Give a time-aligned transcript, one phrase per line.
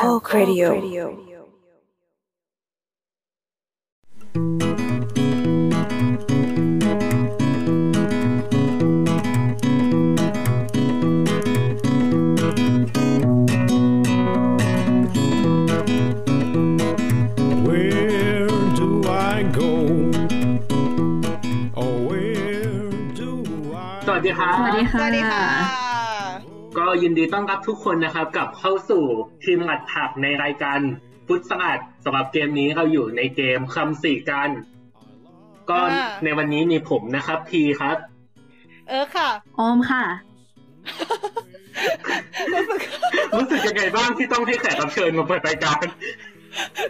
[0.00, 0.70] Talk Radio.
[24.06, 25.89] สวัสดีครับสวัสดีค่ะสวัสดีค่ะก็
[27.02, 29.04] ยินดีต้อนรับทุกคนนะครับกลับเข้าสู่
[29.44, 30.78] ทีมอัดผักในรายการ
[31.26, 34.50] ฟุตสอัดสำหรับเกมนี้เราอยู่ในเกมคำสี่กัน
[35.70, 37.96] ก็อ่า ในวันนี้มีผมนะครับพีครับ
[38.88, 40.04] เออค่ะ ออมค่ะ
[42.52, 42.80] รู้สึก
[43.34, 45.84] รู้สึกยังไงบ้างที่ต้องให้แขกรับเชิญมาเปิดรายการ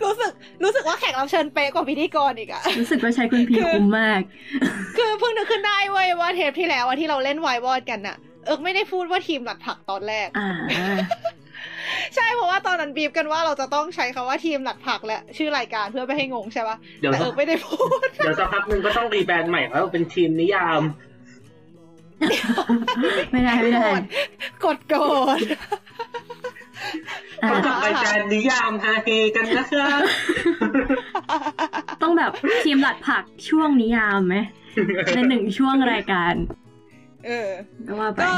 [0.05, 0.31] รู้สึก
[0.63, 4.21] รู้สึกว่าแขกรับเชิญเป๊ะกว่าพิธีกรอีกอะ รู้สึกว่าใช้คุณพีคือ คุ้มมาก
[4.97, 10.51] คือเพิ่งนึกขึ้นได้เว้ยว่าเทปที่แล้วอะที่เราเล่นไววอดกันอะ เอิกไม่ได้พูดว่าทีมหลัดผักตอนแรกอ่า
[12.15, 20.83] ใช่เพราะว่าตอนนั้นบีบกันว่าเราจะต้องใช้คำว่าทีมหลัดผักและชื่อรายการเพื่อไม่ให้งงใช่ปะเดี๋ยวแต่เอิกไม่ได้พูด เดี๋ยวสักพักหนึ่งก็ต้องรีแบรนด์ใหม่แล้วเป็นทีมนิยาม
[23.31, 23.89] ไม่ได้ไม่ได้
[24.65, 24.95] กดโก
[25.39, 25.41] ด
[27.43, 30.01] อ่าพบกับรายการนิยามฮาเฮกันนะครับ
[32.03, 32.33] ต้องแบบ
[32.65, 34.37] ทีมหลัดผักช่วงนิยามไหม
[35.15, 36.35] ในหนึ่งช่วงรายการ
[37.27, 37.49] เออ
[37.89, 38.35] ก็ว่าไปก็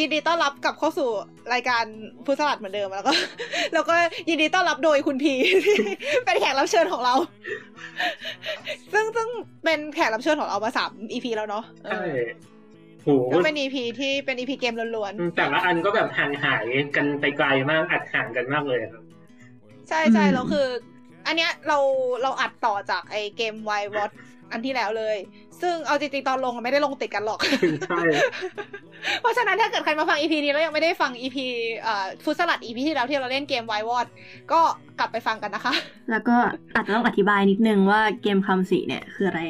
[0.00, 1.08] ยินดีต้อนรับกลับเข้าสู่
[1.52, 1.84] รายการ
[2.26, 3.12] ฟรุตสลัดเหมือนเดิมแล้วก็
[3.74, 3.94] แล้วก็
[4.28, 5.76] ยินดีต้อนรับโดยคุณพีที่
[6.24, 7.14] เป็นแขกรับเชิญของเรา
[8.92, 9.28] ซึ่งซึ่ง
[9.64, 20.66] เป็นแขกรับเชิญของเรามาสาม EP แล้วเนาะเอใช่อโหก็เป็นอ EP ที่เป็น EP เกมล้วนแต่ละอันก็แบบห่างหายกันไปไกลมากอัดห่างกันมากเลยครับๆใช่ใช่แล้วคือ
[21.26, 21.78] อันเนี้ยเรา
[22.22, 24.10] เราอัดต่อจากไอเกมไววอต
[24.52, 25.16] อันที่แล้วเลย
[25.62, 27.38] ซึ่งเอาจริงๆตอนลงอะไม่ได้ลงติดกันหรอก
[27.88, 28.02] ใช่
[29.20, 31.36] เพราะฉะนั้นถ้าเกิดใครมาฟัง EP นี้แล้วยังไม่ได้ฟัง EP
[31.80, 34.06] เอ่อฟุตสลัด EP ที่แล้วที่เราเล่นเกมไววอด
[34.52, 34.60] ก็
[34.98, 35.74] กลับไปฟังกันนะคะ
[36.10, 36.36] แล้วก็
[36.74, 39.42] อาจจะต้องอธิบายนิดนึงว่าเกมคำสีเนี่ยคืออะไร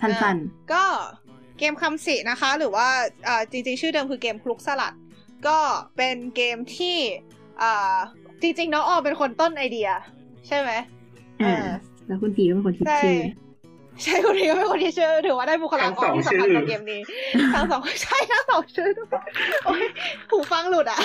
[0.00, 0.36] สั้น
[0.72, 0.84] ก็
[1.58, 2.88] เกมคำสินะคะ หรือว่า
[3.24, 4.94] เอ่อจริงๆ ชื่อเดิมคือเกมคลุกสลัด
[5.46, 5.58] ก็
[5.96, 6.96] เป็นเกมที่
[7.58, 7.96] เอ่อ
[8.42, 9.88] จริงๆน้องออมเป็นคนต้นไอเดีย
[10.48, 11.66] ใช่ไหมๆอ่า
[12.06, 13.18] แล้วคุณพีก็เป็นคนคิดใช่ชื่อ
[14.02, 17.00] ใช่คนนี้ก็เป็นคนที่ชื่อถือว่าได้บุคลากรที่สำคัญกับเกมนี้
[17.54, 19.22] ทั้งสองใช่ทั้งสองชื่อด้วย
[19.64, 19.82] โอ้ย
[20.30, 21.00] หูฟังหลุดอะ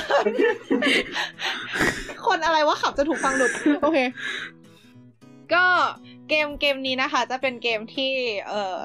[2.25, 3.97] คนอะไรวะขับจะถูกฟังหลุด โอเค
[5.53, 5.65] ก็
[6.29, 8.11] เกมเกมนี้นะคะ จะเป็นเกมที่
[8.47, 8.81] เออ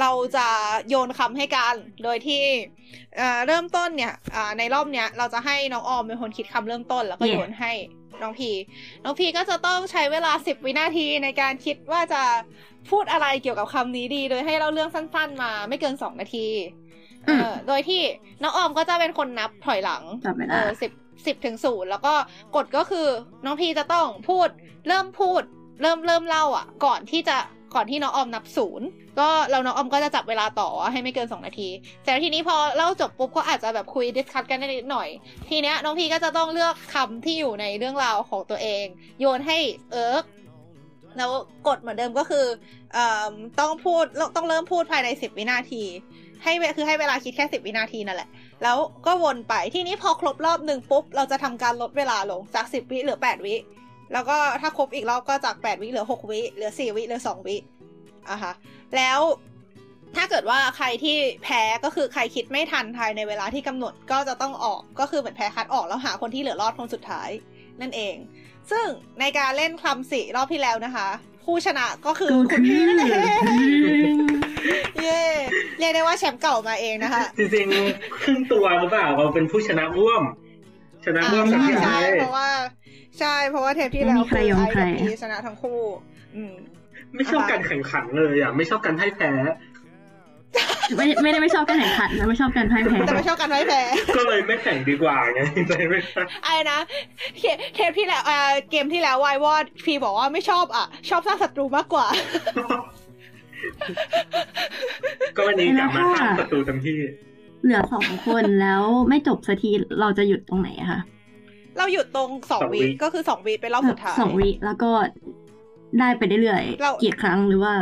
[0.00, 0.46] เราจะ
[0.88, 2.42] โยนคำให้กัน โดยที่
[3.16, 7.32] เอ่อเริ่มต้นเนี่ยอ่าในรอบเนี้ย เราจะให้น้องออมเป็นคนคิดคำเริ่มต้นแล้วก็ Yeah.
[7.32, 7.72] โยนให้
[8.22, 8.50] น้องพี
[9.04, 12.22] น้องพีก็จะต้องใช้เวลาสิบวินาทีในการคิดว่าจะ
[12.90, 16.46] พูดอะไรเกี่ยวกับคำนี้ดี โดยให้เราเรื่องสั้น ๆ มาไม่เกินสองนาที
[17.24, 18.02] เออโดยที่
[18.42, 20.92] น้องออมก็จะเป็นคนนับถอยหลังจับเวเอลาอสิบ
[21.26, 22.14] สิบถึงศูนย์แล้วก็
[22.56, 23.08] กฎก็คือ
[23.44, 24.48] น้องพีจะต้องพูด
[24.88, 25.42] เริ่มพูด
[25.82, 27.36] เริ่มเริ่มเล่าอะ ก่อนที่จะ
[27.74, 31.68] ก่อนที่น้องออมนับศูนย์ก็เราน้องออมก็จะจับเวลาต่อให้ไม่เกินสองนาที
[32.04, 35.08] แต่ทีนี้พอเล่าจบปุ๊บก็อาจจะแบบคุย discuss กันนิดหน่อย
[35.48, 38.84] ทีเนี้ยน้องพีก็จะต้องเลือกคำที่อยู่ในเรื่องราวของตัวเอง
[39.20, 39.58] โยนให้
[39.92, 40.24] เอิร์ก
[41.16, 41.30] แล้ว
[41.66, 42.46] กฎเหมือนเดิมก็คือ
[42.96, 42.98] อ
[43.60, 44.04] ต้องพูด
[44.36, 45.82] ต้องเริ่มพูดภายในสิบวินาที
[46.42, 48.28] ให้คือให้เวลาคิดแค่สิบวินาทีนั่นแหละ
[48.62, 53.54] แล้วก็วนไปทีนี้พอครบรอบหนึ่งปุ๊บ เราจะทำการลดเวลาลงจากสิบวิเหลือแปดวิ
[54.12, 57.56] แล้วก็ถ้าครบอีกรอบก็จากแปดวิเหลือหกวิเหลือสี่วิเหลือสองวิ
[58.30, 58.54] อะฮะ
[58.96, 59.18] แล้ว
[60.16, 67.28] ถ้าเกิดว่าใครที่แพ้ก็คือใครคิดไม่ทันภายในเวลาที่กำหนดก็จะต้องออกก็คือเหมือนแพ้คัดออกแล้วหาคนที่เหลือรอดคนสุดท้าย
[67.80, 68.16] นั่นเอง
[68.70, 68.86] ซึ่ง
[69.20, 71.08] ในการเล่นคำสี่รอบที่แล้วนะคะ
[71.44, 73.42] ผู้ชนะก็คือคุณพี่นั่นเอง
[75.02, 75.22] เย้
[75.78, 80.22] เรียกได้ว่าแชมป์เก่ามาเองนะคะ จริงๆครึ่งตัวหรือเปล่าเราเป็นผู้ชนะร่วม
[81.04, 82.48] ชนะร่วมกับใช่พี่ไอใช่ซ์เพราะว่า
[83.20, 85.80] ใช่ เพราะว่าเทปที่แล้วไม่มีใครยอมใครไกับพีชนะทั้งคู่
[86.36, 86.54] อืม
[87.14, 89.32] ไม่ชอบการแข่งขันเลยอะ ไม่ชอบการให้แพ้
[90.96, 93.82] ไม่ไม่ได้ไม่ชอบการแข่งขันนะไม่ชอบการพ่ายแพ้แต่ไม่ชอบการไม่แพ้
[94.16, 96.78] ก็เลยไม่แข่งดีกว่าไงเลยไม่แพ้ไอ้นะ
[97.38, 102.06] เทปเทปที่แล้วเอ่อเกมที่แล้ววายวอดพีบอกว่าไม่ชอบอะ ชอบสร้างศัตรูมากกว่า
[105.36, 106.98] ก็วันนี้กลับมาสร้างประตูเต็มที่
[107.64, 111.00] เหลือสองคนแล้วไม่จบสักทีเราจะหยุดตรงไหนอะคะ
[111.78, 114.90] เราหยุดตรงสองสองวิวีก็คือสองวีเป็นรอบสุดท้ายสองวิแล้วก็
[115.98, 117.74] ได้ไปเรื่อยเราๆกี่ครั้งหรือว่า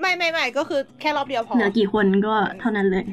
[0.00, 3.04] ไม่ไม่ไม่ก็คือแค่รอบเดียวพอเหลือกี่คนก็เท่านั้นเลย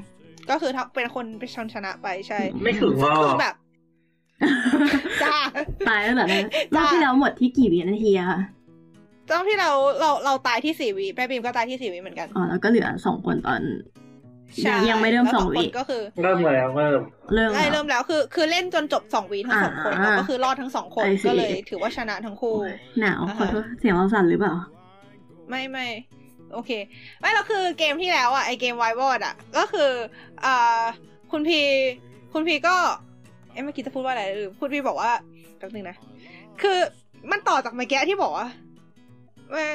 [0.49, 3.55] ก็คือถ้าเป็นคนเป็นชนชนะไปใช่ ไม่ถึงหรอคือกแบบ
[5.23, 5.37] จ้า
[5.87, 6.45] ตายแล้วเหรอเนี่ย
[6.75, 8.39] รจ้ะอบที่แล้วหมดที่กี่วินาทีอะคะ
[9.29, 9.69] ตอนที่เรา
[9.99, 14.00] เราเราตายที่สี่วิแม่บีมก็ตายที่สี่วิเหมือนกันอ๋อแล้วก็เหลือสองคนตอนใช่
[14.89, 17.01] ยังไม่เริ่มแล้วสองวิคนก็คือเริ่มแล้วเริ่ม
[17.33, 22.55] เริ่มใช่แล้วเริ่มแล้วคือคือเล่นจนจบสองวีทั้งสองคนอ่าแล้วก็คือรอดทั้งสองคน I see ก็เลย ถือว่าชนะทั้งคู่
[22.99, 24.53] หนาวอ่าฮะขอโทษเสียงเราสั่นหรือเปล่า
[25.49, 25.87] ไม่ไม่
[26.53, 26.71] โอเค
[27.19, 29.89] ไม่แล้วคือเกมที่แล้วอะไอเกมไววอร์ดอะ ก็คือ
[30.45, 30.81] อ่า
[31.31, 31.61] คุณพี
[32.33, 32.75] คุณพีก็
[33.51, 35.11] เอ้เมื่อกี้จะพูดว่าอะไรหรือคุณพีบอกว่า
[35.57, 35.95] แป๊บนึงนะ
[36.61, 36.77] คือ
[37.31, 39.65] มันต่อจากเมื่อกี้ที่บอกว่าเอ่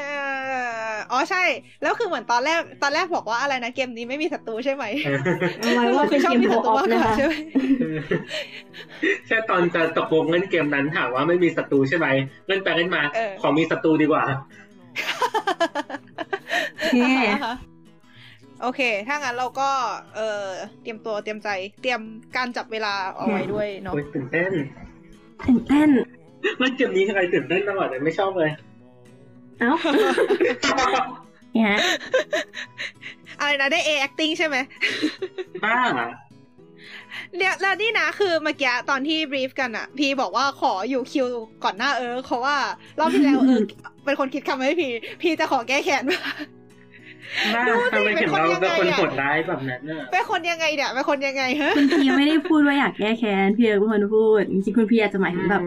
[0.93, 1.43] ออ๋อใช่
[1.83, 4.85] แล้วคือเหมือนตอนแรกตอนแรกบอกว่าอะไรนะเกมนี้ไม่มีศัตรูใช่ไหม
[5.75, 7.35] ไว้ว่าเป็นชอบเกมมีโคศัตรูออฟมากกนะว่าคะใช่ไหม
[9.27, 12.07] แค่ตอนจะตกลงเล่นเกมนั้นถามว่าไม่มีศัตรูใช่ไหม
[12.49, 14.25] เล่นไปเล่นมาเออขอมีศัตรูดีกว่า
[16.81, 16.99] โอเค
[18.63, 19.71] โอเค ถ้างั้นเราก็
[20.17, 20.45] เออ
[20.83, 21.49] เตรียมตัวเตรียมใจ
[21.83, 22.01] เตรียม
[22.37, 24.53] การจับเวลาเอาไว้ด้วยเนาะโอ้ยตื่นเต้น
[25.47, 25.91] ตื่นเต้น
[26.59, 28.51] เล่นเกมนี้ใครตื่นเต้นตลอดเลยไม่ชอบเลย
[29.61, 29.73] เอ้า
[31.53, 31.77] เนี่ย
[33.41, 34.57] อะไรนะได้ A acting ใช่ไหม
[35.65, 35.77] บ้า
[37.37, 41.27] เนี่ยแล้วนี่นะคือเมื่อกี้ตอนที่บรีฟกันอะพีบอกว่าขออยู่คิว
[41.65, 42.57] ก่อนหน้าเออเพราะว่า
[42.99, 43.63] รอบที่แล้วเออ
[44.05, 44.89] เป็นคนคิดคำให้พี
[45.23, 55.63] พีจะขอแก้แค้นบ้าดูสิทำไมถึงเราเป็นคนยังไงเป็นคนอะโหดร้ายแบบนั้นน่ะเป็นคนยังไงเนี่ยเป็นคนยังไงฮะคุณพีไม่ได้พูดว่าอยากแก้แค้นพี่เอิร์กเป็นคนพูดจริงๆคุณพีอาจจะหมายถึงแบบ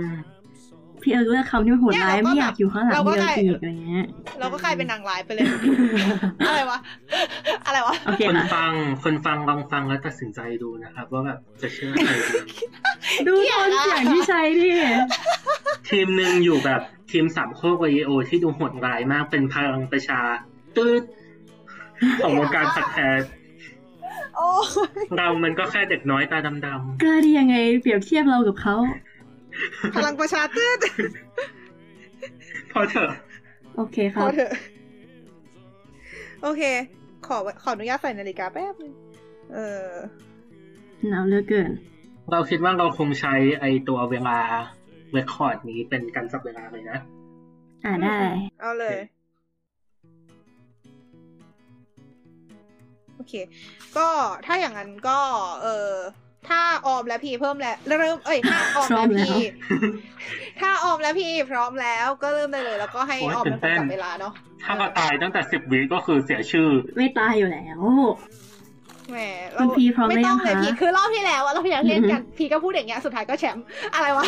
[1.04, 4.06] พี่เอิร์กเลือกคำที่มันโหดร้ายไม่อยากอยู่ข้างหลังพี่เอิร์กอีกอะไรเงี้ย
[4.40, 5.46] เราก็กลายเป็นนางร้ายไปเลย
[6.48, 6.80] อะไรวะ
[7.66, 8.72] อะไรวะโอเคคนค่ะฟัง
[9.04, 12.36] คนฟังลองฟังแล้วตัดสินใจดูนะครับว่าแบบจะเชื่อใครดี
[13.28, 14.69] ดูโทนเสียงที่ใช้ดิ
[15.90, 16.81] ทีมหนึ่งอยู่แบบ
[17.12, 20.22] ทีมสามโคกวีโอที่ดูโหดร้ายมากเป็นพลังประชา
[20.78, 21.04] ตืด
[22.24, 23.10] ของวงการสัตว์แท้
[24.36, 24.50] โอ้
[25.18, 26.66] เรามันก็แค่เด็กน้อยตาดำก
[27.06, 28.75] ล้าได้ยังไงเปรียบเทียบเรากับเขา
[29.95, 33.11] พลังประชาตืดๆพอเถอะ
[33.75, 34.51] โอเคคพรัอบเถอะ
[36.44, 36.63] โอเค
[37.27, 38.94] ขอขออนุญาตใส่นาฬิกาแป๊บนึง
[39.53, 39.89] เออ
[41.09, 41.71] หนาวเหลือเกิน
[42.31, 44.38] เราคิดว่าเราคงใช้ไอตัวเวลา
[45.11, 47.00] เรคคอร์ดนี้เป็นการจับเวลาเลยนะ
[47.85, 48.17] อ่าได้
[48.62, 48.97] เอาเลย
[53.15, 53.33] โอเค
[53.97, 54.07] ก็
[54.45, 55.19] ถ้าอย่างนั้นก็
[55.62, 55.91] เออ
[56.47, 59.38] ถ้าออมและพีเพิ่มแล้วเริ่มเอ้ยถ้าออมพร้อและมแล้วพี
[60.62, 64.33] ถ้าออมและพีพร้อมแล้วก็เริ่มได้เลย แล้วก็ให้โอ้ยออมเป็นคนตื่นเต้นจับเวลาเนาะ
[64.63, 67.81] ถ้าเราตายตั้งแต่สิบวิก็คือเสียชื่อ ไม่ตายอยู่แล้ว
[69.12, 69.18] แหม
[69.56, 73.63] คุณพีพร้อมไม่ต้องหรือเลยยังคะพีคือรอบที่แล้วอะรอบที่แล้วเล่นกันพีก็พูดอย่างเงี้ยสุดท้ายก็แชมป์
[73.95, 74.25] อะไรวะ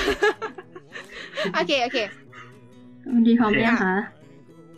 [1.54, 1.98] โอเคโอเค
[3.14, 3.96] วันดีพร้อมหรือยังคะ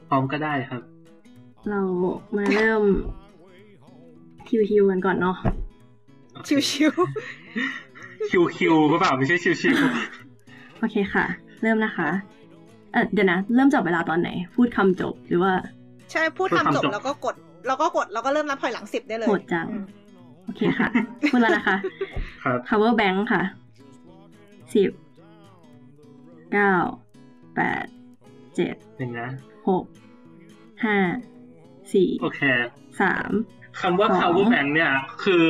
[0.09, 0.81] พร้อมก็ได้ครับ
[1.69, 1.81] เรา
[2.38, 2.83] มาเริ่ม
[4.47, 5.38] คิวๆกันก่อนเนาะ
[6.47, 9.75] ชิวคิวคิวก็เปล่าไม่ใช่ชิวชิว
[10.80, 11.25] โอเคค่ะ
[11.62, 12.09] เริ่มนะคะ
[12.91, 17.35] เออเดี๋ยวนะ เริ่มจับเวลาตอนไหน พูดคำจบหรือว่าๆใช่พูดทำจบแล้วก็กด
[17.68, 19.83] แล้วก็กดแล้วก็เริ่มนับถอยหลังสิบได้เลยโหดจังอืม
[20.45, 20.89] โอเคค่ะ
[21.31, 21.75] พูดแล้วนะคะ
[22.44, 23.44] ครับ power bank ค่ะ
[24.75, 24.91] สิบ
[26.51, 26.74] เก้า
[27.56, 27.85] แปด
[28.56, 29.30] เจ็ดหนึ่งนะ
[29.69, 29.83] หก
[30.85, 30.97] ห้า
[31.94, 32.41] สี่โอเค
[33.01, 33.31] สาม
[33.80, 34.91] คำว่าสอง power bank เนี่ย
[35.24, 35.45] คือ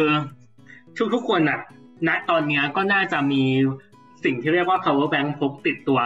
[0.97, 1.59] ทุกทุกๆคนอะ
[2.07, 3.43] ณตอนเนี้ยก็น่าจะมี
[4.23, 5.99] สิ่งที่เรียกว่า power bank พกติดตัว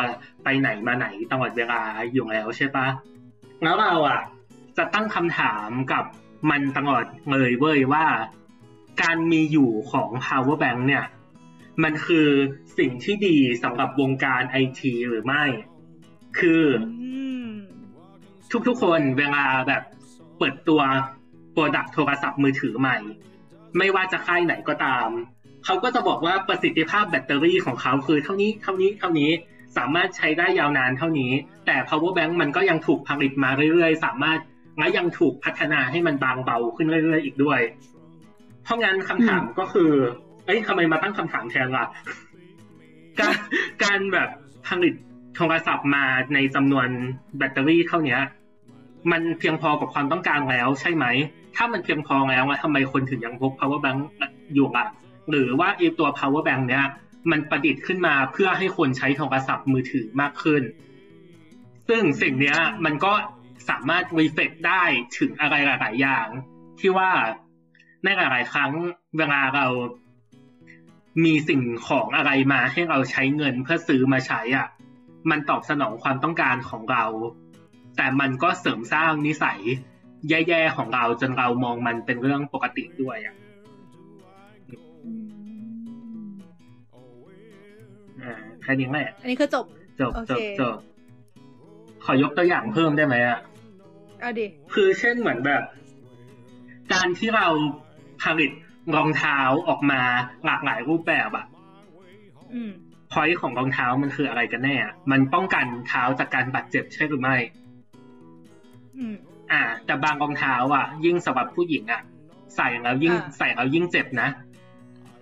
[0.44, 1.82] ไปไหนมาไหนตลอดเวลา
[2.14, 2.88] อยู่แล้วใช่ปะ
[3.64, 4.22] แล้วเราอะ
[4.78, 6.04] จะตั้งคำถามกับ
[6.50, 8.06] มันตลอดเลยเว้ยว่า
[9.02, 11.06] การมีอยู่ของ power bank เนี่ย
[11.84, 12.28] มันคือ
[12.78, 15.44] สิ่งที่ดีสำหรับวงการไอทีหรือไม่
[16.40, 16.64] คือ
[17.02, 17.52] อืม
[18.68, 19.84] ทุกๆคนเวลาแบบ
[20.38, 20.82] เปิดตัว
[21.52, 22.98] โปรดักโทรศัพท์มือถือใหม่
[23.78, 25.10] ไม่ว่าจะค่ายไหนก็ตาม
[25.66, 29.30] เขาก็จะบอกว่าประสิทธิภาพแบตเตอรี่ของเขาคือเท่านี้เท่านี้เท่านี้
[29.78, 31.32] สามารถใช้ได้ยาวนานเท่านี้
[31.66, 34.40] แต่ power bank มันก็ยังถูกผลิตมาเรื่อยๆ สามารถ
[34.80, 37.60] และยังถูกพัฒนาให้มันบางเบาขึ้นเรื่อยๆ อีกด้วย
[38.64, 39.92] เพราะงั้นคำถามก็คือ
[40.46, 41.86] เอ้ยทำไมมาตั้งคำถามแทนล่ะ
[43.20, 43.36] การ
[43.84, 44.30] การแบบ
[44.68, 44.94] ผลิต
[45.36, 46.88] โทรศัพท์มาในจำนวน
[47.38, 48.22] แบตเตอรี่เท่าเนี้ย
[49.12, 51.06] มันเพียงพอกับความต้องการแล้วใช่ไหม
[51.58, 54.00] ถ้ามันเพียงพอแล้วอะทำไมคนถึงยังพก power bank
[54.54, 54.88] อยู่อะ
[55.30, 56.86] หรือว่าไอตัว power bank เนี้ย
[57.32, 60.64] มันประดิษฐ์ขึ้นมาเพื่อให้คนใช้โทรศัพท์มือถือมากขึ้น
[61.90, 63.14] ซึ่งสิ่งเนี้ยมันก็
[63.70, 64.84] สามารถรีเฟกได้
[65.18, 66.28] ถึงอะไรหลาย ๆ อย่าง
[66.80, 67.10] ที่ว่า
[68.04, 68.72] ในหลาย ๆ ครั้ง
[69.18, 69.66] เวลาเรา
[71.26, 74.68] มีสิ่งของอะไรมาให้เราใช้เงินเพื่อซื้อมาใช้อะ
[75.30, 77.06] มันตอบสนองความต้องการของเรา
[77.98, 79.60] แต่มันก็เสริมสร้างนิสัย
[80.30, 83.36] แย่ๆของเราจนเรามองมันเป็นเรื่องปกติด้วยอะ
[88.22, 89.66] อ่าแค่นี้แหละอันนี้คือจบ
[90.02, 90.78] จบโอจเคบจบ
[92.06, 93.40] ขอยกตัวอย่างเพิ่มได้ไหมอะ
[94.20, 95.64] เอาดิ คือเช่นเหมือนแบบ
[96.94, 97.48] การที่เรา
[98.24, 98.52] ผลิต
[98.96, 100.02] รองเท้าออกมา
[100.46, 101.46] หลากหลายรูปแบบอะ
[102.54, 102.72] อืม
[103.12, 107.36] พอยของรองเท้ามันคืออะไรกันแน่อะมันป้องกันเท้าจากการบาดเจ็บใช่หรือไม่
[109.52, 112.02] อืมอ่า แต่บางรองเท้าอะ ยิ่งสำหรับผู้หญิงอะ
[112.56, 114.30] ใส่แล้วยิ่งอ่าใส่แล้วยิ่งเจ็บนะ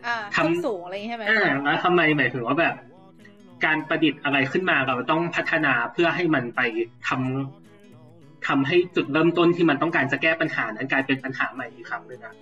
[0.05, 2.75] อ่าทำส้นสูงอะไรอย่างงี้ใช่ไหมอ่าแล้วทำไมหมายถึงว่าแบบ
[3.65, 6.61] การประดิษฐ์อะไรขึ้นมาเราต้องพัฒนาเพื่อให้มันไป
[7.07, 12.35] ทำทำให้จุดเริ่มต้นที่มันต้องการจะแก้ปัญหานั้นกลายเป็นปัญหาใหม่อีกครั้งหนึ่งอะ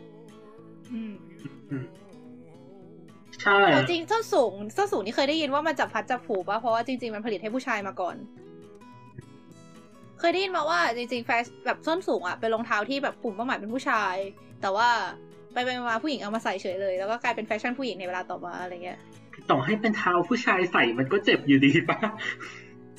[0.93, 1.13] อืม
[1.69, 1.85] อืม
[3.41, 8.15] ใช่แต่จริงส้นสูงส้นสูงนี่เคยได้ยินว่ามันจับพัดจับผูป่ะเพราะว่าจริงๆมันผลิตให้ผู้ชายมาก่อน
[10.23, 14.15] เคยได้ยินมาว่าจริงๆแฟชแบบส้นสูงอะเป็นรองเท้าที่แบบกลุ่มเป้าหมายเป็นผู้ชาย
[14.61, 14.89] แต่ว่า
[15.53, 18.99] ไปไปมาๆผู้หญิงเอามาใส่เฉยเลย แล้วก็กลายเป็นแฟชั่นผู้หญิงในเวลาต่อมาอะไรเงี้ย
[19.49, 21.97] ต่อให้เป็นเท้าผู้ชายใส่มันก็เจ็บอยู่ดีปะ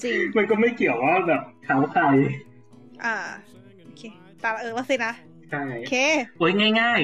[0.02, 2.02] จริงมันก็ไม่เกี่ยวว่าแบบเท้าใคร
[3.04, 3.16] อ่า
[3.85, 4.02] โอเค
[4.43, 5.12] ตาละเออแล้วสินะ
[5.50, 5.95] ใช่โอเค
[6.38, 7.00] โอ้ยง่าย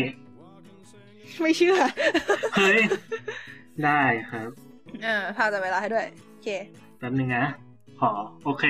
[1.42, 2.80] ไม่เชื่อๆเฮ้ย
[3.84, 4.48] ได้ครับ
[5.02, 6.48] เออพาจับเวลาให้ด้วยโอเค
[6.98, 7.44] แป๊บนึงนะ
[8.00, 8.10] ขอ
[8.44, 8.64] โอเค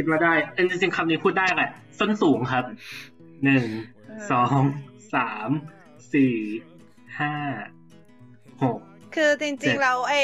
[0.00, 2.64] คิดว่าได้เอ็นจริงๆคำนี้พูดได้แหละส้นสูงครับ
[3.44, 3.64] หนึ่ง
[4.06, 4.62] เออสอง
[5.14, 5.48] สาม
[6.12, 6.34] สี่
[7.18, 7.32] ห้า
[8.62, 8.78] หก
[9.14, 10.14] คือจเจ็ริงดๆเราไอ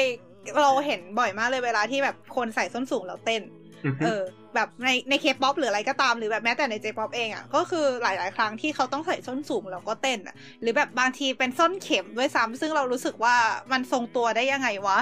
[0.59, 3.43] เราเห็นบ่อยมากเลยเวลาที่แบบคนใส่ส้นสูงแล้วเต้น
[3.85, 4.23] อือฮึเออ
[4.55, 13.37] แบบในในเคป๊อปหรืออะไรก็ตามหรือแบบแม้แต่ใน J-pop เองอะก็คือหลาย ๆ ครั้งที่เขาต้องใส่ส้นสูงแล้วก็เต้นอะ หรือแบบบางทีเป็นส้นเข็มด้วยซ้ำซึ่งเรารู้สึกว่า
[13.73, 14.99] มันทรงตัวได้ยังไงวะ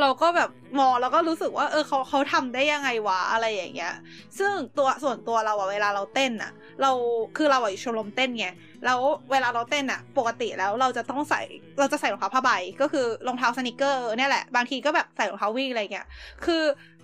[0.00, 3.94] เราก็แบบมองแล้วก็รู้สึกว่าเออเขาเขาทำได้ยังไงวะอะไรอย่างเงี้ย
[4.38, 6.52] ซึ่งตัวส่วนตัวเราอะเวลาเราเต้นอะ
[6.82, 6.90] เรา
[7.36, 8.46] คือเราอะอยู่ชมรมเต้นไง
[8.84, 11.42] แล้วเวลาเราเต้นอะปกติแล้วเราจะต้องใส่
[11.78, 16.06] เราจะใส่รองเท้าผ้าใบก็คือรองเท้า sneaker เนี่ยแหละ บางทีก็แบบใส่รองเท้าวิ่งอะไรเงี้ย
[16.44, 16.62] คือ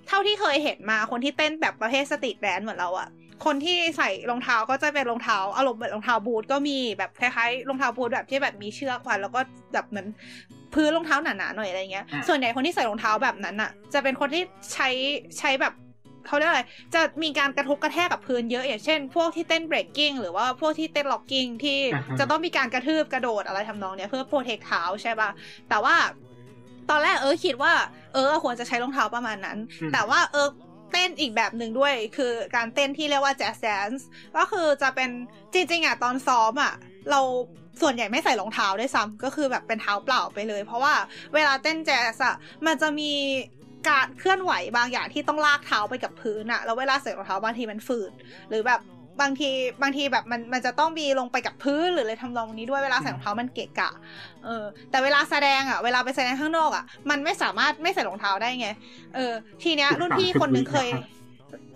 [0.08, 3.08] เท่าที่เคยเห็นมาคนที่เต้นแบบประเภท street dance เหมือนเราอะ
[3.44, 9.40] คนที่ใส่รองเท้าก็จะเป็นรองเท้าอารมณ์แบบรองเท้าบูทก็มีแบบคล้ายๆรองเท้าบูทแบบที่แบบมีเชือกพันแล้วก็
[9.72, 10.06] แบบเหมือน
[10.74, 14.88] พื้นรองเท้าหนาๆหน่อยอะไรเงี้ยอะส่วนใหญ่คนที่ใส่รองเท้าแบบนั้นอะจะเป็นคนที่ใช้
[15.38, 15.74] ใช้แบบ
[16.26, 16.62] เขาเรียกอะไร
[16.94, 25.30] จะมีการกระทบกระแทกกับพื้นเยอะ อย่างเช่น พวกที่เต้น breaking หรือว่าพวกที่เต้น locking ที่อ่าฮะจะต้องมีการกระทืบกระโดดอะไรทำนองเนี้ยเพื่อ protect เท้าใช่ป่ะ
[25.68, 25.94] แต่ว่า
[26.90, 27.72] ตอนแรกเออคิดว่า
[28.12, 30.48] เออควรจะใช้รองเท้าประมาณนั้นอืมแต่ว่าเออ
[30.92, 35.10] เต้นอีกแบบหนึ่งด้วย คือการเต้นที่เรียกว่า jazz dance ก็คือจะเป็น
[35.52, 36.72] จริงๆอะตอนซ้อมอะ
[37.10, 37.20] เรา
[37.80, 40.94] ส่วนใหญ่ไม่ใส่รองเท้าด้วยซ้ำก็คือแบบเป็นเท้าเปล่าไปเลย เพราะว่า
[41.34, 42.34] เวลาเต้นแจ๊สอะ
[42.66, 43.12] มันจะมี
[43.88, 48.12] การเคลื่อนไหวบางอย่างที่ต้องลากเท้าไปกับพื้นอะแล้วเวลาใส่รองเท้าบางทีมันฝืด
[48.48, 48.80] หรือแบบ
[49.20, 49.50] บางที
[49.82, 53.90] บางทีแบบมันมันจะต้องมีลงไปกับพื้นหรืออะไรทำนองนี้ด้วยเวลาใส่รองเท้ามันเกะกะ
[54.44, 58.68] เออ แต่เวลาแสดงอะเวลาไปแสดงข้างนอกอะ มันไม่สามารถไม่ใส่รองเท้าได้ไง
[59.14, 59.32] เออ
[59.62, 60.88] ทีเนี้ยรุ่นพี่คนหนึ่งเคย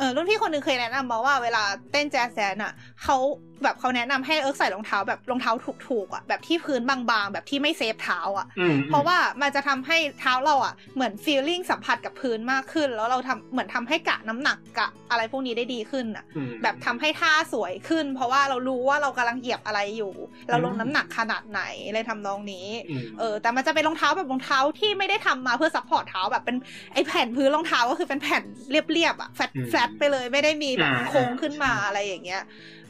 [0.01, 3.17] เออรุ่นพี่คนหนึ่งเคยแนะนำมาว่าเวลาเต้นแจ๊สแซนอะเขา
[3.65, 5.53] แบบเขาแนะนำให้เอิร์กใส่รองเท้าแบบรองเท้า
[5.87, 20.13] ถูกๆอะแบบที่พื้นบางๆ แบบที่ไม่ save เท้าอะอืมเพราะว่ามันจะทำให้เท้าเราอะเหมือน feeling สัมผัสกับพื้นมากขึ้น แล้วเราทำเหมือนทำให้กะน้ำหนักกะอะไรพวกนี้ได้ดีขึ้นอะอืมแบบทำให้ท่าสวยขึ้น เพราะว่าเรารู้ว่าเรากำลังเหยียบอะไรอยู่
[20.49, 21.63] เราลงน้ำหนักขนาดไหน
[21.95, 26.57] เลยทำนองนี้อืมเออแต่มันจะเป็นรองเท้าแบบรองเท้าที่ไม่ได้ทำมาเพื่อ support เท้าแบบเป็น
[26.95, 32.43] ไอแผ่นพื้นรองเท้าก็คือเป็นแผ่นเรียบๆอะ flat flat ไปเลยไม่ได้มีแบบโค้งขึ้นมาอะไรอย่างเงี้ย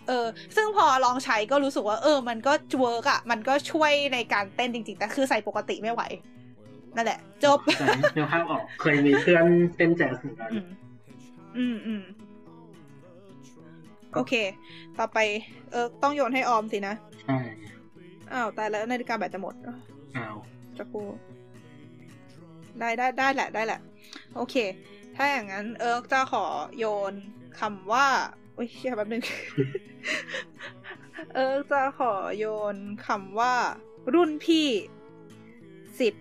[0.09, 0.27] เออ
[0.57, 6.03] ซึ่งพอลองใช้ก็รู้สึกว่า เออ มันก็เวิร์กอะมันก็ช่วยในการเต้นจริง ๆ แต่คือใส่ปกติไม่ไหว
[6.97, 9.45] นั่นแหละ จบแต่เนื้อภาพออกเคยมีเพื่อน
[9.77, 10.69] เต้นแจ๊สเหมือนกันอืม
[11.57, 12.03] อืมอืม
[14.15, 14.33] โอเค
[14.99, 15.19] ต่อไป
[15.73, 17.39] เออ ต้องโยนให้ออมสินะ ใช่
[18.33, 19.55] อ้าว ตายแล้วนาฬิกาแบตจะหมด
[20.17, 20.37] อ้าว
[20.79, 21.03] จะกู
[22.81, 23.81] ได้ได้ได้แหละได้แหละ
[24.37, 24.55] โอเค
[25.23, 26.47] ถ้าอย่างนั้นเอิร์กจะขอ
[26.79, 27.13] โยน
[27.61, 28.07] คำว่า
[28.57, 29.23] อุ้ยเชี่ยแป๊บนึง
[31.35, 33.55] เอิร์กจะขอโยนคำว่า
[34.15, 34.69] รุ่นพี่
[36.01, 36.15] สิบ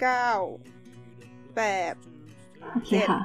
[0.00, 0.30] เก้า
[1.56, 1.94] แปด
[2.72, 3.20] โอเคค่ะ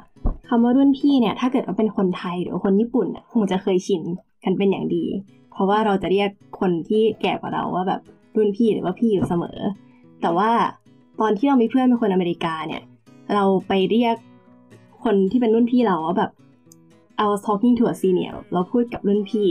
[0.50, 4.02] คำว่ารุ่นพี่เนี่ย ถ้าเกิดว่าเป็นคนไทยหรือคนญี่ปุ่นคงจะเคยชิน
[4.44, 5.06] กันเป็นอย่างดี
[5.52, 6.30] เพราะว่าเราจะเรียก
[6.60, 8.02] คนที่แก่กว่าเราว่าแบบ
[8.38, 9.58] รุ่นพี่หรือว่าพี่อยู่เสมอ
[10.22, 10.52] แต่ว่า
[11.20, 12.82] ตอนที่เรามีเพื่อนเป็นคนอเมริกาเนี่ย
[13.34, 14.18] เราไปเรียก
[15.04, 16.32] คนที่เป็นรุ่นพี่เราว่าแบบ
[17.24, 19.48] I was talking to a senior เราพูดกับรุ่นพี่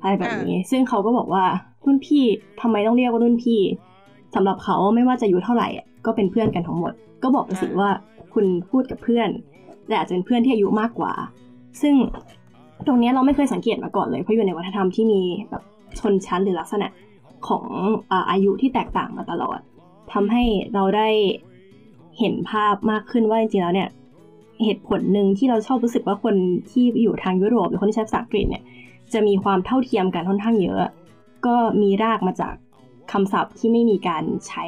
[0.00, 1.44] อะไรแบบนี้ ซึ่งเขาก็บอกว่า
[1.86, 2.24] รุ่นพี่
[2.60, 3.60] ทำไมต้องเรียกว่ารุ่นพี่
[4.34, 7.90] สำหรับเขาไม่ว่าจะอายุเท่าไหร่อะก็เป็นเพื่อนกันทั้งหมด ก็บอกไปสิว่า
[8.34, 9.28] คุณพูดกับเพื่อน
[9.86, 11.12] แต่อาจจะเป็นเพื่อนที่อายุมากกว่า
[11.82, 11.94] ซึ่ง
[12.86, 15.62] ตรงเนี้ยเราไม่เคยสังเกตมาก่อนเลยเพราะอยู่ในวัฒนธรรมที่มีแบบ
[15.98, 16.88] ชนชั้นหรือลักษณะ
[17.48, 17.64] ของ
[18.10, 19.58] อาอายุที่แตกต่างมาตลอด
[20.12, 20.42] ทำให้
[20.74, 21.08] เราได้
[22.18, 23.88] เห็นภาพมากขึ้นว่าจริงๆแล้วเนี่ย
[24.64, 26.34] เหตุผลหนึ่งที่เราชอบรู้สึกว่าคน
[26.70, 28.62] ที่อยู่ทางยุโรปหรือคนที่ใช้ภาษาอังกฤษเนี่ย
[29.12, 30.80] จะมีความเท่าเทียมกันค่อนข้างเยอะ
[31.46, 32.54] ก็มีรากมาจาก
[33.12, 34.64] คำศัพท์ที่ไม่มีการใช้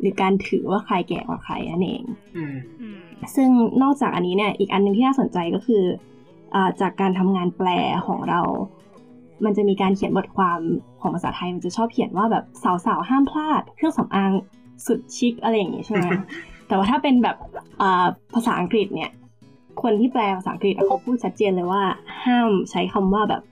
[0.00, 2.02] หรือการถือว่าใครแก่กว่าใครนั่นเอง
[2.36, 2.98] อืมอืม
[3.34, 3.48] ซึ่ง
[3.82, 5.82] นอกจากอันนี้เนี่ยอีกอันหนึ่งที่น่าสนใจก็คือ
[6.54, 7.68] อาจากการทำงานแปล
[8.06, 8.40] ของเรา
[9.44, 10.60] มันจะมีการเขียนบทความ
[11.00, 12.44] ของภาษาไทยมันจะชอบเขียนว่าแบบ
[12.86, 14.32] สาวๆห้ามพลาด เครื่องสำอาง
[14.86, 16.06] สุดชิคอะไรอย่างงี้ใช่ไหม
[16.68, 17.36] แต่ว่าถ้าเป็นแบบ
[17.80, 19.10] อ่าภาษาอังกฤษเนี่ย
[19.82, 21.82] คนที่แปลภาษาอังกฤษเขาพูดชัดเจนเลยว่า
[22.24, 23.42] ห้ามใช้คำว่าแบบ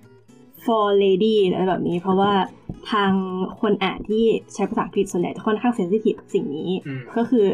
[0.64, 2.32] for lady อะไรแบบนี้ เพราะว่า
[2.90, 3.12] ทาง
[3.60, 7.46] คนอ่านที่ใช้ภาษาอังกฤษส่วนใหญ่จะค่อนข้างเซนซิทีฟกับสิ่งนี้อืมก็คือ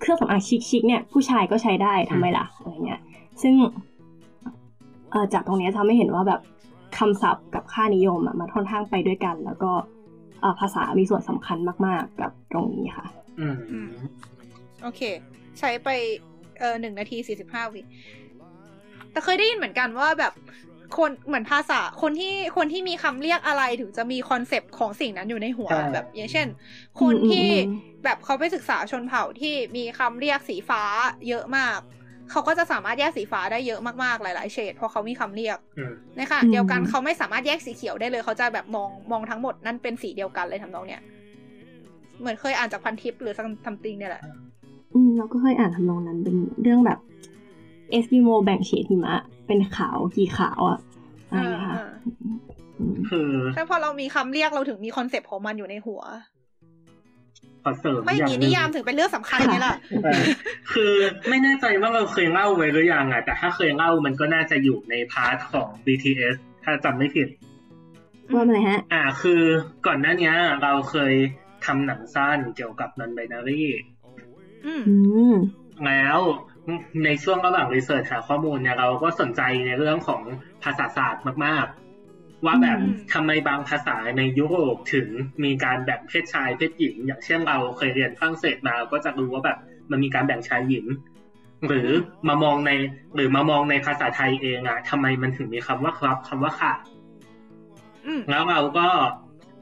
[0.00, 3.00] เครื่องสำอางชิคๆเนี่ย ผู้ชายก็ใช้ได้ทำไมล่ะอะไรเงี้ย
[3.42, 3.54] ซึ่ง
[5.10, 6.40] เอ่อจากตรงเนี้ยทำให้เห็นว่าแบบ
[6.98, 9.72] คำศัพท์กับค่านิยมอะมันค่อนข้างไปด้วยกัน แล้วก็
[10.40, 13.06] เอ่อภาษามีส่วนสำคัญมาก ๆ กับตรงนี้ค่ะ
[13.40, 13.88] อืมอืม
[14.82, 15.00] โอเค
[15.58, 15.88] ใช้ไป
[16.58, 17.82] เออหนึ่งนาทีสี่สิบห้าวิ
[19.12, 20.32] แต่เคยได้ยินเหมือนกันว่าแบบ
[20.96, 26.46] คนเหมือนภาษาคนที่คนที่มีคำเรียกอะไรถึงจะมีคอนเซปต์ของสิ่งนั้นอยู่ในหัวใช่แบบ อย่างเช่น
[27.00, 30.82] คนที่อืมอืมอืมแบบเขาไปศึกษาชนเผ่าที่มีคำเรียกสีฟ้า
[31.28, 31.78] เยอะมาก
[32.30, 41.02] เขาก็จะสามารถแยกสีฟ้าได้เยอะมากๆหลายๆเฉดเพราะเขามีคำเรียกอืมในค่ะอืมเดียวกันเขาไม่สามารถแยกสีเขียวได้เลย เขาจะแบบมองมองทั้งหมดนั่นเป็นสีเดียวกันเลยทำนองเนี้ย
[42.20, 44.22] เหมือนเคยอ่านจากพันทิปหรือซัมติงเนี่ยแหละ
[44.94, 46.98] อืมเราก็เคยอ่านทำนองนั้นเป็นเรื่องแบบ
[47.90, 49.16] เอสกิโมแบ่งเฉดหิมะ
[49.46, 50.78] เป็นขาวกี่ขาวอะ
[51.28, 51.76] อะไรอย่างเงี้ยค่ะ
[52.78, 56.02] อืมคือใช่พอเรามีคำเรียกเราถึงมี concept ของมันอยู่ในหัว
[57.64, 60.22] ขอเสริมไม่อย่ามีงหนินึ่งยามถึงเป็นเรื่องสำคัญนี่แหละเออ
[60.72, 60.92] คือ
[61.28, 67.28] ไม่แน่ใจว่าเราเคยเล่าไว้หรือยังอะแต่ถ้าเคยเล่ามันก็น่าจะอยู่ใน part ของ BTS ถ้าจำไม่ผิด
[68.34, 69.42] ว่าอะไรฮะ อ่า คือ
[69.86, 71.14] ก่อนหน้านี้เราเคย
[71.66, 73.97] ทำหนังสั้นเกี่ยวกับ non binary อืมอืม
[75.86, 76.18] แล้ว
[77.04, 80.22] ในช่วงระหว่าง research หาข้อมูลเนี่ยเราก็สนใจในเรื่องของ
[80.62, 81.66] ภาษาศาสตร์มาก
[82.06, 85.06] ๆ ว่าแบบอืมทำไมบางภาษาในยุโรปถึง
[85.44, 89.58] มีการแบ่งเพศชายเพศหญิง อย่างเช่นเราเคยเรียนฝรั่งเศสมาก็จะรู้ว่าแบบ
[89.90, 90.84] มันมีการแบ่งชายหญิง
[91.68, 91.88] หรือ
[92.28, 92.70] มามองใน
[93.14, 96.72] หรือมามองในภาษาไทยเองอะทำไมมันถึงมีคำว่าครับคำว่าค่ะ
[98.06, 98.86] อืมแล้วเราก็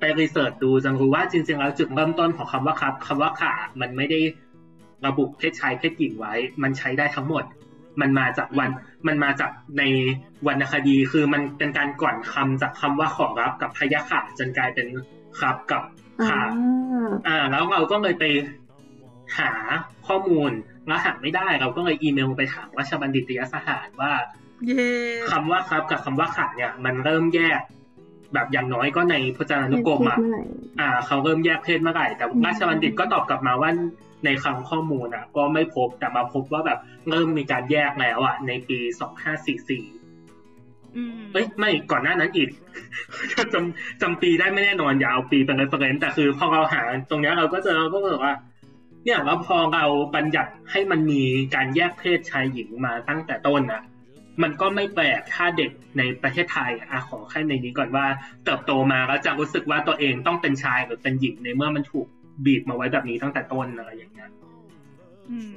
[0.01, 4.21] ไปรีเสิร์ชดูจนรู้ว่าจริงๆแล้วจุดเริ่มต้นของคำว่าครับคำว่าขามันไม่ได้
[5.07, 7.45] ระบุเพศชายเพศหญิงไว้ มันใช้ได้ทั้งหมด
[8.01, 8.71] มันมาจากวัน
[9.07, 9.83] มันมาจากใน
[10.47, 14.87] วรรณคดีคือมันเป็นการก่อนคำจากคำว่าขอรับกับพยาค่ะจนกลายเป็น
[15.41, 15.83] ครับกับ
[16.21, 16.43] อ่าค่ะ
[17.29, 18.25] อ่า แล้วเราก็เลยไป
[19.39, 19.51] หา
[20.07, 20.51] ข้อมูล
[20.87, 24.13] แล้วหาไม่ได้เราก็เลยอีเมลไปถามราชบัณฑิตยสถานว่า
[24.67, 24.91] เย่
[25.31, 27.61] คำว่าครับกับคำว่าขาเนี่ย มันเริ่มแยก
[28.35, 30.43] แบบอย่างน้อยก็ในพจนานุกรมอะเมื่อไหร่
[30.81, 33.71] อ่า เขาเริ่มแยกเพศเมื่อไหร่แต่อืมราชบัณฑิตก็ตอบกลับมาว่า
[34.25, 39.85] ในคลังข้อมูลอะก็ไม่พบแต่มาพบว่าแบบเริ่มมีการแยกแล้วอะ ในปีสองห้าสี่สี่
[40.97, 42.49] อืมเอ้ยไม่ก่อนหน้านั้นอีก
[43.53, 48.35] จำจำปีได้ไม่แน่นอนอย่าเอาปีเป็น reference แต่คือพอเราหาตรงเนี้ยเราก็เจอเราก็รู้สึกว่า
[49.05, 49.85] เนี่ยแล้วพอเรา
[50.17, 51.23] บัญญัติให้มันมี
[51.55, 53.83] การแยกเพศชายหญิงมาตั้งแต่ต้นอะ
[54.43, 58.07] มันก็ไม่แปลกถ้าเด็กในประเทศไทยอะขอแค่ในนี้ก่อนว่า
[58.45, 62.07] เติบโตมาแล้วจะรู้สึกว่าตัวเองต้องเป็นชายหรือเป็นหญิงในเมื่อมันถูก
[62.45, 64.31] บีบมาไว้แบบนี้ตั้งแต่ต้นอะไรอย่างเงี้ย
[65.31, 65.55] อืม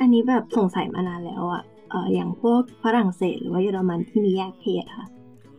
[0.00, 5.06] อันนี้แบบสงสัยมานานแล้วอะเอออย่างพวกฝรั่งเศสหรือว่าเยอรมันที่มีแยกเพศค่ะ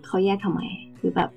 [0.06, 0.62] เขาแยกทำไม
[0.98, 1.30] หรือแบบ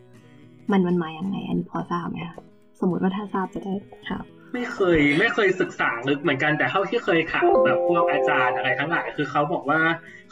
[0.73, 2.37] มันมันมาอย่างไง อันนี้พอทราบไหมคะ
[2.81, 3.75] สมมติว่าถ้าทราบจะได้
[4.09, 9.81] ถามไม่เคย ไม่เคยศึกษาลึกเหมือนกันแต่เท่าที่เคยถามแบบพวกอาจารย์อะไรทั้งหลายคือเขาบอกว่า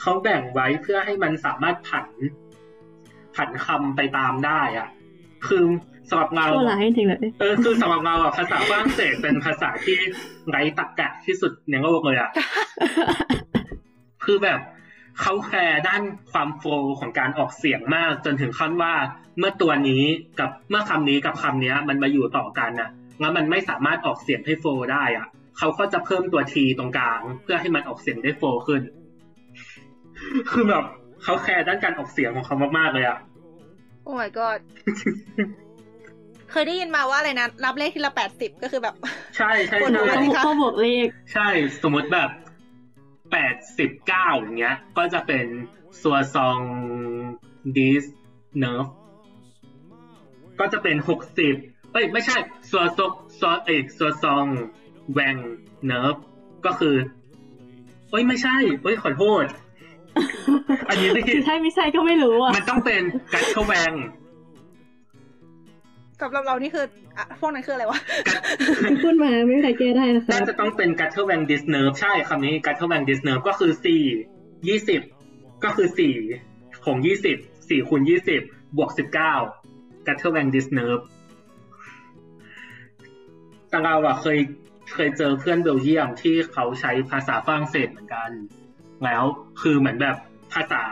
[0.01, 2.07] เขาแบ่งไว้เพื่อให้มันสามารถผัน
[3.37, 4.89] ผันคำไปตามได้อะ
[5.49, 5.65] คือ
[6.11, 9.97] สำหรับเราโคตรร้ายจริงๆเลยเออคือสำหรับเราอะภาษาฝรั่งเศสเป็นภาษาที่
[10.49, 12.31] ไร้ตรรกะที่สุดในโลกเลยอะ
[14.25, 14.61] คือแบบ
[15.21, 18.94] เขาแคร์ด้านความโฟล์ของการออกเสียงมาก จนถึงขั้นว่า
[19.38, 20.03] เมื่อตัวนี้
[20.40, 22.90] กับเมื่อคำนี้กับคำเนี้ย มันมาอยู่ต่อกันน่ะ
[23.21, 25.27] แล้วมันไม่สามารถออกเสียงให้โฟล์ได้อะ
[25.59, 28.83] เขาก็จะเพิ่มตัวทีตรงกลาง เพื่อให้มันออกเสียงได้โฟล์ขึ้น
[30.51, 30.85] คือแบบ
[31.23, 33.18] เขา care ด้านการออกเสียงของเขามากๆเลยอะ
[34.05, 34.59] oh my god
[36.51, 38.95] เคยได้ยินมาว่าอะไรนะรับเลขทีละแปดสิบก็คือแบบ
[39.37, 41.49] ใช่ใช่คนใช่ดูต้องสิคะต้องบวกเลข ใช่
[41.83, 42.31] สมมติแบบ
[43.33, 45.47] แปดสิบเก้าอย่างเงี้ย ก็จะเป็น
[46.03, 48.87] soixante-dix-neuf
[50.61, 51.55] ก็จะเป็นหกสิบ
[51.93, 52.37] เอ้ยไม่ใช่
[52.71, 55.37] ซัวซกซัวเอ้ย soixante-vingt
[55.87, 56.17] neuf
[56.67, 56.95] ก็คือ
[58.11, 59.45] เอ้ยไม่ใช่เอ้ยขอโทษ
[60.89, 63.93] อันนี้ไม่คือใช่ไม่ใช่ก็ไม่รู้อะมันต้องเป็น quatre-vingt
[66.21, 68.01] สำหรับเรานี่คืออะพวกนั้นคืออะไรวะ
[69.05, 74.03] พูดมาไม่มีใครแก้ได้นะครับน่าจะต้องเป็น quatre-vingt-dix-neuf ใช่คำนี้ quatre-vingt-dix-neuf ก็คือสี่
[74.69, 75.01] ยี่สิบ
[75.65, 76.15] ก็คือสี่
[76.85, 77.37] ของยี่สิบ
[77.69, 78.43] สี่คูณยี่สิบ
[78.77, 79.35] บวกสิบเก้า
[80.07, 80.99] quatre-vingt-dix-neuf
[83.71, 84.39] แต่เราอะเคย
[84.93, 88.31] เคยเจอเพื่อนเบลเยียมที่เขาใช้ภาษาฝรั่งเศสเหมือนกัน
[89.05, 89.23] แล้ว
[89.61, 90.17] คือเหมือนแบบ
[90.53, 90.85] ภาษา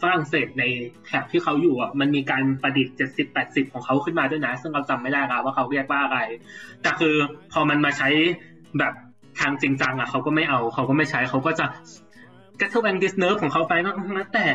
[0.00, 0.64] ฝรั่งเศสใน
[1.06, 6.18] แถบที่เขาอยู่อะมันมีการประดิษฐ์เจ็ดสิบแปดสิบของเขาขึ้นมาด้วยนะ ซึ่งเราจำไม่ได้แล้วว่าเขาเรียกว่าอะไร
[6.82, 7.14] แต่คือ
[7.52, 8.08] พอมันมาใช้
[8.78, 8.92] แบบ
[9.40, 11.66] ทางจริงจังอะเขาก็ไม่เอาเขาก็ไม่ใช้เขาก็จะ
[12.60, 14.46] get to and this nerve ของเขาไปก็แล้วแต่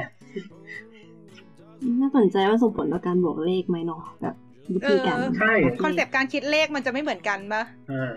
[2.00, 4.36] น่าสนใจว่าส่งผลต่อการบวกเลขไหมเนาะแบบ
[4.74, 8.16] วิธีการเออใช่คอนเซปต์การคิดเลขมันจะไม่เหมือนกันปะเออ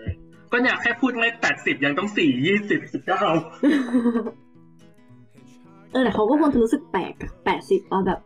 [0.53, 3.22] ก็เนี่ยแค่พูดเลขแปดสิบยังต้องสี่ยี่สิบสิบเก้า
[5.92, 8.18] เออแต่เขาก็คงจะรู้สึกแปลกแปดสิบว่าแบบ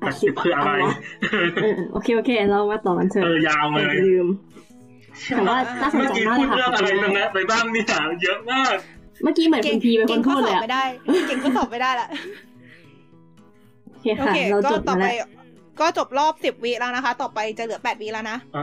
[0.00, 0.72] แปดสิบคืออะไร
[1.60, 4.26] เออโอเคโอเคเรามาต่อกันเถเออะอยาวเลยลืม
[5.34, 7.86] แต่ว่าน่าสนเมื่อใจกี้มากพูเลดยค่ะเรื่องอะไรตรงนั้นไปบ้างเนี่ย
[8.22, 8.76] เยอะมาก
[9.22, 10.84] เมื่อกี้เหมือนคุณพีเป็นคเก่งนข้อพูดสเลอยบอะไม่ได้
[11.26, 12.08] เก่งข้อสอบไม่ได้ละ
[13.90, 15.12] โอเคโอค่ะเคเราก็จบต่อมาไปแล้ว
[15.80, 18.58] ก็จบรอบสิบวิแล้วนะคะ ต่อไปจะเหลือแปดวิแล้วนะโอ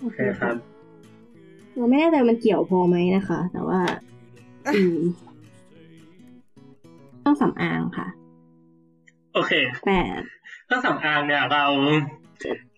[0.00, 0.56] โอเคเคคค่ะรับ
[1.74, 3.80] เราไม่แน่ใจมันเกี่ยวพอไหมนะคะ แต่ว่า
[4.74, 4.98] อืม
[7.34, 8.08] ต้องสำอางค่ะ
[9.34, 9.52] โอเค
[9.86, 10.20] แปด
[10.66, 11.64] เครื่องสำอางเนี่ยเรา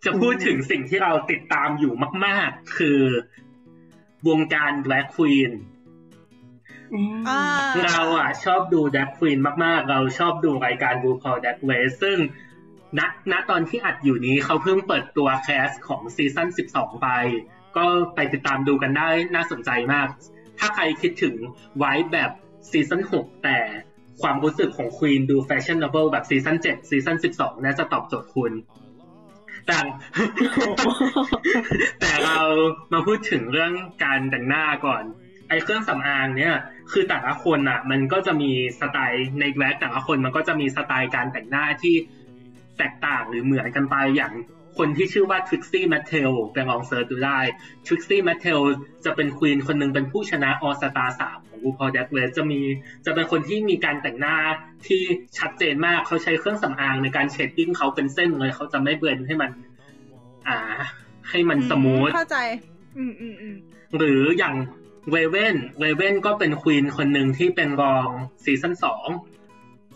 [0.05, 1.93] จะพูดถึงสิ่งที่เราติดตามอยู่
[2.25, 3.01] มาก ๆ คือ
[4.29, 5.53] วงการ drag queen
[7.29, 7.43] อ่า
[7.87, 12.19] เราอะ ชอบดู drag queen มาก ๆ เราชอบดูรายการ RuPaul Drag Race ซึ่ง
[12.99, 13.01] ณ
[13.33, 17.09] ณตอนที่อัดอยู่นี้เขาเพิ่งเปิดตัว cast ของ season 12 ไป
[17.77, 20.09] ก็ไปติดตามดูกันได้น่าสนใจมาก
[20.59, 21.35] ถ้าใครคิดถึง
[21.79, 22.31] ไว้แบบ
[22.71, 23.59] season 6 แต่
[24.23, 28.53] ความรู้สึกของ queen ดู fashionable แบบ season 7 season 12น่าจะตอบโจทย์คุณ
[29.67, 29.79] แต่
[32.01, 32.39] แต่เรา
[32.93, 33.73] มาพูดถึงเรื่อง
[34.05, 35.03] การแต่งหน้าก่อน
[35.49, 36.55] ไอ้เครื่องสำอางเนี่ย
[36.93, 38.51] คือแต่ละคนอะ มันก็จะมี
[38.81, 41.95] สไตล์ในแวกแต่ละคนมันก็จะมีสไตล์การแต่งหน้าที่
[42.79, 44.33] แตกต่างหรือเหมือนกันไปอย่าง
[44.79, 47.41] คนที่ชื่อว่า Trixie Mattel ไปลอง search ดูได้
[47.87, 48.61] Trixie Mattel
[49.05, 52.61] จะเป็น queen คนหนึ่งเป็นผู้ชนะ All Stars สามของ RuPaul Drag Race จะมี
[53.07, 54.37] จะเป็นคนที่มีการแต่งหน้า
[54.87, 55.03] ที่
[55.39, 59.51] ชัดเจนมากเขาใช้เครื่องสำอางในการ shading เขาเป็นเส้นเลยเขาจะไม่ blend ให้มัน
[60.49, 60.59] อ่า
[61.29, 62.39] ให้มัน smooth เข้าใจ
[62.97, 63.57] อืมอืมอืม
[63.97, 64.55] หรืออย่าง
[65.11, 68.09] Raven Raven ก็เป็น queen คนหนึ่งที่เป็นรอง
[68.45, 69.09] season สอง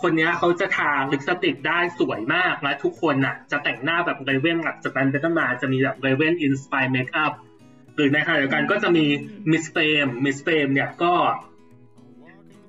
[0.02, 7.32] คนนี้เขาจะทาลิปสติกได้สวยมากและทุกคนน่ะ จะแต่งหน้าแบบเวเว่นหลังจากนั้นเป็นต้นมาจะมีแบบ Raven inspired makeup
[7.94, 9.06] หรือในขณะเดียวกันก็จะมี
[9.50, 11.14] Miss Fame Miss Fame เนี่ยก็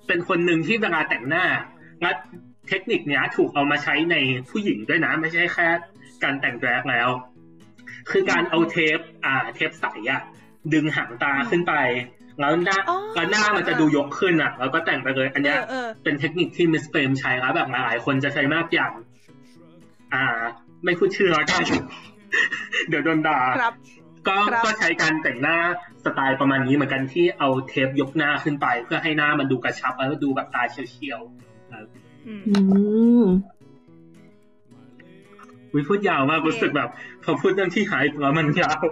[0.08, 1.46] เป็นคนหนึ่งที่เวลาแต่งหน้า
[2.02, 2.12] และ
[2.68, 4.16] เทคนิคเนี้ยถูกเอามาใช้ใน
[4.50, 5.68] ผู้หญิงด้วยนะ ไม่ใช่แค่
[6.24, 7.10] การแต่ง drag แล้ว
[8.10, 10.22] คือการเอาเทปอ่าเทปใสอะ
[10.74, 11.74] ดึงหางตาขึ้นไป
[12.40, 18.92] แล้วหน้าอ๋อแล้วหน้ามันจะดูยกขึ้นอะแล้วก็แต่งไปเลย อันเอเนี้ยอเออเป็นเทคนิคที่ Miss Fame ใช้แล้วแบบหลายๆคนจะใช้มากอย่าง
[20.14, 20.26] อ่า
[20.86, 21.64] ไม่พูดชื่อแล้วกัน
[22.90, 23.74] เดี๋ยวโดนด่าครับ
[24.28, 25.58] ก็ครับก็ใช้การแต่งหน้า
[26.06, 31.88] สไตล์ประมาณนี้เหมือนกันที่เอาเทปยกหน้าขึ้นไป เพื่อให้หน้ามันดูกระชับแล้วก็ดูแบบตาเฉี่ยวๆครับ
[32.28, 32.56] อืมอื
[33.24, 33.26] ม
[35.74, 36.90] วิพูดยาวมากโอเครู้สึกแบบ
[37.24, 38.84] พอพูดเรื่องที่หายแล้วมันยาว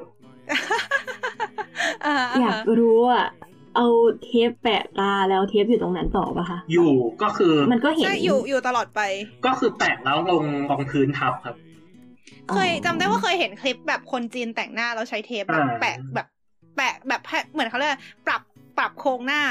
[2.05, 3.27] อ่าอยากรู้อะ
[3.75, 3.87] เอา
[4.23, 9.01] เทปแปะตาแล้วเทปอยู่ตรงนั้นต่อปะคะ อยู่ก็คือ มันก็เห็นใช่อยู่อยู่ตลอดไป
[9.45, 11.55] ก็คือแปะแล้วลงรองพื้นทับครับ
[12.49, 16.27] อ๋อเคยจำได้ว่าเคยเห็นคลิปแบบคนจีนแต่งหน้าแล้วใช้เทปแบบอ่าแปะแบบ
[16.75, 17.93] แปะแบบให้เหมือนเขาเรียก
[18.27, 18.41] ปรับ
[18.77, 19.41] ปรับโครงหน้า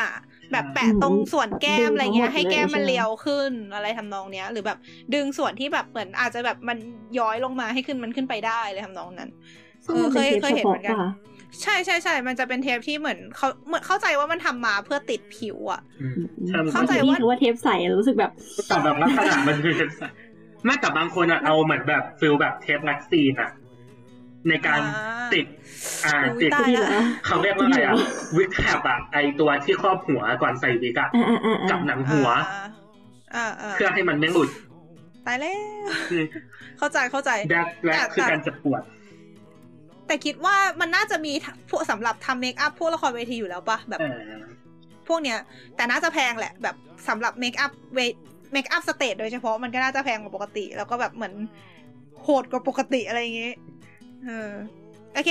[0.53, 4.79] แบบแปะตรงส่วนแก้มอะไรเงี้ยให้แก้มมันเรียวขึ้นอะไรทำนองเนี้ย หรือแบบ
[5.15, 6.79] ดึงส่วนที่แบบเหมือนอาจจะแบบมัน
[7.19, 9.31] ย้อยลงมาให้ขึ้นมันขึ้นไปได้เลยทำนองนั้น
[9.85, 11.11] ซึ่งมันเป็นเทปเคยเฉเห็นเหมือนกันพาะปะ
[11.63, 16.15] ใช่ใช่ใช่มันจะเป็นเทปที่เหมือนเขาเหมือนเข้าใจว่ามันทำมาเพื่อติดผิวอะอืม
[16.49, 18.33] ใช่มันเข้าใจก็ว่าคือว่าเทปใสรู้สึกแบบ
[18.67, 20.03] แต่แบบลักษณะมันคือเทปใส
[20.65, 23.51] ไม่แต่บางคนอะเอาเหมือนแบบ feel แบบเทปแล็กซีนอะ
[24.49, 25.47] ในการอ่าติด
[26.05, 27.95] อ่าอุ๊ยติดตายที่แล้แบบว่าเขาเรียกว่าอะไรอะ
[28.37, 32.29] wig cap อะไอตัวที่ครอบหัวก่อนใส่วิกอะอ่าอ่าอ่าอ่ากับหนังหัว
[33.35, 34.49] อ่าอ่าเพื่อให้มันไม่หลุด
[35.27, 35.89] ตายแล้ว
[36.79, 38.83] เข้าใจเข้าใจแรกแ drag คือการเจ็บปวด
[40.09, 41.33] แต่คิดว่ามันน่าจะมี
[41.71, 44.43] พวกสำหรับทำ makeup พวกละครเวทีอยู่แล้วปะแบบเออ
[45.09, 45.39] พวกเนี้ย
[45.77, 46.77] แต่น่าจะแพงแหละ แบบ
[47.09, 48.01] สำหรับ makeup เว
[48.53, 51.35] makeup stage โดยเฉพาะมันก็น่าจะแพงกว่าปกติ แล้วก็แบบเหมือน
[52.23, 53.57] โหดกว่าปกติอะไรอย่างเงี้ย
[54.25, 54.53] เออ
[55.15, 55.31] โอเค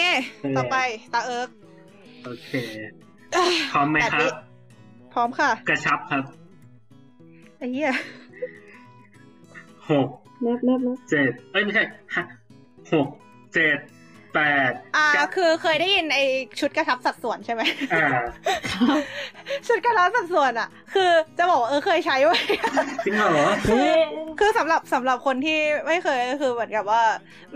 [0.57, 0.77] ต่อไป
[1.13, 1.49] ตาเอิร์ก
[2.23, 2.51] โอเค
[3.73, 4.31] พร้อมไหมครับ
[5.13, 6.23] พร้อมค่ะ กระชับครับ
[7.57, 7.93] ไอ้เหี้ย
[9.89, 10.07] หก
[10.41, 11.83] แนบแนบแนบเจ็ดเอ้ยไม่ใช่
[12.15, 12.23] ฮะ
[12.93, 13.07] หก
[13.53, 13.77] เจ็ด
[14.37, 16.19] แปดอ่าเก้าคือเคยได้ยินไอ
[16.59, 17.61] ชุดกระชับสัดส่วนใช่ไหม
[17.93, 18.07] อ่า
[19.67, 22.37] ชุดกระชับสัดส่วนอะ คือจะบอกว่าเออเคยใช้ไว้
[23.05, 23.99] จริงเหรอเฮ้ย
[24.39, 27.03] คือสำหรับสำหรับคนที่ไม่เคยก็คือเหมือนกับว่า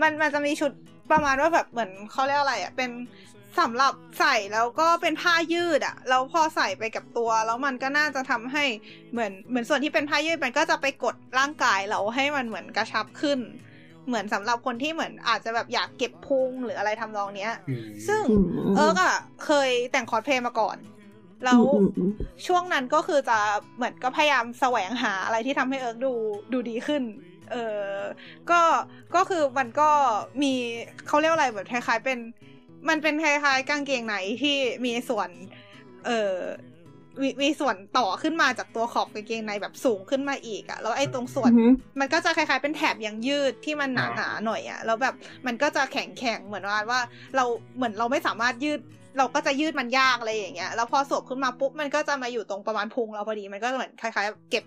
[0.00, 0.72] มันมันจะมีชุด
[1.12, 2.90] ประมาณว่าแบบเหมือนเขาเรียกอะไรอะเป็น
[3.60, 8.64] สำหรับใส่แล้วก็เป็นผ้ายืดอะแล้วพอใส่ไปกับตัว แล้วมันก็น่าจะทำให้
[9.12, 13.38] เหมือนเหมือนส่วนที่เป็นผ้ายืดมันก็จะไปกดร่างกายเราให้มันเหมือนกระชับขึ้น
[14.06, 17.52] เหมือนสำหรับคนที่เหมือนอาจจะแบบอยากเก็บพุงหรืออะไรทำนองเนี้ย
[18.08, 18.22] ซึ่ง
[18.76, 20.76] เอิร์กอะเคยแต่งคอร์สเพลย์มาก่อน
[21.44, 21.62] แล้ว
[22.46, 23.38] ช่วงนั้นก็คือจะ
[23.76, 26.12] เหมือนก็พยายามแสวงหาอะไรที่ทำให้เอิร์กดู
[26.52, 27.02] ดูดีขึ้น
[27.52, 27.96] เออ
[28.50, 28.60] ก็
[29.14, 29.90] ก็คือมันก็
[30.42, 30.52] มี
[31.06, 32.18] เขาเรียกอะไรแบบคล้ายๆเป็น
[32.88, 35.30] มันเป็นคล้ายๆกางเกงไหนที่มีส่วน
[36.06, 36.36] เอ่อ
[37.20, 41.50] มีมีส่วนต่อขึ้นมาจากตัวขอบกางเกงในแบบสูงขึ้นมาอีกอะแล้วไอ้ตรงส่วน
[42.00, 45.14] มันก็จะคล้ายๆเป็นแถบยังยืดที่มันหนาๆหน่อยอะแล้วแบบ
[45.46, 47.00] มันก็จะแข็งๆเหมือนว่าว่า
[47.36, 47.44] เรา
[47.76, 48.80] เหมือนเราไม่สามารถยืด
[49.18, 54.64] เราก็จะยืดมันยากอะไรอย่างเงี้ย แล้วพอสวมขึ้นมาปุ๊บมันก็จะมาอยู่ตรงประมาณพุงเราพอดี มันก็เหมือนคล้ายๆ เก็บ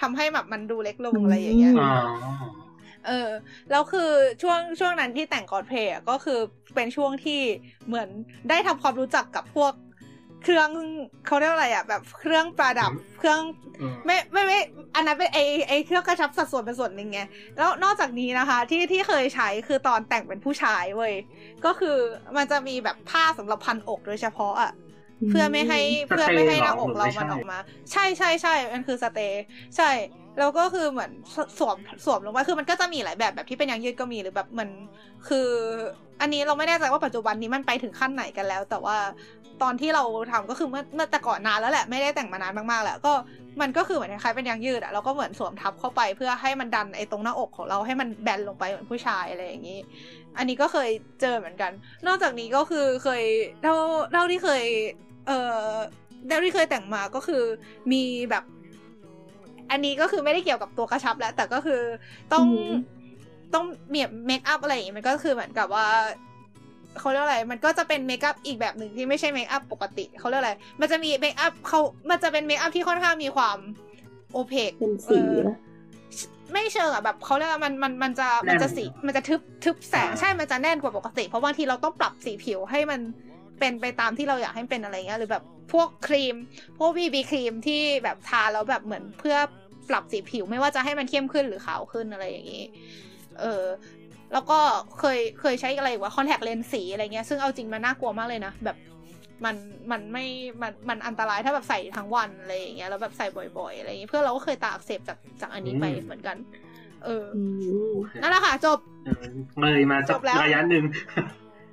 [0.00, 1.72] ทำให้แบบมันดูเล็กลงอะไรอย่างเงี้ย
[3.06, 3.30] เออ
[3.70, 4.10] แล้วคือ
[4.42, 6.38] ช่วงช่วงนั้นที่แต่งกอดเพย์ก็คือ
[6.74, 7.40] เป็นช่วงที่
[7.86, 8.08] เหมือน
[8.48, 9.72] ได้ทำความรู้จักกับพวก
[10.42, 10.68] เครื่อง
[11.26, 13.40] เขาเรียกอะไรอะแบบเครื่องประดับเครื่อง
[14.06, 14.58] ไม่ไม่ไม่
[14.94, 17.20] อันนั้นเป็นไอไอเครื่องกระชับสัดส่วนเป็นส่วนหนึ่งไง
[17.58, 21.14] แล้วนอกจากนี้นะคะ ที่ที่เคยใช้คือตอนแต่งเป็นผู้ชายเว้ย
[21.64, 21.96] ก็คือ
[22.36, 24.72] มันจะมีแบบผ้าสำหรับพันอกโดยเฉพาะอะ
[25.30, 27.58] เพื่อไม่ให้เพื่อไม่ให้หน้าอกเรามันออกมา
[27.92, 29.44] ใช่ใช่ใช่มันคือสเตย์
[29.76, 29.90] ใช่
[30.38, 31.10] แล้วก็คือเหมือน
[31.58, 34.68] สวมสวมลงไปคือมันก็จะมีหลายแบบแบบที่เป็นยางยืดก็มีหรือแบบมัน
[35.28, 35.48] คือ
[36.20, 38.96] อันนี้เราไม่แน่ใจว่าปัจจุบันนี้มันไปถึงขั้นไหนกันแล้ว แต่ว่า
[39.62, 43.12] ตอนที่เราทำก็คือเมื่อเมื่อแต่ก่อนนานแล้วแหละไม่ได้แต่งมานานมากๆแล้วก็
[43.60, 49.78] มันก็คือเหมือนคล้ายเป็นยางยืดอะเราก็เหมือนสวมทับเข้าไปเพื่อให้มันดันไอ้ตรงหน้าอกของเราให้มันแบนลงไปเหมือนผู้ชายอะไรอย่างนี้
[50.38, 51.72] อันนี้ก็เคยเจอเหมือนกัน
[52.06, 53.22] นอกจากนี้ก็คือเคย
[53.62, 53.74] เท่า
[54.12, 54.64] เท่าที่เคย
[55.26, 55.72] เอ่อ
[56.28, 57.42] เท่าที่เคยแต่งมาก็คือ
[57.92, 58.44] มีแบบ
[59.70, 61.80] อันนี้ก็คือไม่ได้เกี่ยวกับตัวกระชับแล้ว แต่ก็คือ
[62.32, 62.46] ต้อง
[63.54, 65.86] ต้องเมียเมคอัพอะไรอย่างงี้มันก็คือเหมือนกับว่า
[66.98, 73.58] เขาเรียกอะไร มันก็จะเป็นเมคอัพอีกแบบหนึ่งที่ไม่ใช่เมคอัพปกติเขาเรียกอะไร มันจะมี makeup เขามันจะเป็น makeup ที่ค่อนข้างมีความ
[74.32, 75.20] opaque เป็นสี
[76.52, 83.00] ไม่เชิงอะแบบเขาเรียกว่ามันมันมันจะมันจะสีมันจะทึบทึบแสงใช่ มันจะแน่นกว่าปกติ เพราะบางทีเราต้องปรับสีผิวให้มัน
[83.58, 86.36] เป็นไปตามที่เราอยากให้เป็นอะไรเงี้ยหรือแบบ พวกครีม
[86.78, 89.36] พวก BB cream ที่แบบทาแล้วแบบเหมือนเพื่อ
[89.88, 92.64] ปรับสีผิวไม่ว่าจะให้มันเข้มขึ้นหรือขาวขึ้นอะไรอย่างนี้
[93.40, 93.64] เออ
[94.32, 94.58] แล้วก็
[94.98, 98.76] เคยเคยใช้อะไรว่าคอนแทคเลนส์สีอะไรเงี้ยซึ่งเอาจริงมันน่ากลัวมากเลยนะ แบบ
[99.44, 99.56] มัน
[99.90, 100.26] มันไม่
[100.62, 103.26] มันมันอันตรายถ้าแบบใส่ทั้งวันอะไรอย่างเงี้ยแล้วแบบใส่
[103.58, 106.36] บ่อยๆอะไรอย่างเงี้ยเพื่อเราก็เคยตาอักเสบจากจากอันนี้ไปเหมือนกัน
[107.04, 107.24] เออ
[108.22, 108.78] นั่นแหละค่ะ จบ
[109.60, 110.84] เลยมาจบระยะหนึ่ง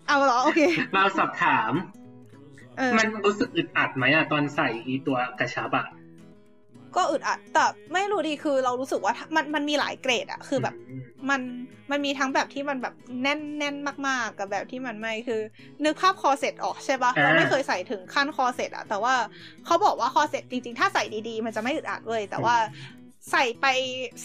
[0.08, 0.62] เอาเหรอ โอเค
[0.96, 1.72] มาสอบถาม
[2.98, 5.88] มันรู้สึกอึดอัดไหมอะตอนใส่อีตัวกระชับอะ
[6.96, 10.76] ก็อึดอัดแต่ไม่รู้ดีคือเรารู้สึกว่ามันมันมีหลายเกรดอะคือแบบ
[11.30, 11.42] มัน
[11.92, 13.76] มันมีทั้งแบบที่มันแบบแน่นแน่น
[14.08, 15.42] มากๆ กับแบบที่มันไม่คือ
[15.86, 19.16] นึกภาพคอเซ็ตออกใช่ปะเราไม่เคยใส่ถึงขั้นคอเซ็ตอะแต่ว่า
[19.66, 22.56] เขาบอกว่าคอเซ็ตจริงๆ ถ้าใส่ดีๆ มันจะไม่อึดอัดเลยแต่ว่า
[23.32, 23.66] ใส่ไป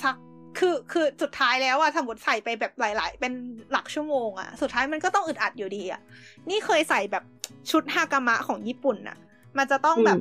[0.03, 0.17] สัก
[0.59, 3.33] คือคือสุดท้ายแล้วอะสมมติใส่ไปแบบหลาย ๆ เป็น
[3.73, 6.01] หลักชั่วโมงอะสุดท้ายมันก็ต้องอึดอัดอยู่ดีอะ
[6.51, 7.25] นี่เคยใส่แบบ
[7.71, 9.17] ชุดฮากามะของญี่ปุ่นอะ
[9.59, 10.19] มันจะต้องแบบ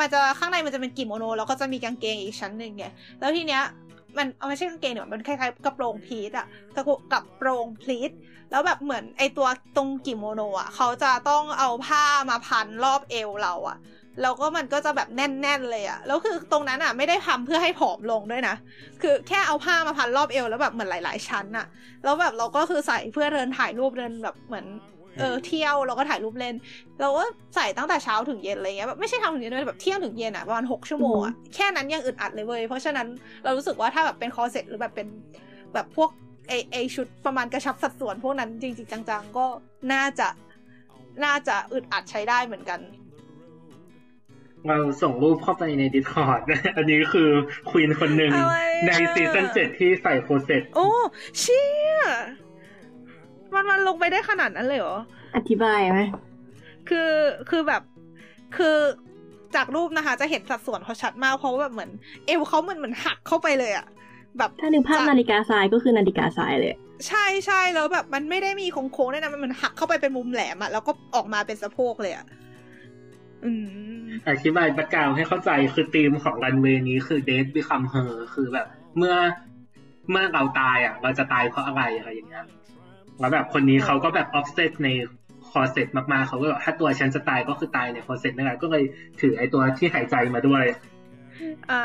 [0.00, 2.84] มันจะข้างในมันจะเป็นกิโมโน แล้วก็จะมีกางเกงอีกชั้นหนึ่งไง
[3.20, 3.62] แล้วทีเนี้ย
[4.16, 6.82] มันเอาไม่ใช่กางเกงเนี่ยมันคล้ายๆกระโปรงพีทอะกระ
[7.12, 8.10] กับโปรงพลีท
[8.50, 13.78] แล้วแบบเหมือนไอตัวตรงกิโมโนอะเขาจะต้องเอาผ้ามาพันรอบเอวเราอะ
[14.22, 18.54] แล้วก็มันก็จะแบบแน่นๆเลยอะแล้วคือตรงนั้นอะไม่ได้ทำเพื่อให้ผอมลงด้วยนะ
[19.02, 21.66] คือแค่เอาผ้ามาพันรอบเอวแล้วแบบเหมือนหลาย ๆ ชั้นอะ
[22.04, 24.66] แล้วแบบเราก็คือใส่เพื่อเดินถ่ายรูปเดินแบบเหมือน
[25.18, 26.54] เออเที่ยวเราก็ถ่ายรูปเล่น
[27.00, 27.22] เราก็
[27.54, 33.06] ใส่ตั้งแต่เช้าถึงเย็นอะไรเงี้ยแบบไม่ใช่ทำถึงเย็นเลยแบบเที่ยงถึงเย็นอะประมาณหกชั่วโมงอะแค่นั้นยังอึดอัดเลยเว้ยเพราะฉะนั้น
[33.44, 35.08] เรารู้สึกว่าถ้าแบบเป็นคอเซ็ตหรือแบบเป็น
[35.74, 36.10] แบบพวก
[36.48, 39.46] ไอไอชุดประมาณกระชับสัดส่วนพวกนั้นจริงๆจังๆก็
[39.92, 40.28] น่าจะ
[41.24, 42.80] น่าจะอึดอัดใช้ได้เหมือนกัน
[44.68, 46.40] เราส่งรูปเข้าไปใน Discord
[46.76, 47.30] อันนี้คือ
[47.70, 48.32] queen คนหนึ่ง
[48.86, 50.88] ใน season เจ็ดที่ใส่โคเซ็โอ้
[51.38, 51.96] เชี่ย
[53.54, 54.96] มันมันลงไปได้ขนาดนั้นเลยเหรอ
[55.36, 56.00] อธิบายไหม
[56.88, 57.10] คือ
[57.50, 57.82] คือแบบ
[58.56, 58.76] คือ
[59.56, 61.90] จากรูปนะคะ จะเห็นสัดส่วนเขาชัดมากเพราะว่าแบบเหมือน
[62.26, 63.86] เอวเขาเหมือนเหมือนหักเข้าไปเลยอะ
[64.38, 66.74] แบบถ้านึกภาพนาฬิกาทรายก็คือนาฬิกาทรายเลย
[67.06, 72.26] ใช่ใช่แล้วแบบมันไม่ได้มีโค้งๆด้วยนะมันเหมือนหักเข้าไปเป็นมุมแหลมอะแล้วก็ออกมาเป็นสะโพกเลยอะ
[73.44, 73.52] อื
[74.02, 78.66] มอธิบายประกาวให้เข้าใจคือธีมของรันเวย์นี้คือ Death Becomes Her คือแบบ
[78.98, 79.14] เมื่อ
[80.10, 82.44] เมื่อเราตายอะ เราจะตายเพราะอะไรอะไรอย่างเงี้ย
[83.20, 84.88] แล้วแบบคนนี้เขาก็แบบ obsessed ใน
[85.50, 88.82] คอเซ็ตมากๆเขาก็แบบถ้าตัวฉันจะตายก็คือตายในคอเซ็ตนั่นแหละก็เลย
[89.20, 90.64] ถือไอตัวที่หายใจมาด้วย
[91.70, 91.82] อ่า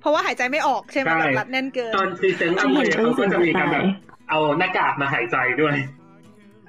[0.00, 3.84] เพราะว่าหายใจไม่ออกใช่ไหมแบบรัดแน่นเกิน ตอน present อันเเขาก็จะมีการแบบ
[4.30, 5.76] เอาหน้ากากมาหายใจด้วย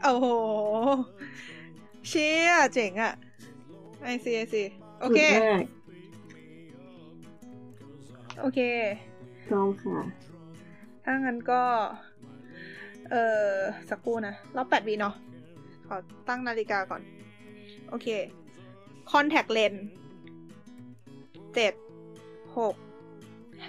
[0.04, 0.28] โอ้โห
[2.08, 3.13] เชี่ยเจ๋งอะ
[4.03, 4.63] I see I see
[5.01, 5.63] โอเคสุดมาก
[8.39, 8.59] โอเค
[9.47, 9.97] พร้อมค่ะ
[11.03, 11.61] ถ้างั้นก็
[13.09, 13.15] เอ
[13.47, 13.53] อ
[13.89, 15.15] สักครู่นะรอบแปดวีเนาะ
[15.87, 15.95] ขอ
[16.27, 17.01] ตั้งนาฬิกาก่อน
[17.89, 18.07] โอเค
[19.11, 19.79] contact lens
[21.53, 21.73] เจ็ด
[22.57, 22.75] หก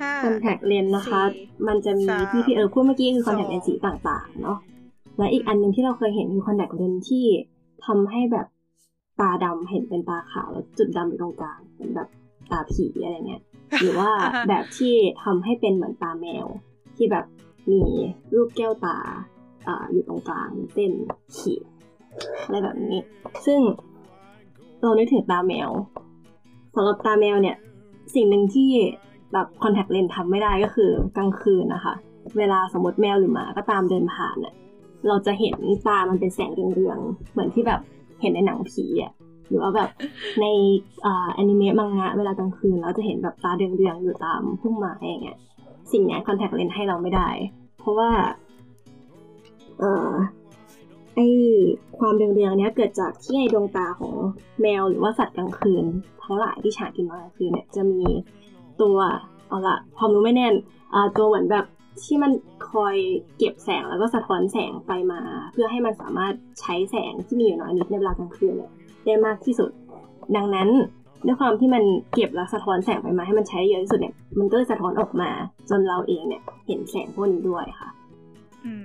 [0.00, 4.58] ห้าคอนแทคเลนส์นะคะสี่มันจะมีสามที่พี่เออพูดเมื่อกี้คือคอนแทคสองเลนส์สีต่างๆ เนาะ
[5.18, 7.24] และอีกอันหนึ่งที่เราเคยเห็นคือคอนแทคเลนส์ที่
[7.86, 8.46] ทำให้แบบ
[9.20, 12.08] ตาดำเห็นเป็นตาขาวแล้วจุดดำอยู่ตรงกลางเป็นแบบ
[12.50, 13.42] ตาผีอะไรเงี้ย
[13.80, 16.46] หรือว่าอ่าฮะแบบที่ทำให้เป็นเหมือนตาแมว
[16.96, 17.24] ที่แบบ
[17.72, 17.82] มี
[18.34, 18.98] รูปแก้วตา
[19.66, 20.92] อ่าอยู่ตรงกลางเส้น
[21.36, 21.62] ขีด
[22.44, 23.00] อะไรแบบนี้
[23.46, 23.60] ซึ่ง
[24.82, 25.70] เรานึกถึงตาแมว
[26.74, 27.56] สำหรับตาแมวเนี่ย
[28.14, 28.70] สิ่งหนึ่งที่
[29.32, 31.94] แบบคอนแทคเลนส์ทำไม่ได้ก็คือกลางคืนนะคะ
[32.38, 34.54] เวลาสมมติแมวหรือหมาก็ตามเดินผ่านเนี่ย
[35.08, 37.80] เราจะเห็นตามันเป็นแสงเรืองๆเหมือนที่แบบ
[38.24, 39.12] เห็นในหนังผีอะ
[39.48, 39.90] หรือว่าแบบ
[40.40, 40.46] ใน
[41.04, 45.38] อ่าแอนิเมะมังงะเวลากลางคืนเราจะเห็นแบบตาเรืองๆอยู่ตามพุ่มไม้อย่างเงี้ย
[45.92, 47.28] สิ่งเนี้ยคอนแทคเลนส์ให้เราไม่ได้
[47.78, 48.10] เพราะว่า
[49.80, 50.12] เอ่อ
[51.14, 51.20] ไอ
[51.98, 54.14] ความเรืองๆเนี้ยเกิดจากที่ในดวงตาของ
[54.60, 55.84] แมวหรือว่าสัตว์กลางคืน
[56.22, 58.02] ทั้งหลายที่ฉากินตอนกลางคืนเนี่ยจะมี
[58.82, 58.96] ตัว
[59.48, 60.54] เอาละความรู้ไม่แน่น
[60.94, 61.64] อ่าตัวเหมือนแบบ
[62.02, 62.32] ที่มัน
[62.70, 62.96] คอย
[63.38, 65.20] เก็บแสงแล้วก็สะท้อนแสงไปมา
[65.52, 68.72] เพื่อให้มันสามารถใช้แสงที่มีอยู่น้อยนิดในเวลากลางคืนเนี่ย
[69.04, 69.70] ได้มากที่สุด
[70.36, 70.68] ดังนั้น
[71.26, 75.30] ด้วยความที่มันเก็บแล้วสะท้อนแสงไปมาให้มันใช้เยอะที่สุดเนี่ยมันก็เลยสะท้อนออกมา
[75.70, 77.90] จนเราเองเนี่ยเห็นแสงพวกนี้ด้วยค่ะ
[78.64, 78.84] อืม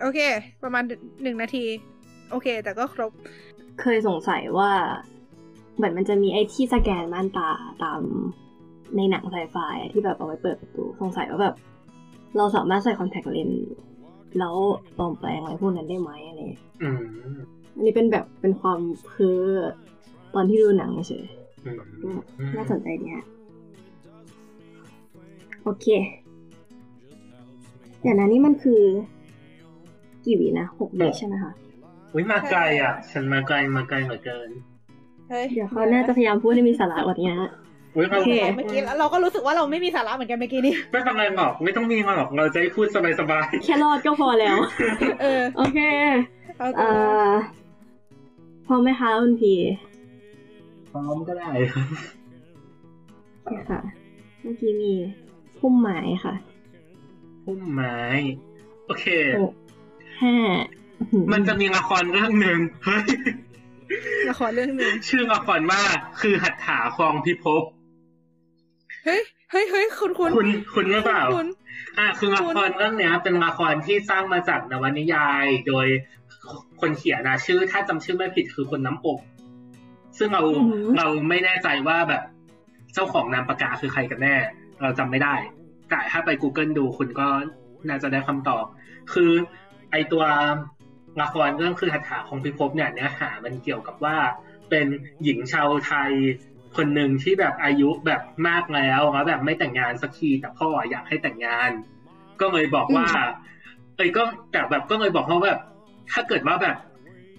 [0.00, 0.18] โอเค
[0.62, 0.82] ประมาณ
[1.22, 1.64] หนึ่งนาที
[2.30, 3.10] โอเค แต่ก็ครบ
[3.80, 4.70] เคยสงสัยว่า
[5.76, 7.50] เหมือนมันจะมีไอ้ที่สแกนม่านตา
[7.82, 8.00] ตาม
[8.96, 9.56] ในหนังไซไฟ
[9.92, 11.54] ที่แบบเอาไว้เปิดประตูสงสัยว่าแบบ
[12.36, 13.66] เราสามารถใส่คอนแทคเลนส์
[14.38, 14.54] แล้ว
[14.98, 17.02] ปลอมแปลงอะไรพวกนั้นได้ไหมอะไรอย่างเงี้ยอืม
[17.74, 19.42] อันนี้เป็นแบบเป็นความเพ้อ
[20.34, 21.24] ตอนที่ดูหนังเฉย
[21.64, 22.08] อืมก็
[22.56, 23.26] น่าสนใจดีฮะ
[25.62, 25.86] โอเค
[28.00, 28.82] เดี๋ยวนะนี่มันคือ
[30.24, 31.52] กี่วินะหกวิใช่ไหมคะ
[32.12, 34.50] อุ้ยมาไกลอะ ฉันมาไกลมาไกลเหลือเกิน
[35.28, 37.50] เฮ้ยเดี๋ยวเขาน่าจะพยายามพูดให้มีสาระกว่านี้ฮะ
[37.94, 42.96] อุ้ยเราโอเค เมื่อกี้เราก็รู้สึกว่าเราไม่มีสาระเหมือนกันเมื่อกี้นี้ ไม่เป็นไรหรอก ไม่ต้องมีหรอก เราจะให้พูดส
[43.30, 44.56] บายแค่รอดก็พอแล้ว
[45.22, 45.78] เออโอเค
[46.58, 46.88] เอาเอ่
[47.28, 47.30] อ
[48.66, 51.48] พร้อมไหมคะคุณพีๆพร้อมก็ได้
[53.42, 53.80] โอเคค่ะ
[54.42, 54.92] เมื่อกี้มี
[55.58, 56.34] พุ่มไม้ค่ะ
[57.44, 57.96] พุ่มไม้
[58.86, 59.06] โอเค
[59.42, 59.52] หก
[60.22, 60.36] ห้า
[60.98, 63.04] อื้อหือมันจะมีละครเรื่องหนึ่งเฮ้ย
[64.30, 65.80] ละครเรื่องหนึ่งชื่อละครว่า
[66.20, 67.62] คือหัตถาคลองพิภพ
[69.04, 71.48] เฮ้ยเฮ้ยเฮ้ยคุณคุณคุณคุณหรือเปล่าคุณ
[71.98, 75.86] อ่าคือละครเรื่องเนี้ยเป็นละครที่สร้างมาจากนวนิยาย โดย
[76.80, 79.18] คนเขียนนะชื่อ ถ้าจำชื่อไม่ผิดคือคนน้ำอก
[80.18, 82.22] ซึ่งเราอือหือเราไม่แน่ใจว่าแบบ
[82.94, 84.36] เจ้าของนามปากกาคือใครกันแน่
[84.82, 85.34] เราจำไม่ได้
[85.90, 87.28] แต่ถ้าไป Google ดูคุณก็
[87.88, 88.64] น่าจะได้คำตอบ
[89.12, 89.30] คือ
[89.92, 90.24] ไอตัว
[91.22, 94.16] ละครเรื่องคือหัตถาของพิภพเนี่ยเนื้อหามันเกี่ยวกับว่า
[94.70, 94.86] เป็น
[95.22, 96.10] หญิงชาวไทย
[96.76, 101.70] คนหนึ่งที่แบบอายุแบบมากแล้วแล้วแบบไม่แต่งงานสักทีแต่พ่ออยากให้แต่งงาน
[102.40, 103.06] ก็เลยบอกว่า
[103.96, 105.58] เอ้ยก็แต่แบบก็เลยบอกเขาแบบ
[106.12, 106.76] ถ้าเกิดว่าแบบ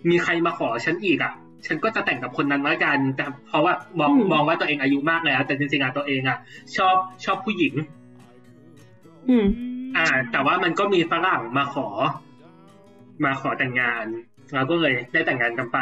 [0.09, 1.33] มีใครมาขอฉันอีกอะ
[1.65, 6.37] ฉันก็จะแต่งกับคนนั้นแล้วกัน แต่เพราะว่ามองอืมมองว่าตัวเองอายุมากแล้ว แต่จริงๆอะตัวเองอะ
[6.77, 7.73] ชอบชอบผู้หญิง
[9.29, 9.47] อืม
[9.97, 11.87] อ่า แต่ว่ามันก็มีฝรั่งมาขอ
[13.23, 14.05] มาขอแต่งงาน
[14.53, 15.79] เราก็เลยได้แต่งงานกันไป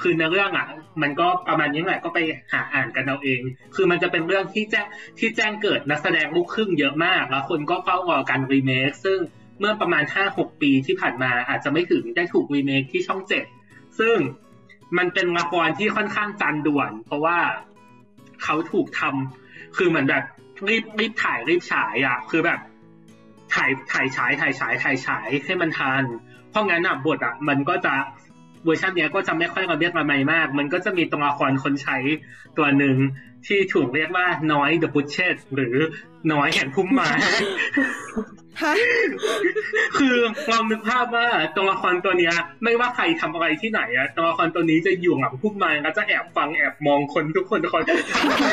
[0.00, 0.66] คือในเรื่องอะ
[1.02, 2.18] มันก็ประมาณนี้แหละก็ไป
[2.52, 3.40] หาอ่านกันเอาเอง
[3.74, 4.86] คือมันจะเป็นเรื่องที่แจ้ง
[5.18, 9.18] ที่แจ้งเกิดนักแสดงลูกครึ่งเยอะมาก แล้วคนก็เฝ้ารอการรีเมคซึ่ง
[9.60, 13.44] เมื่อประมาณห้าหกปีที่ผ่านมาอาจจะไม่ถึงได้ถูกรีเมคที่ช่องเจ็ด
[13.98, 14.16] ซึ่ง
[14.98, 17.38] มันเป็นละครที่ค่อนข้างจันด่วน เพราะว่า
[18.42, 20.22] เขาถูกทำคือเหมือนแบบ
[20.68, 22.58] รีบรีบถ่ายรีบฉายอะ คือแบบ
[23.54, 26.04] ถ่ายถ่ายฉายถ่ายฉายถ่ายฉายให้มันทัน
[26.54, 27.94] เพราะงั้นอะบทอะมันก็จะ
[28.64, 31.96] เวอร์ชันเนี้ยก็จะไม่ค่อยระเบียดระไมมาก มันก็จะมีตัวละครคนใช้
[32.58, 32.96] ตัวหนึ่ง
[33.46, 35.76] ที่ถูกเรียกว่าน้อย The b u t c h e t หรือ
[36.32, 37.10] น้อยแห่งพุ่มไม้
[38.62, 38.74] ฮะ
[39.98, 40.16] คือ
[40.50, 41.26] ลองนึกภาพว่า
[41.56, 42.34] ตัวละครตัวเนี้ย
[42.64, 48.46] ไม่ว่าใครทำอะไรที่ไหนอะตัวละครตัวนี้จะอยู่หลังพุ่มไม้แล้วจะแอบฟังแอบมองคนทุกคนคอยทำอะไร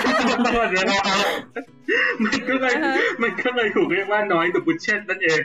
[0.46, 1.00] ตลอดเวลา
[2.24, 5.42] มันก็เลยอ่าฮะมันก็เลยถูกเรียกว่าน้อย The b u t c h e t นั่นเอง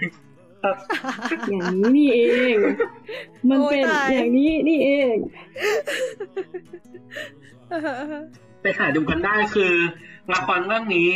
[1.49, 2.21] อย่างนี้นี่เอ
[2.55, 2.57] ง
[3.51, 5.17] มันเป็นโอ้ยตายอย่างนี้นี่เอง
[8.61, 9.73] ไปหาดูกันได้คือ
[10.33, 11.11] ละครเรื่องนี้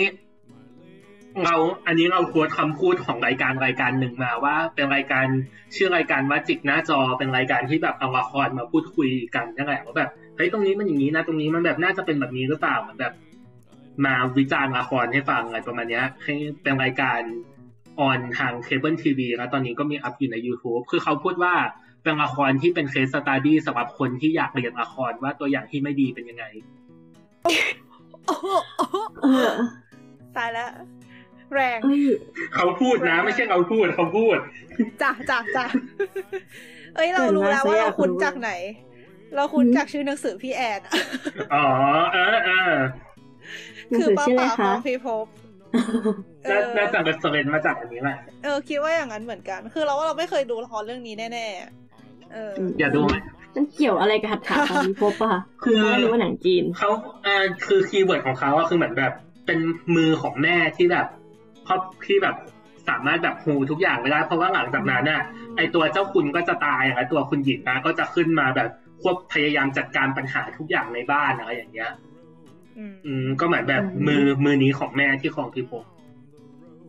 [1.45, 1.55] เรา
[1.87, 5.27] อันนี้เราควรคำพูดของรายการรายการหนึ่งมาว่า เป็นรายการ
[5.75, 13.15] ชื่อรายการว่าจิกหน้าจอเป็นรายการที่แบบเอาละครมาพูดคุยกันนั่นแหละว่าแบบเฮ้ยตรงนี้มันอย่างนี้นะตรงนี้มันแบบน่าจะเป็นแบบนี้หรือเปล่ามันแบบ
[14.05, 17.21] มาวิจารณ์ละครให้ฟังอะไรประมาณเนี้ยให้เป็นรายการ
[18.01, 21.55] on ทางเคเบิลทีวีแล้วตอนนี้ก็มีอัพอยู่ใน YouTube คือเขาพูดว่า
[22.03, 26.45] เป็นละครที่เป็น case study สำหรับคนที่อยากเรียนละครว่าตัวอย่างที่ไม่ดีเป็นยังไง
[28.27, 28.47] โอ้โห
[28.77, 29.53] โอ้โหเออ
[30.37, 30.71] ตายแล้ว
[31.55, 32.05] แรงเอ้ย
[32.55, 34.37] เขาพูดนะ ไม่ใช่เราพูดเขาพูด
[35.03, 35.67] จ้ะจ้ะจ้ะ
[36.95, 38.51] เอ้ยเรารู้แล้วว่าเราคุ้นจากไหน
[39.35, 40.93] เราคุ้นจากชื่อหนังสือพี่แอนอะ
[41.55, 41.67] อ๋อ
[42.13, 42.73] เออเออ
[43.89, 45.40] หนังคือสือป้าชื่ออะไรป่าขคะองพี่ภพเอ
[46.51, 53.17] น่าอน่าจะเป็นเซเลนมาจากอันนี้แหละ เออคิดว่าอย่างนั้นเหมือนกัน คือเราว่าเราไม่เคยดูละครเรื่องนี้แน่ๆเอออย่าดูไหม
[53.55, 56.91] มันเกี่ยวอะไรกับหัตถาของพิภพอะคะคือไม่รู้ว่าหนังจีนเขา
[57.27, 59.13] อ่าคือคีย์เวิร์ดของเขาอะคือเหมือนแบบ
[59.47, 59.59] เป็น
[59.97, 61.07] มือของแม่ที่แบบ
[61.67, 62.37] ครอบที่แบบ
[62.89, 65.23] สามารถแบบฮูทุกอย่างไปได้เพราะว่าหลังจากนั้นน่ะ
[65.57, 68.69] ไอตัวเจ้าคุณก็จะตายแล้วตัวคุณหญิงนะก็จะขึ้นมาแบบ
[69.03, 71.91] ควบพยายามจัดการปัญหาทุกอย่างในบ้านอะไรอย่างเงี้ย
[72.79, 75.85] อืมอืมก็เหมือนแบบอืมมือมือนี้ของแม่ที่ของพิภพ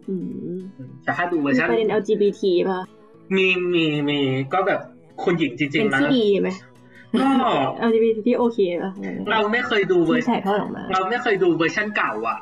[0.10, 0.16] อื
[0.58, 0.60] ม
[1.04, 2.80] แต่ถ้าดูเวอมีร์ชันประเด็น LGBT ป่ะ
[3.36, 4.20] มีมีมี
[4.54, 4.80] ก็แบบ
[5.24, 6.50] คุณหญิงจริเป็งนๆนะที่ดีไหม
[7.22, 7.28] ก็
[7.90, 8.92] LGBT ที่โอเคป่ะ
[9.32, 12.40] เราไม่เคยดูเวอร์ที่ถ่ายทอดออกมาเราไม่เคยดูเวอร์ชันเก่า อะ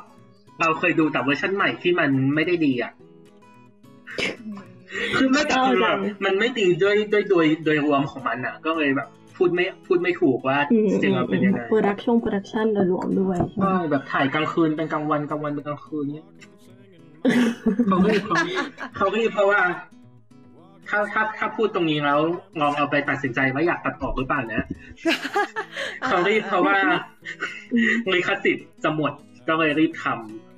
[0.60, 2.92] เราเคยดูแต่เวอร์ชันใหม่ที่มันไม่ได้ดีอะ
[5.16, 9.08] คือไม่แต่คือแบบมันไม่ดีด้วยด้วยโดยโดยรวมของมันอะ ก็เลยแบบ
[9.40, 16.28] พูดไม่พูดไม่ถูกว่าอืมจริงๆแล้วเป็นยังไงโปรดักชั่น production โดยรวมด้วยใช่ไหมใช่แบบถ่ายกลางคืนเป็นกลางวันกลางวันเป็นกลางคืนเนี้ย
[17.88, 18.36] เขาก็เขา
[18.96, 19.60] เขาก็เพราะว่า
[20.88, 22.20] ถ้าถ้าถ้าพูดตรงนี้แล้ว
[22.60, 24.62] ลองเอาไปตัดสินใจว่าอยากตัดออกหรือเปล่านะ
[26.06, 26.78] เขารีบเพราะว่า
[28.12, 29.12] ลิขสิทธิ์จะหมด
[29.48, 30.49] ก็เลยรีบทอืม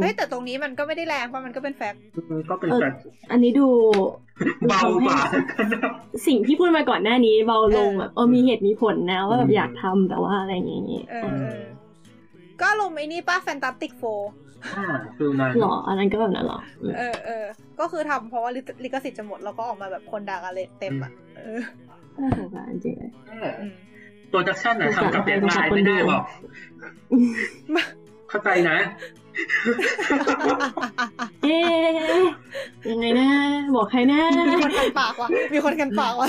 [0.00, 2.94] เฮ้ยแต่ตรงนี้มันก็ไม่ได้แรงเพราะมันก็เป็นแฟกต์ำก็เป็นเออแบบ
[3.30, 3.66] อันนี้ดู
[4.68, 5.20] เบากว่า
[6.26, 11.60] สิ่งที่พูดมาก่อนหน้านี้เบาลงแบบเออมีเหตุมีผลนะว่าแบอืบมอยากทำแต่ว่าอะไรอย่างงี้เออเออ
[12.60, 14.02] ก็ลงไอ้นี่ป้าแฟนตาติกโฟ
[14.76, 14.86] อ่า
[15.16, 17.44] คือมันหรออันนั้นก็แบบนั้นหรออืมเออเออ
[17.80, 21.60] ก็คือทำเพราะว่าลิลิขสิทธิ์จะหมดแล้วก็ออกมาแบบคนด่ากันเลยเต็มอะเออ
[22.20, 23.12] น่าสงสารจริงเลย
[23.60, 23.74] อืม
[24.28, 26.24] โปรดักชันนะทำกับเดนไลน์ไม่ได้หรอก
[28.30, 28.76] เข้าใจนะ
[31.42, 32.24] เอ๊ะ
[32.90, 33.28] ยังไงนะ
[33.74, 34.20] บอกใครนะ
[34.50, 36.28] มีคนกันปากว่ะมีคนกันปากว่ะ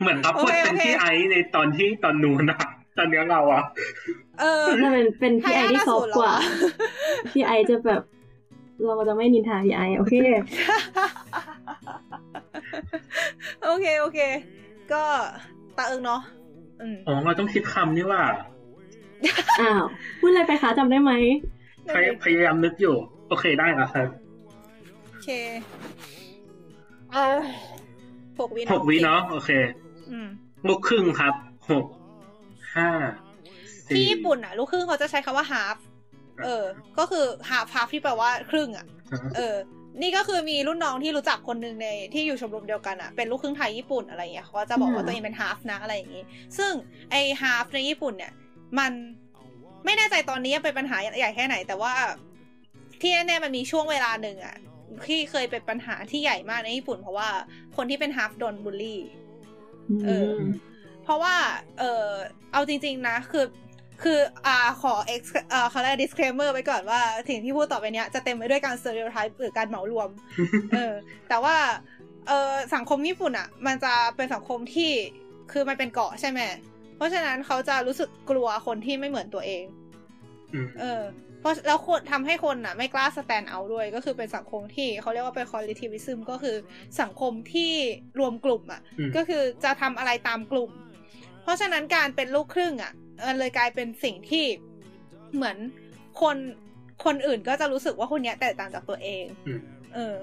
[0.00, 2.58] เหมือนรับบทโอเคเป็นโอเคพี่ไอซ์ในตอนที่ตอนนู้นนะ
[2.98, 3.62] ตอนเนี้ยเราอะ
[4.40, 6.76] เออถ้าเป็นเป็นพี่ไอที่ซอฟต์กว่าให้ห้าศู
[7.26, 8.02] นย์เหรอพี่ไอจะแบบ
[8.84, 10.14] เราจะไม่นินทาพี่ไอโอเค
[13.64, 14.18] โอเคโอเค
[14.92, 15.02] ก็
[15.76, 16.20] ตาเอิงเนาะ
[16.80, 18.22] อืมอ๋อเราต้องคิดคำนี่ว่า
[19.60, 19.82] อ้าว
[20.20, 21.12] พูดอะไรไปคะจำได้ไหม
[21.94, 22.94] พยพยายามนึกอยู่
[23.28, 24.08] โอเคได้แล้วครับ
[25.08, 25.28] โอเค
[27.12, 27.38] เออ
[28.38, 29.50] หกวิหกวิเนาะโอเค
[30.10, 30.28] อืม
[30.68, 31.34] ลูกครึ่งครับ
[31.70, 31.86] หก
[32.76, 32.88] ห้า
[33.88, 35.76] ที่สี่ญี่ปุ่นอะ ลูกครึ่งเขาจะใช้คำว่า half
[36.44, 36.64] เออ
[36.98, 38.86] ก็คือ half half ที่แปลว่าครึ่งอะ
[39.36, 39.54] เออ
[40.02, 46.24] นี่ก็คือมีรุ่นน้องที่รู้จักคนหนึ่งในที่อยู่ชมรมเดียวกันอะเป็นลูกครึ่งไทยญี่ปุ่นอะไรอย่างเงี้ยเขาก็จะบอกว่าอืมตัวเองเป็นฮาฟนะอะไรอย่างงี้
[46.58, 46.72] ซึ่ง
[47.10, 48.32] ไอฮาฟในญี่ปุ่นเนี่ย
[48.78, 48.92] มัน
[49.84, 51.94] ไม่แน่ใจตอนนี้ยังเป็นปัญหาใหญ่แค่ไหน แต่ว่า
[53.00, 54.56] ที่แน่ๆมันมีช่วงเวลาหนึ่งอะ
[55.06, 57.28] ที่เคยเป็นปัญหาที่ใหญ่มากในญี่ปุ่น เพราะว่า
[57.76, 59.00] คนที่เป็นฮาฟโดนบูลลี่
[60.06, 60.34] เออ
[61.04, 61.34] เพราะว่า
[61.78, 62.06] เออ
[62.52, 63.46] เอาจริง ๆ นะ คือ
[64.02, 70.08] คืออ่าขอ ex อ่าเขาเรียก disclaimer ไว้ก่อนว่าสิ่งที่พูดต่อไปเนี้ยจะเต็มไปด้วยการ stereotype หรือการเหมารวม
[70.74, 70.94] เออ
[71.28, 71.56] แต่ว่า
[72.28, 74.90] เออสังคมญี่ปุ่นอะมันจะเป็นสังคมที่
[75.52, 76.40] คือมันเป็นเกาะใช่ไหม
[77.00, 79.64] เพราะฉะนั้นเขาจะรู้สึกกลัวคนที่ไม่เหมือนตัวเอง
[80.54, 81.02] อืมเออ
[81.40, 86.56] เพราะแล้วคนทำให้คนอะ ไม่กล้า stand out ด้วย ก็คือเป็นสังคมที่เขาเรียกว่าเป็น collectivism ก็คือ
[87.00, 87.72] สังคมที่
[88.18, 90.70] รวมกลุ่มอะอืมก็คือจะทำอะไรตามกลุ่ม
[91.42, 92.92] เพราะฉะนั้นการเป็นลูกครึ่งอะ
[93.26, 94.44] มันเลยกลายเป็นสิ่งที่
[95.34, 95.56] เหมือน
[96.20, 96.36] คน
[97.04, 99.60] คนอื่นก็จะรู้สึกว่าคนเนี้ยแตกต่างจากตัวเองอืม
[99.94, 100.14] เออ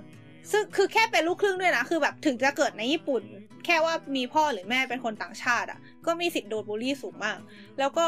[0.51, 3.23] ซึ่งคือแค่เป็นลูกครึ่งด้วยนะ คือแบบถึงจะเกิดในญี่ปุ่น
[3.65, 7.37] แค่ว่ามีพ่อหรือแม่เป็นคนต่างชาติอะ ก็มีสิทธิ์โดนบูลลี่สูงมาก
[7.79, 8.07] แล้วก็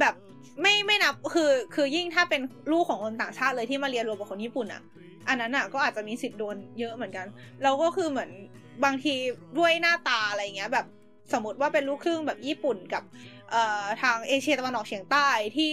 [0.00, 0.14] แบบ
[0.60, 2.40] ไม่ไม่นับคือคือยิ่งถ้าเป็น
[2.72, 4.82] ลูกของคนต่างชาติเลยที่มาเรียนรวมกับคนญี่ปุ่นอะ
[5.28, 7.26] อันนั้นอะก็อาจจะมีสิทธิ์โดนเยอะเหมือนกัน
[7.62, 8.30] แล้วก็คือเหมือน
[8.84, 9.14] บางที
[9.58, 10.86] ด้วยหน้าตาอะไรเงี้ยแบบ
[11.32, 13.02] สมมติว่าเป็นลูกครึ่งแบบญี่ปุ่นกับ
[13.50, 15.72] เอ่อทางเอเชียตะวันออกเฉียงใต้ที่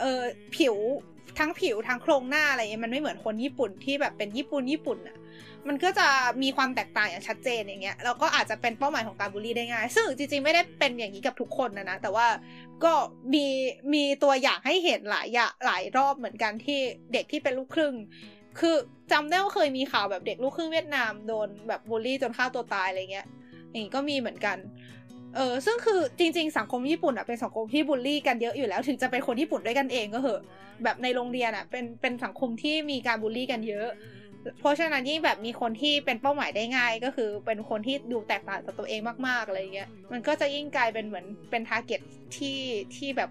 [0.00, 0.22] เอ่อ
[0.56, 0.76] ผิว
[1.38, 5.16] ทั้งผิวทั้งโครงหน้าอะไรเงี้ยมันไม่เหมือนคนญี่ปุ่นที่แบบเป็นญี่ปุ่นญี่ปุ่นอะ
[5.68, 6.08] มันก็จะ
[6.42, 12.26] มีความแตกต่างอย่างชัดเจนอย่างเงี้ยแล้วก็อาจจะเป็นเป้าหมายของการบูลลี่ได้ง่าย ซึ่งจริงๆ ไม่ได้เป็นอย่างนี้กับทุกคนนะนะ แต่ว่า
[12.84, 12.92] ก็
[13.34, 13.46] มี
[13.94, 16.78] มีตัวอย่างให้เห็นหลายอย่างหลายรอบเหมือนกันที่
[17.12, 17.94] เด็กที่เป็นลูกครึ่ง
[18.60, 18.76] คือ
[19.12, 23.26] จำได้ว่าเคยมีข่าวแบบเด็กลูกครึ่งเวียดนามโดนแบบบูลลี่จนฆ่าตัวตายอะไรเงี้ย
[23.70, 24.56] อย่างนี้ก็มีเหมือนกัน
[25.36, 30.40] เออซึ่งคือจริง ๆ สังคมญี่ปุ่นอะเป็นสังคมที่บูลลี่กันเยอะอยู่แล้ว ถึงจะเป็นคนญี่ปุ่นด้วยกันเองก็เหอะ
[30.84, 33.88] แบบในโรงเรียนอะเป็นเป็นสังคมที่มีการบูลลี่กันเยอะ
[34.60, 42.00] เพราะฉะนั้นยิ่งแบบมีคนที่เป็นเป้าหมายได้ง่าย ก็คือเป็นคนที่ดูแตกต่างจากตัวเองมากๆอะไรเงี้ยมันก็จะยิ่งกลายเป็นเหมือนเป็น target
[42.36, 42.58] ที่
[42.96, 43.30] ที่แบบ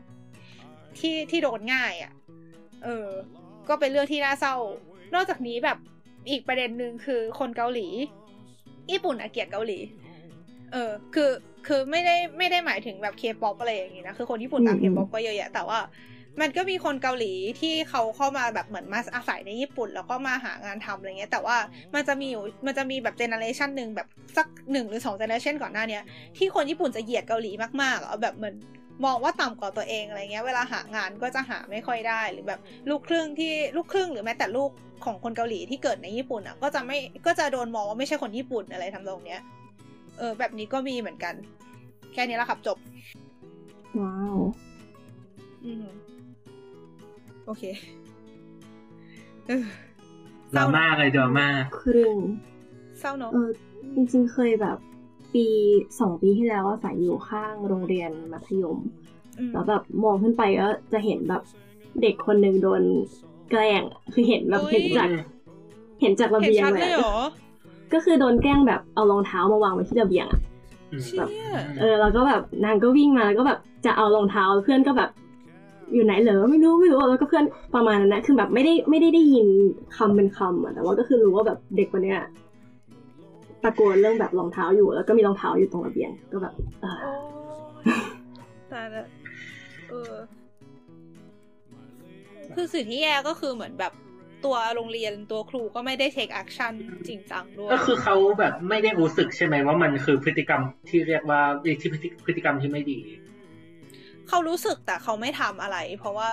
[1.00, 2.12] ที่ที่โดนง่ายอะ
[2.84, 3.08] เออ
[3.70, 4.56] ก็เป็นเรื่องที่น่าเศร้า
[5.16, 5.78] นอกจากนี้แบบ
[6.30, 7.88] อีกประเด็นหนึ่งคือคนเกาหลี
[8.92, 9.80] ญี่ปุ่นอะเกลียดเกาหลี
[10.74, 11.30] เออ คือ
[11.68, 15.80] คือไม่ได้ไม่ได้หมายถึงแบบเคป๊อปอะไรอย่างงี้นะ คือคนญี่ปุ่นตามเคป๊อปก็เยอะแยะ แต่ว่า
[16.42, 21.58] มันก็มีคนเกาหลีที่เขาเข้ามาแบบเหมือนมาอาศัยในญี่ปุ่น แล้วก็มาหางานทำอะไรเงี้ย แต่ว่า
[21.96, 24.08] มันจะมีอยู่มันจะมีแบบเจเนอเรชันหนึ่งแบบ
[24.38, 26.04] สักหนึ่งหรือสองเจเนอเรชันก่อนหน้าเนี้ย
[26.38, 27.52] ที่คนญี่ปุ่นจะเหยียดเกาหลี
[27.82, 28.56] มากๆเอาแบบเหมือน
[29.06, 32.60] มองว่าต่ำกว่าตัวเองอะไรเงี้ย เวลาหางานก็จะหาไม่ค่อยได้หรือแบบ
[32.90, 34.70] ลูกครึ่งที่ลูกครึ่งหรือแม้แต่ลูก
[35.06, 39.42] ของคนเกาหลีที่เกิดในญี่ปุ่นอะก็จะไม่ก็จะโดนมองว่าไม่ใช่คนญี่ปุ่นอะไรทำตรงเนี้ย
[40.18, 41.34] เออ แบบนี้ก็มีเหมือนกัน
[42.14, 42.78] แค่นี้ละครับจบ
[44.00, 44.38] ว้าว
[45.66, 45.86] อืม
[47.46, 47.64] โอเค
[49.48, 49.64] เออ
[50.56, 51.48] ดราม่าเลยดราม่า
[51.80, 52.16] ครึ่ง
[53.00, 53.50] เศร้าเนอะเออ
[53.96, 54.78] จริง ๆ เคยแบบ
[55.34, 55.46] ปี
[56.00, 58.78] สองปีที่แล้วอาศัยอยู่ข้างโรงเรียนมัธยม
[59.40, 61.44] อืมแล้วแบบมองขึ้นไปก็จะเห็นแบบ
[62.02, 62.84] เด็กคนหนึ่งโดน
[63.50, 63.82] แกล้ง
[64.14, 65.08] คือเห็นแบบเห็นจาก
[66.02, 67.18] เห็นจากระเห็นเบียงชัดเลเลยยเหรอ
[67.94, 70.40] ก็คือโดนแกล้งแบบเอารองเท้ามาวางไว้ที่ระเบียงอะ
[70.92, 71.26] อืมเชี่ย
[71.80, 75.10] เออแล้วก็แบบนางก็วิ่งมาแล้วก็แบบจะเอารองเท้าเพื่อนก็แบบ
[75.94, 79.46] อยู่ไหนเหรอไม่รู้ไม่รู้แล้วก็เพื่อนประมาณนั้นนะคือแบบไม่ได้ไม่ได้ได้ยิน
[79.98, 82.20] คำเป็นคำอะแต่ว่าก็คือรู้ว่าแบบเด็กคนเนี้ย
[83.64, 87.12] ตะโกนเรื่องแบบรองเท้าอยู่ แล้วก็มีรองเท้าอยู่ตรงระเบียงก็แบบเออโอ้
[88.72, 89.06] ตายละ
[89.90, 90.14] เออ
[92.56, 93.92] คือสิ่งที่แย่ก็คือเหมือนแบบ
[94.46, 96.74] ตัวโรงเรียนตัวครูก็ไม่ได้ take action
[97.08, 101.42] จริงจังด้วย ก็คือเขาแบบไม่ได้รู้สึกใช่ไหมว่ามันคือพฤติกรรมที่เรียกว่า
[101.82, 103.00] ที่พฤติพฤติกรรมที่ไม่ดี
[104.30, 106.30] เขารู้สึกแต่เขาไม่ทำอะไร เพราะว่า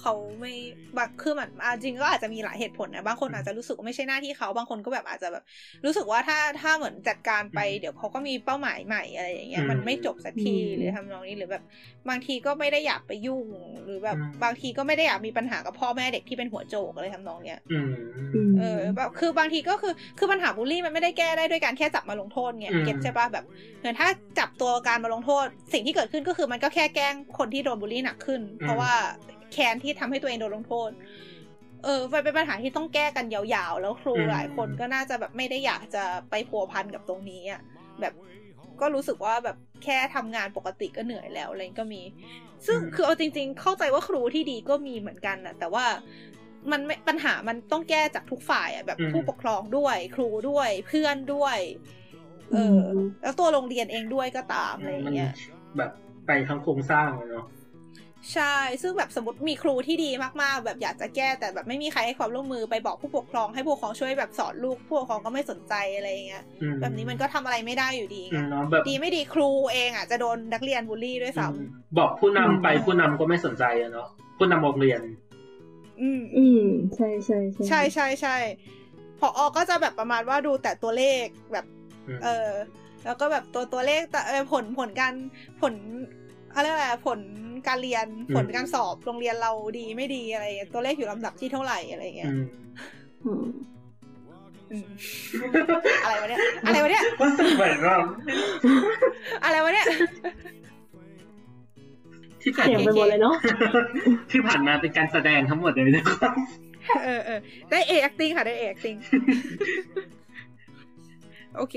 [0.00, 0.54] เขาไม่
[0.96, 5.44] บางคือเหมือนอะจริงก็อาจจะมีหลายเหตุผลนะบางคนอาจจะรู้สึกว่าไม่ใช่หน้าที่เขาบางคนก็แบบอาจจะแบบ
[5.84, 11.62] รู้สึกว่าถ้าถ้าเหมือนจัดการไปอืมเดี๋ยวเขาก็มีเป้าหมายใหม่อะไรอย่างเงี้ยอืมมันไม่จบสักทีอืมหรือทำนองนี้หรือแบบ
[12.08, 13.46] บางทีก็ไม่ได้อยากไปยุ่ง
[13.84, 17.88] หรือแบบอืมบางทีก็ไม่ได้อยากมีปัญหากับพ่อแม่เด็กที่เป็นหัวโจกอะไรทำนองเนี้ยอืม
[18.48, 23.44] มเออแบบคือบางทีก็คือคือปัญหาบูลลี่มันไม่ได้แก้ได้ด้วยการแค่จับมาลงโทษไงอืมเก็ตใช่ปะแบบ
[23.80, 28.92] เหมือนถ้าจับตัวการมาลงโทษ สิ่งที่เกิดขึ้นก็คือมันก็แค่แกล้งคนที่โดนบูลลี่หนักขึ้น เพราะว่า
[29.52, 30.90] แค้นที่ทำให้ตัวเองโดนลงโทษ
[31.84, 37.60] เออมันเป็นปัญหาที่ต้องแก้กันยาวๆ แล้วครูอืมหลายคนก็น่าจะแบบไม่ได้อยากจะไปพัวพันกับตรงนี้อะ
[38.00, 38.14] แบบ
[38.80, 42.02] ก็รู้สึกว่าแบบแค่ทำงานปกติก็เหนื่อยแล้วอะไรก็มี
[42.66, 45.84] ซึ่งคือเอาจริง ๆ เข้าใจว่าครูที่ดีก็มีเหมือนกันนะแต่ว่า
[46.70, 51.58] มันไม่ปัญหามันต้องแก้จากทุกฝ่ายอะแบบอืมผู้ปกครองด้วย ครูด้วยเพื่อนด้วย
[52.52, 55.32] เอออมแล้วตัวโรงเรียนเองด้วยก็ตามอะไรอย่างเงี้ย
[55.76, 55.90] แบบ
[56.26, 57.46] ไปทั้งโครงสร้างเลยเนาะ
[58.32, 60.10] ใช่ ซึ่งแบบสมมติมีครูที่ดี
[60.42, 71.68] มากๆ แบบอยากจะแก้แต่แบบไม่มีใครให้ความร่วมมือไปบอกผู้ปกครองให้ผู้ปกครองช่วยแบบสอนลูกผู้ปกครองก็ไม่สนใจอะไรอย่างเงี้ยอืมแบบนี้มันก็ทำอะไรไม่ได้อยู่ดีอืไงมเนาะแบบดีไม่ดีครูเองอะจะโดนนักเรียนบูลลี่ด้วยซ้อืม
[71.98, 74.08] บอกผู้นำไปผู้นำก็ไม่สนใจอะเนาะ
[74.38, 76.64] ผู้นำโรงเรียนำอืมอืม
[76.96, 78.36] ใช่ใช่ใช่ใช่ใช่ใช่
[79.20, 81.66] พออก็จะแบบประมาณว่าดูแต่ตัวเลขแบบ
[82.08, 82.50] อืมเออ
[83.04, 85.14] แล้วก็แบบตัวตัวเลขแต่เออผลผลการ
[85.60, 85.74] ผล
[86.54, 87.20] อะไรยกอะไรผล
[87.66, 92.42] การเรียนผลการสอบโรงเรียนเราดีไม่ดีอะไรอย่างเงี้ยตัวเลขอยู่ลำดับที่เท่าไหร่อะไรอย่างเงี้อืยม
[93.24, 93.42] อืม
[94.72, 94.86] อืม
[96.04, 97.96] อะไรวะเนี่ยอะไรวะเนี่ยรู้สึกเหมือนว่า
[99.44, 99.86] อะไรวะเนี่ย
[102.42, 103.34] ที่ผ่านเสียงไปหมดเลยเนาะ
[104.30, 106.32] ที่ผ่านมาเป็นการแสดงทั้งหมดเลยนะครับ
[107.04, 107.40] เออเออ
[107.70, 108.98] ได้เอ acting ค่ะได้เอ acting
[111.56, 111.76] โอเค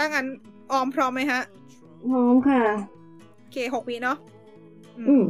[0.00, 0.26] ถ้างั้น
[0.72, 1.42] ออมพร้อมไหมฮะ
[2.10, 2.62] พร้อมค่ะ
[3.40, 4.18] โอเคหกวิเนาะ
[4.96, 5.24] อืมอืม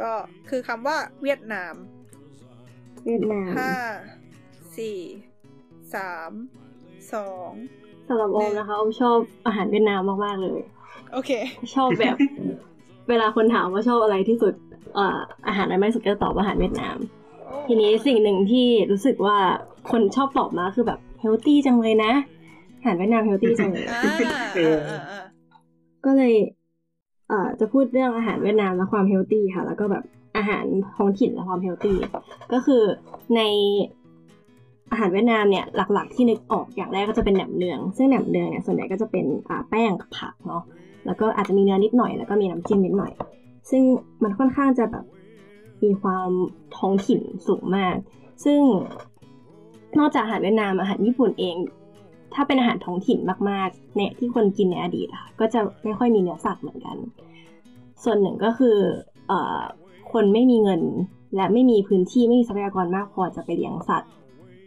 [0.00, 0.10] ก็
[0.48, 1.74] คือคำว่าเวียดนาม
[3.06, 3.72] เวียดนามห้า
[4.78, 4.98] สี่
[5.94, 6.30] สาม
[7.14, 7.50] สอง
[8.08, 9.16] สำหรับโอมนะคะโอมชอบ
[9.46, 10.60] อาหารเวียดนามมากๆเลย
[11.12, 11.30] โอเค
[11.74, 12.16] ชอบแบบ
[13.08, 14.54] เวลาคนถามว่าชอบอะไรที่สุด
[14.94, 16.96] เอ่ออาหารอะไรมากที่สุดก็จะตอบว่าอาหารเวียดนาม
[17.66, 19.36] ทีนี้สิ่งหนึ่งที่รู้สึกว่า
[19.90, 22.35] คนชอบตอบมาคือแบบ healthy จังเลยนะอา
[22.86, 24.00] หารเวียดนาม healthy จังเลยอ่า
[24.54, 25.22] เอออ่าอ่า
[26.04, 26.34] ก็เลย
[27.28, 30.04] เอ่อจะพูดเรื่องอาหารเวียดนามและความ healthy ค่ะ แล้วก็แบบ
[30.36, 30.64] อาหาร
[30.96, 31.96] ท้องถิ่นและความเฮลตี้
[32.52, 32.82] ก็คือ
[33.36, 33.40] ใน
[34.90, 39.26] อาหารเวียดนามเนี่ยหลักๆที่นึกออกอย่างแรกก็จะเป็นแหนมเนือง ซึ่งแหนมเนืองเนี่ยส่วนใหญ่ก็จะเป็น
[39.68, 40.62] แป้งกับผักเนาะ
[41.06, 43.12] แล้วก็อาจจะมีเนื้อนิดหน่อยแล้วก็มีน้ำจิ้มนิดหน่อย
[43.70, 43.82] ซึ่ง
[44.22, 45.04] มันค่อนข้างจะแบบ
[45.84, 46.30] มีความ
[46.76, 47.96] ท้องถิ่นสูงมาก
[48.44, 48.60] ซึ่ง
[49.98, 51.56] นอกจากอาหารเวียดนามอาหารญี่ปุ่นเอง
[52.34, 53.18] ถ้าเป็นอาหารท้องถิ่น
[53.50, 56.96] มากๆ เนี่ยที่คนกินในอดีตอะก็จะไม่ค่อยมีเนื้อสัตว์เหมือนกัน
[58.04, 58.76] ส่วนหนึ่งก็คือ
[59.28, 59.60] เอ่อ
[60.12, 60.82] คนไม่มีเงิน
[61.36, 64.10] และไม่มีพื้นที่ไม่มีทรัพยากรมากพอจะไปเลี้ยงสัตว์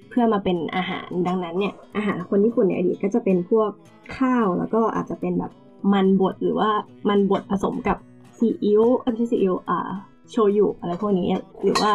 [0.10, 3.70] เพื่อมาเป็นอาหารดังนั้นเนี่ยอาหารคนญี่ปุ่นในอดีตก็จะเป็นพวก
[4.18, 5.52] ข้าวแล้วก็อาจจะเป็นแบบ
[5.94, 6.72] มันบดหรือว่า
[7.10, 7.98] มันบดผสมกับ
[8.38, 9.90] ซีอิ๊วไม่ใช่ซีอิ๊วอ่า
[10.32, 11.30] โชยุอะไรพวกนี้
[11.64, 11.92] หรือว่า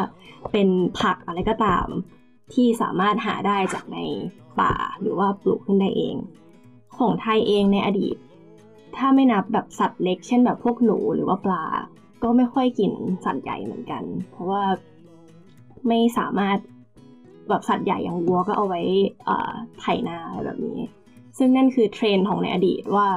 [0.53, 0.69] เป็น
[1.01, 1.87] ผักอะไรก็ตาม
[2.55, 3.99] ที่สามารถหาได้จากใน
[4.61, 6.17] ป่าหรือว่าปลูกขึ้นได้เอง
[6.99, 8.17] ของไทยเองในอดีต
[8.97, 11.65] ถ้าไม่นับแบบสัตว์เล็ก เช่นแบบพวกหนูหรือว่าปลา
[12.23, 12.93] ก็ไม่ค่อยกิน
[13.25, 14.63] สัตว์ใหญ่เหมือนกัน เพราะว่า
[15.89, 16.59] ไม่สามารถ
[17.49, 18.83] แบบสัตว์ใหญ่อย่างวัวก็เอาไว้
[19.81, 20.81] ไถนาอะไรแบบนี้
[21.39, 23.09] ซึ่งนั่นคือเทรนด์ของในอดีตว่า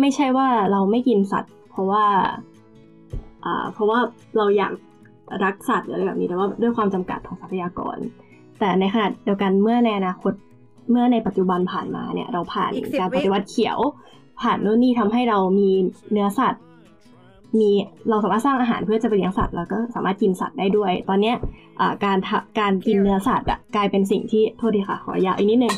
[0.00, 2.06] ไม่ใช่ว่าเราไม่กินสัตว์ เพราะว่า
[3.72, 3.98] เพราะว่า
[4.36, 4.72] เราอยาก
[5.44, 7.96] รักสัตว์อะไรแบบนี้แต่ว่าด้วยความจำกัดของทรัพยากร
[8.58, 10.32] แต่ในขณะเดียวกันเมื่อในอนาคต
[10.90, 12.70] เมื่อในปัจจุบันผ่านมาเนี่ย เราผ่าน
[13.00, 13.78] การปฏิวัติเขียว
[14.42, 15.70] ผ่านโน่นนี่ทำให้เรามี
[16.12, 16.62] เนื้อสัตว์
[17.60, 17.70] มี
[18.08, 21.36] เราสามารถสร้างอาหารเพื่อจะไปเลี้ยงสัตว์แล้วก็สามารถกินสัตว์ได้ด้วย ตอนเนี้ย
[22.04, 22.18] การ
[22.60, 25.74] การกินเนื้อสัตว์อะกลายเป็นสิ่งที่โทษทีค่ะ ขอยาวอีกนิดนึง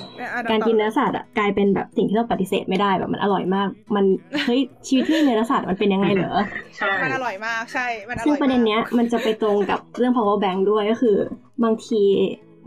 [0.50, 4.04] การกินเนื้อสัตว์อะกลายเป็นแบบสิ่งที่เราปฏิเสธไม่ได้แบบมันอร่อยมาก มัน
[4.46, 6.34] เฮ้ยชีวิตที่เนื้อสัตว์มันเป็นยังไงเหรอ
[6.76, 11.16] ใช่มันอร่อยมากใช่มันซึ่งประเด็นเนี้ยมันจะไปตรงกับเรื่อง power bank ด้วยก็คือ
[11.64, 12.02] บางที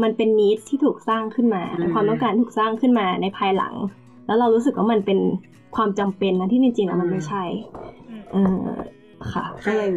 [0.04, 3.74] มันเป็นนิดที่ถูกสร้างขึ้นมา ความต้องการถูกสร้างขึ้นมาในภายหลัง
[4.26, 5.20] แล้วเรารู้สึกว่ามันเป็น
[5.76, 7.44] ความจำเป็นนะที่จริงๆแล้วมันไม่ใช่
[8.32, 8.66] เออ
[9.34, 9.90] ค่ะก็เลย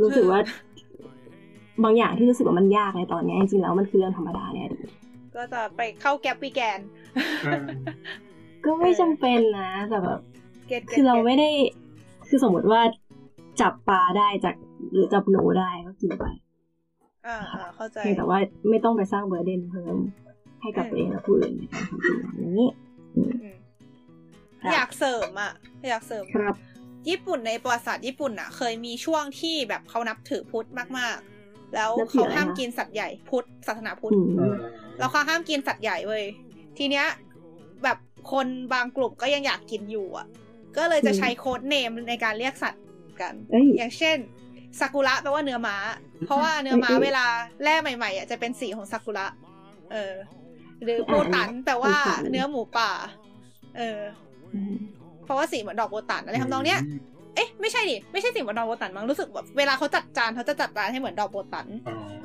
[0.00, 0.40] รู้สึกว่า
[1.84, 4.80] บางอย่างที่รู้สึกว่ามันยากในตอนนี้จริงๆแล้วมันคือเรื่องธรรมดาเนี่ยดี
[5.36, 6.80] ก็จะไปเข้าแก๊ปวีแกน
[8.64, 10.20] ก็ไม่จำเป็นนะ แต่แบบ
[10.92, 11.48] คือเราไม่ได้
[12.28, 12.80] คือสมมติว่า
[13.60, 14.54] จับปลาได้จาก
[14.92, 16.24] หรือจับหนูได้ก็กินไป
[17.26, 17.36] อ่า
[17.76, 18.38] เข้าใจแต่ว่า
[18.70, 19.96] ไม่ต้องไปสร้างเบอร์เดนเพิ่ม
[20.60, 22.18] ให้กับตัวเองและผู้อื่นในการทำสิ่ง
[22.56, 22.68] นี้
[24.72, 25.52] อยากเสริมอะ
[25.90, 26.54] อยากเสริมครับ
[27.08, 30.68] ญี่ปุ่นในประวัติศาสตร์ญี่ปุ่นอะ เคยมีช่วงที่แบบเขานับถือพุทธ
[30.98, 34.12] มากๆ แล้วเขาห้ามกินสัตว์ใหญ่พุทธศาสนาพุทธ
[34.98, 36.24] แล้วเขาห้ามกินสัตว์ใหญ่เว้ย
[36.78, 37.06] ทีเนี้ย
[37.82, 37.98] แบบ
[38.32, 40.26] คนบางกลุ่มก็ยังอยากกินอยู่อะ
[40.76, 42.84] ก็เลยจะใช้โค้ดเนมในการเรียกสัตว์
[43.20, 43.34] กัน
[43.76, 44.16] อย่างเช่น
[44.78, 45.76] ซากุระแปลว่าเนื้อม้า
[46.26, 47.26] เพราะว่าเนื้อม้าเวลา
[47.64, 49.26] แร่ใหม่ๆอะจะเป็นสีของซากุระ
[49.92, 50.14] เออ
[50.82, 51.94] หรือโบตันแปลว่า
[52.30, 52.90] เนื้อหมูป่า
[53.78, 54.00] เออ
[55.30, 56.80] ราะว่าสีเหมือนดอกโบตันอะไรทำนองเนี้ย
[57.34, 61.66] เอ๊ะไม่ใช่ดิไม่ใช่สีเหมือนดอกโบตันมั้งรู้สึกแบบเวลาเขาจัดจานเขาจะจัดจานให้เหมือนดอกโบตัน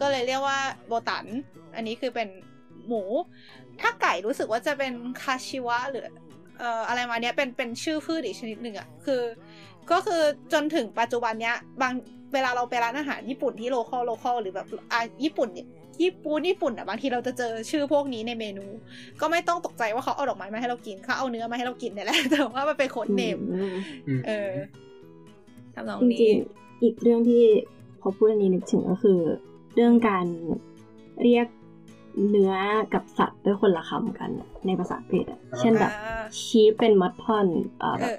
[0.02, 1.26] ก็เลยเรียกว่า牡丹
[1.76, 2.28] อันนี้คือเป็น
[2.88, 3.04] หมู
[3.82, 6.06] ถ้าไก่รู้สึกว่าจะเป็นかしわหรือ
[6.60, 9.22] เอ่ออะไรมาเนี้ยเป็นเป็นชื่อพืชอีกชนิดหนึ่งอะคือ
[9.92, 10.22] ก็คือ
[10.54, 11.94] จนถึงปัจจุบันเนี้ยบาง
[12.36, 15.68] เวลาเราไปร้านอาหารญี่ปุ่นที่ local local หรือแบบอ่าญี่ปุ่นเนี่ย
[16.04, 18.66] ญี่ปุ่นญี่ปุ่นอะบางทีเราจะเจอชื่อพวกนี้ในเมนู
[19.22, 23.40] ก็ไม่ต้องตกใจว่าเขาเอาดอกไม้มาให้เรากินเขาเอาเนื้อมาให้เรากินเนี่ยแหละแต่ว่ามันเป็น code name
[24.28, 24.52] เออ
[25.76, 27.44] ทำนองนี้จริงๆอีกเรื่องที่
[28.02, 29.20] พอพูดอันนี้นึกถึงก็คือ
[29.76, 30.26] เรื่องการ
[31.24, 31.48] เรียก
[32.30, 32.54] เนื้อ
[32.94, 34.30] กับสัตว์ด้วยคนละคำกัน
[34.66, 35.26] ในภาษาอังกฤษ
[35.60, 35.92] เช่นแบบ
[36.42, 37.46] ชีฟเป็นมัตทอน
[38.00, 38.14] แบบ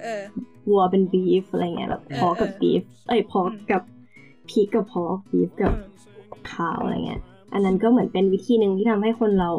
[0.68, 3.40] วัวเป็นบีฟอะไรเงี้ยแบบพอกับบีฟเอ้ยพอ
[3.70, 3.82] กับ
[4.50, 5.72] พีกับพอบีฟกับ
[6.52, 7.22] ข้าวอะไรเงี้ย
[7.52, 9.50] อันนั้นก็เหมือนเป็นวิธีหนึ่งที่ทำให้คนเรา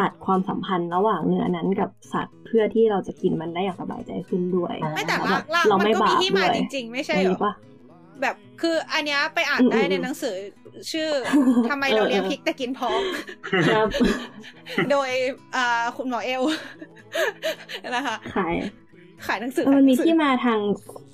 [0.00, 7.52] ตัดความสัมพันธ์ระหว่างเนื้อนั้นกับสัตว์เพื่อที่เราจะกินมันได้อย่างสบายใจขึ้นด้วยไม่แต่ลากเราไม่บาปด้วยจริง ๆ ไม่ใช่หรอ
[8.22, 10.34] แบบคืออันนี้ไปอ่านได้ในหนังสือ
[10.92, 11.10] ชื่อ
[11.70, 13.00] ทำไมเราเลี้ยงพริกแต่กินพอก
[14.90, 15.10] โดย
[15.96, 16.42] คุณหมอเอล
[17.96, 18.16] นะคะ
[19.26, 20.60] ขายขายหนังสือมันมีที่มาทาง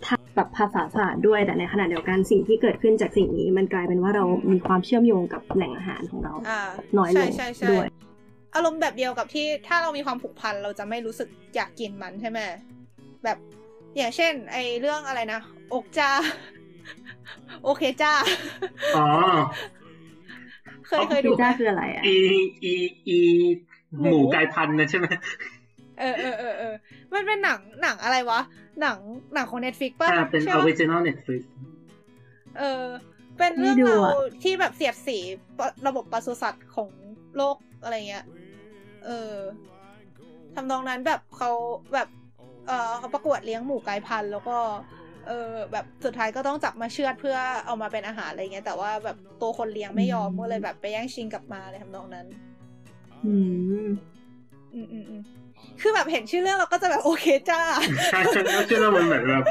[0.06, 6.34] ทางแบบภาษาศาสตร์ด้วยแต่ในขณะเดียวกันสิ่งที่เกิดขึ้นจากสิ่งนี้ มันกลายเป็นว่าเรามีความเชื่อมโยงกับแหล่งอาหารของเรา
[6.98, 7.28] น้อยลง
[7.70, 7.88] ด้วย
[8.54, 12.38] อารมณ์แบบเดียวกับที่ถ้าเรามีความผูกพันเราจะไม่รู้สึกอยากกินมันใช่ไหม
[13.24, 13.38] แบบ
[13.96, 15.40] อย่างเช่น ไอเรื่องอะไรนะ
[15.74, 18.12] Okja Okja
[18.96, 19.06] อ๋อ
[20.86, 22.16] เคยเคยดูจ้าคืออะไรอะอี
[22.64, 22.74] อี
[23.08, 23.18] อี
[24.00, 25.06] หมูกลายพันธุ์นะใช่ไหม
[25.98, 26.74] เออเออเออเออ
[27.14, 28.40] มันเป็นหนังหนังอะไรวะ
[28.80, 28.98] หนัง
[29.34, 31.42] หนังของ Netflix ป่ะเป็น original Netflix
[32.58, 32.84] เออ
[33.38, 35.18] เป็นเรื่องราวที่แบบเสียดสี
[35.86, 36.90] ระบบปศุสัตว์ของ
[37.36, 38.24] โลกอะไรเงี้ย
[39.06, 39.34] เออ
[40.54, 41.50] ทำนองนั้นแบบเขา
[41.94, 42.08] แบบ
[42.66, 44.56] เออเขาประกวดเลี้ยงหมูกลายพันธุ์แล้วก็
[45.26, 47.36] เออแบบสุดท้ายก็ต้องจับมาเชือดเพื่อ
[47.66, 52.26] เอามาเป็นอาหารอะไรเงี้ยแต่ว่าแบบตัวคนเลี้ยงไม่ยอมก็เลยแบบไปแย่งชิงกลับมาเลยทำนองนั้น
[53.24, 53.34] อื
[53.86, 53.88] ม
[54.74, 55.22] อืมอืมอืม
[55.80, 57.60] คือแบบเห็นชื่อเรื่องเราก็จะแบบโอเคจ้า
[58.06, 58.20] ใช่
[58.54, 59.44] ก็ชื่อเรามันเหมือนแบบ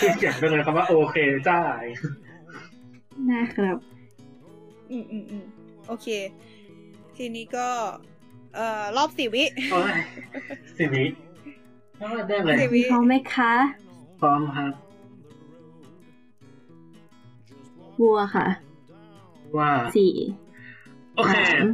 [0.00, 1.16] คือเขียนไปเลยคำว่าโอเค
[1.48, 1.58] จ้า
[3.30, 3.76] นะครับ
[4.90, 5.44] อืมอืมอืม
[5.88, 6.06] โอเค
[7.16, 7.68] ทีนี้ก็
[8.54, 9.92] เอ่อรอบสี่วิโอ้ย
[10.76, 11.04] สิวิ
[12.00, 13.52] ก็ได้เลยสิวิพร้อมไหมคะ
[14.20, 14.72] พร้อมครับ
[18.00, 18.46] วัวค่ะ
[19.58, 20.14] ว่าสี่
[21.16, 21.66] โอเคสาม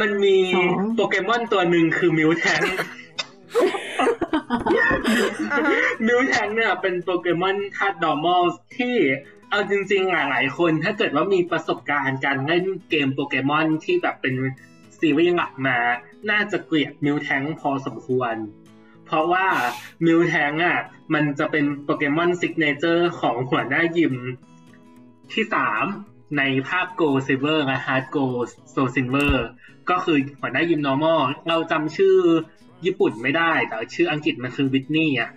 [0.00, 3.07] มันมีสองโปเกมอนตัวหนึ่งคือมิวแทงอ่าฮะ
[6.06, 8.42] มิวแทงเนี่ยเป็นโปเกมอนธาตุดอมอล
[8.78, 8.96] ที่
[9.50, 14.34] เอาจริงๆหลายๆคนถ้าเกิดว่ามีประสบการณ์การเล่นเกมโปเกมอนที่แบบเป็น
[14.98, 15.78] ซีรีส์หลักมา
[16.30, 18.34] น่าจะเกลียด Miltank พอสมควร
[19.06, 19.46] เพราะว่า
[20.06, 20.78] Miltank อะ
[21.14, 24.14] มันจะเป็นโปเกมอน signature ของหัวหน้ายิม
[25.32, 25.84] ที่สาม
[26.38, 28.16] ในภาค Gold Silver และ HeartGold
[28.70, 29.46] SoulSilver
[29.90, 32.16] ก็คือหัวหน้ายิม normal เราจำชื่อ
[32.84, 35.30] ญี่ปุ่นไม่ได้ แต่ชื่ออังกฤษมันคือ Whitney อะ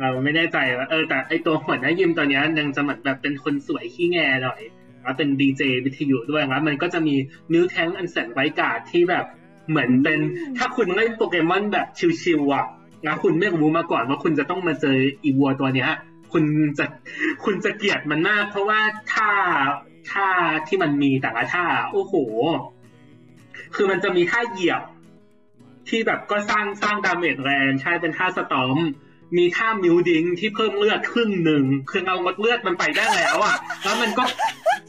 [0.00, 4.60] เราไม่แน่ใจว่าเออแต่ไอตัวหัวหน้ายิมตัวเนี้ยังจะมือนแบบเป็นคนสวยขี้แงหน่อย
[5.02, 7.14] แล้วเป็นดีเจวิทยุด้วยแล้วมันก็จะมี
[7.52, 9.24] มิวแทงอันแสนไว้กาดที่แบบ
[9.68, 10.18] เหมือนเป็น
[10.58, 11.86] ถ้าคุณเล่นโปเกมอนแบบ
[12.22, 12.66] ชิวๆอะ
[13.04, 15.90] แล้วคุณไม่รู้มาก่อนว่าคุณจะต้องมาเจออีวัวตัวเนี้ย
[16.32, 16.44] คุณ
[16.78, 16.84] จะ
[17.44, 18.80] คุณจะเกลียดมันมาก เพราะว่า
[19.12, 19.30] ท่า
[20.10, 20.28] ท่า
[20.68, 22.14] ที่มันมีแต่ละท่า โอ้โห
[23.74, 24.82] คือมันจะมีท่าเหยียบ
[25.88, 28.78] ที่แบบก็สร้างสร้าง damage แรงใช่เป็นท่า Stomp
[29.36, 34.24] มีท่า Milk Drink ที่เพิ่มเลือดครึ่งหนึ่งคือเอาลดเลือดมันไปได้แล้วอะ แล้วมันก็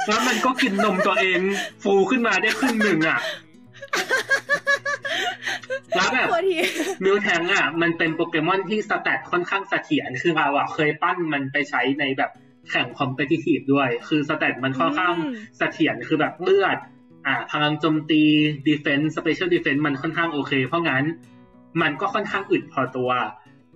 [0.08, 1.39] แล้วมันก็กินนมตัวเอง
[1.84, 3.20] ฟูขึ้นมาได้ครึ่งหนึ่งอะ
[5.96, 6.58] แล้วแบบตัวที
[7.04, 12.32] Miltank อะ มันเป็นโปเกมอนที่ stat ค่อนข้างเสถียรคือเราอะเคยปั้นมันไปใช้ในแบบ
[12.70, 16.78] แข่ง competitive ด้วย คือ stat มันค่อนข้างอืมเสถียรคือแบบเลือด
[17.26, 18.21] อ่าพลังโจมตี
[18.68, 21.03] defense special defense มันค่อนข้างโอเค เพราะงั้น
[21.82, 23.09] มันก็ค่อนข้างอึดพอตัว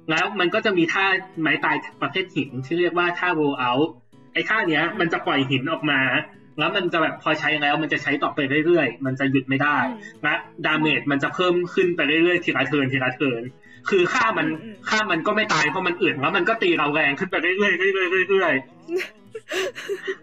[0.09, 1.05] แล้วมันก็จะมีท่า
[1.41, 3.87] ไม้ตายประเภทหินที่เรียกว่าท่า roll out
[4.33, 6.01] ไอ้ท่าเนี้ย มันจะปล่อยหินออกมา
[6.59, 9.77] แล้วมันจะแบบพอใช้แล้วมันจะใช้ต่อไปเรื่อยๆ มันจะหยุดไม่ได้
[10.23, 10.33] และ
[10.65, 13.41] damage มันจะเพิ่มขึ้นไปเรื่อยๆทีละ turn ทีละ turn
[13.89, 17.67] คือฆ่ามันอืมฆ่ามันก็ไม่ตายเพราะมันอึดแล้วมันก็ตีเราแรงขึ้นไปเรื่อยๆเรื่
[18.03, 19.16] อยๆเรื่อยๆ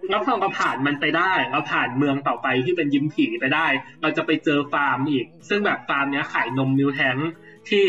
[0.08, 3.66] แล้วพอเราผ่านมันไปได้เราผ่านเมืองต่อไปที่เป็นยิมผีไปได้
[4.02, 7.16] เราจะไปเจอฟาร์มอีก ซึ่งแบบฟาร์มเนี้ยขายนม Miltank
[7.68, 7.82] ที่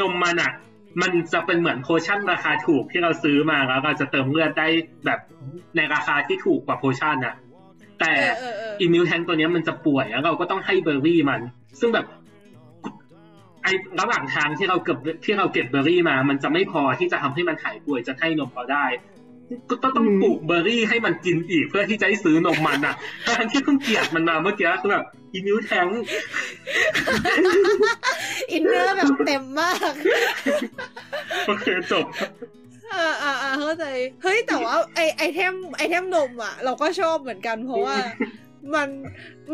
[0.00, 0.52] นมมันอะ
[1.02, 4.68] มันจะเป็นเหมือน potion ราคาถูกที่เราซื้อมาแล้วเราจะเติมเลือดได้
[5.06, 5.20] แบบ
[5.76, 7.34] ในราคาที่ถูกกว่า potion อะ
[8.00, 11.40] แต่ออเออเอออี Miltank ตัวเนี้ยมันจะป่วยแล้วเราก็ต้องให้เบอร์รี่มัน
[11.80, 12.06] ซึ่งแบบ
[13.62, 18.84] ไอ้ระหว่างทางที่เราเก็บที่เราเก็บเบอร์รี่มา มันจะไม่พอที่จะทำให้มันหายป่วยจะให้นมเราได้
[19.70, 22.94] ก็ต้องอืมปลูกเบอร์รี่ให้มันกินอีกเพื่อที่จะให้ซื้อนมมันอะ
[23.38, 25.86] ทั้งที่เพิ่งเกลียดมันมาเมื่อกี้คือแบบอี Miltank
[28.52, 29.92] inner แบบเต็มมาก
[31.46, 32.06] โอเคจบ
[32.94, 33.84] อ่าอ่าอ่าเข้าใจ
[34.22, 37.96] เฮ้ย แต่ว่าไอ item item นมอะ เราก็ชอบเหมือนกันเพราะว่า
[38.74, 38.88] มัน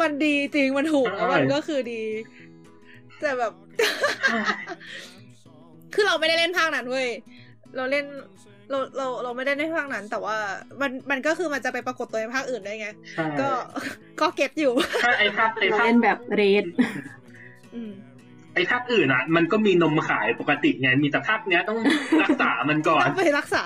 [0.00, 2.02] มันดีจริงมันถูกแล้วมันก็คือดี
[3.20, 3.52] แต่แบบ
[5.94, 7.08] คือเราไม่ได้เล่นภาคนั้นเว้ย
[7.76, 8.04] เราเล่น
[8.70, 10.36] เราเราเราไม่ได้เล่นภาคนั้น แต่ว่า
[10.80, 13.48] มันมันก็คือมันจะไปปรากฏตัวในภาคอื่นได้ไงใช่ก็
[14.20, 14.72] ก็เก็ตอยู่
[15.04, 16.64] ถ้าไอ้ภาคไอ้เราภาคเล่นแบบเรด
[17.74, 17.92] อืม
[18.54, 21.78] ไอ้ภาคอื่นอะ มันก็มีนมขายปกติไงมีแต่ภาคเนี้ยต้อง
[22.22, 23.64] รักษามันก่อนต้องไปรักษา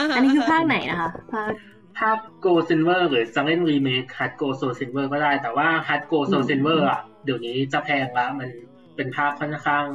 [0.00, 1.50] าฮะอันนี้คือภาคไหนนะคะภาค
[1.98, 8.48] ภาค Go Silver หรือจะเล่นรีเมค Hard Go Soul Silver ก็ได้ แต่ว่า Hard Go Soul อืม Silver อะเดี๋ยวนี้จะแพงละมัน
[8.96, 9.86] เป็นภาคค่อนข้าง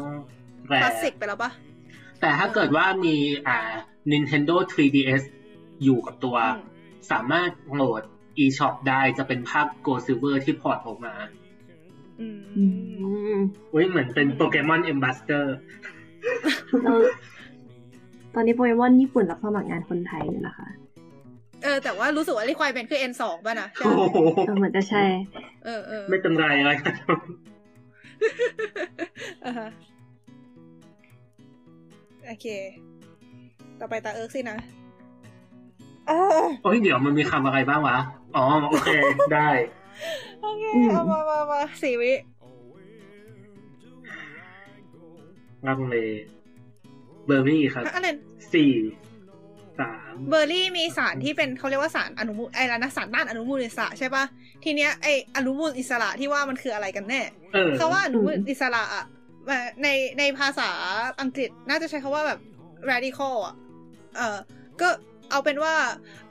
[0.68, 1.52] แรคลางสสิกไปแล้วปะ
[2.22, 3.16] แต่ถ้าเกิดว่ามี
[3.48, 3.58] อ่า
[4.12, 5.24] Nintendo 3DS
[5.84, 6.68] อยู่กับตัวอืม
[7.12, 8.01] สามารถโหลด
[8.43, 11.14] eShop ได้จะเป็นภาค Go Silver ที่พอร์ตออกมา
[12.20, 12.64] อืมอื
[13.34, 13.38] ม
[13.74, 15.45] อุ้ยเหมือนเป็นโปเกมอน Ambassador
[16.84, 16.93] เรา
[18.34, 20.68] ตอนนี้โปเกมอนญี่ปุ่นรับสมัครงานคนไทยอยู่นะคะ
[21.64, 25.03] เออ แต่ว่ารู้สึกว่ารีควายเป็นคือ N สองป่ะนะใช่โอ้ปะโหเออเหมือนจะใช่
[25.66, 26.93] เออเออไม่เป็นไรอะไรกัน
[29.45, 29.70] อ่าฮะ
[32.26, 32.47] โอเค
[33.82, 34.58] ต่อไปตาเอิร์กสินะ
[36.08, 37.98] เออโอ้ยเดี๋ยวมันมีคำอะไรบ้างวะ
[38.36, 38.90] อ๋อ โอเค
[39.34, 39.50] ได้
[40.42, 42.14] โอเคอืมเอามามามาสี่วิ
[45.68, 45.96] ลังเล
[47.26, 48.08] เบอร์รี่ครับอะไร
[48.54, 48.72] สี่
[49.80, 54.24] สามเบอร์รี่มีสารที่เป็นเขาเรียกว่าสารอนุมูลไอ้แล้วนะสารต้านอนุมูลอิสระใช่ปะ
[54.64, 57.22] ทีเนี้ยไออนุมูลอิสระที่ว่ามันคืออะไรกันแน่
[57.54, 59.06] เออเขาว่าอนุมูลอิสระอะ
[59.84, 59.88] ใน
[60.20, 60.70] ในภาษา
[61.22, 62.40] อังกฤษน่าจะใช้คาว่าแบบ
[62.92, 63.56] radical อะ
[64.16, 64.38] เออ
[64.82, 64.89] ก็
[65.32, 65.76] เอาเป็นว่า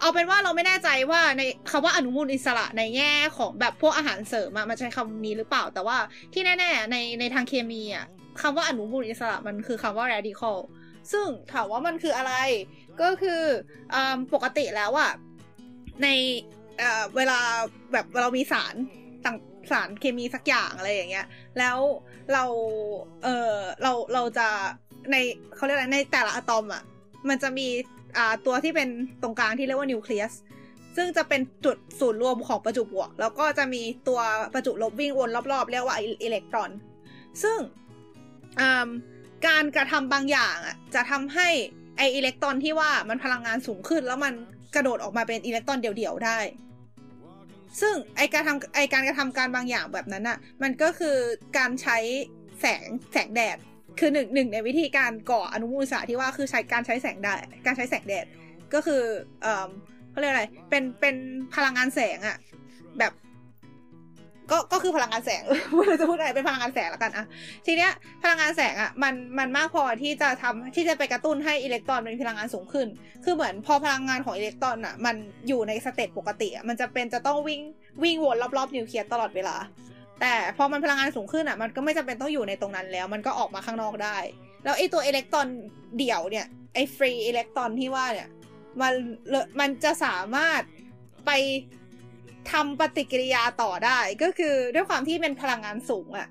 [0.00, 5.96] เอาเป็นว่าเราไม่แน่ใจว่าในคำว่าอนุมูลอิสระในแง่ของแบบพวกอาหารเสริมอะมันใช้คำนี้หรือเปล่า แต่ว่า
[6.32, 8.06] ที่แน่ๆในในทางเคมีอะ
[8.40, 10.58] คำว่าอนุมูลอิสระมันคือคำว่า radical
[11.12, 12.32] ซึ่งถามว่ามันคืออะไร
[13.00, 13.42] ก็คือ
[13.94, 13.96] อ
[14.34, 15.12] ปกติแล้วอะ
[16.02, 16.08] ใน
[16.78, 17.40] เเวลา
[17.92, 18.74] แบบเรามีสาร
[19.24, 19.36] ต่าง
[19.70, 21.26] สารเคมีสักอย่างอะไรอย่างเงี้ย
[21.58, 21.78] แล้ว
[22.32, 22.44] เรา
[23.24, 24.48] เออเรา เราจะ
[25.10, 25.16] ใน
[25.54, 26.82] เขาเรียกอะไร ในแต่ละอะตอมอะ
[27.28, 27.68] มันจะมี
[28.16, 28.88] อ่าตัวที่เป็น
[29.22, 30.32] ตรงกลางที่เรียกว่านิวเคลียส
[30.96, 34.20] ซึ่งจะเป็นจุดศูนย์รวมของประจุบวก แล้วก็จะมีตัว
[34.54, 36.70] ประจุลบวิ่งวนรอบๆ เรียกว่าอิเล็กตรอน
[37.42, 37.58] ซึ่ง
[39.46, 41.48] การกระทำบางอย่างอะจะทำให้
[41.96, 44.34] ไออิเล็กตรอนที่ว่ามันพลังงานสูงขึ้น แล้วมัน
[44.74, 46.38] กระโดดออกมาเป็นอิเล็กตรอนเดี่ยวๆได้
[47.80, 51.16] ซึ่งไอการทำไอการกระทำการบางอย่างแบบนั้นอะมันก็คือ
[51.56, 51.98] การใช้
[52.60, 53.58] แสงแสงแดด
[53.98, 58.26] คือหนึ่งหนึ่งในวิธีการก่ออนุมูลอิสระที่ว่าคือใช้การใช้แสงแดดการใช้แสงแดด
[58.74, 59.02] ก็คือ
[59.42, 59.68] เอ่อ
[60.10, 61.14] เขาเรียกอะไรเป็นเป็น
[61.54, 62.36] พลังงานแสงอะ
[62.98, 63.12] แบบ
[64.50, 65.42] ก็ก็คือพลังงานแสง
[65.88, 67.26] เราจะพูดอะไรเป็นพลังงานแสงแล้วกันอะ
[67.66, 67.92] ทีเนี้ย
[68.22, 72.86] พลังงานแสงอะมันมันมากพอที่จะทำที่จะไปกระตุ้นให้อิเล็กตรอนมีพลังงานสูงขึ้น
[73.24, 75.16] คือเหมือนพอพลังงานของอิเล็กตรอนอะมัน
[75.48, 77.60] อยู่ใน state ปกติอะมันจะเป็นจะต้องวิ่ง
[78.02, 79.56] วิ่งวนรอบๆนิวเคลียสตลอดเวลา
[80.20, 84.18] แต่พอมันพลังงานสูงขึ้นอะ มันก็ไม่จำเป็นต้องอยู่ในตรงนั้นแล้ว มันก็ออกมาข้างนอกได้
[84.64, 85.48] แล้วไอ้ตัวอิเล็กตรอน
[85.98, 88.28] เดี่ยวเนี่ยไอ้ฟรีอิเล็กตรอนที่ว่าเนี่ย
[88.80, 88.94] มัน
[89.60, 90.60] มันจะสามารถ
[91.26, 91.30] ไป
[92.52, 96.28] ทำปฏิกิริยาต่อได้ก็คือด้วยความที่เป็นพลังงานสูงอะ่ะ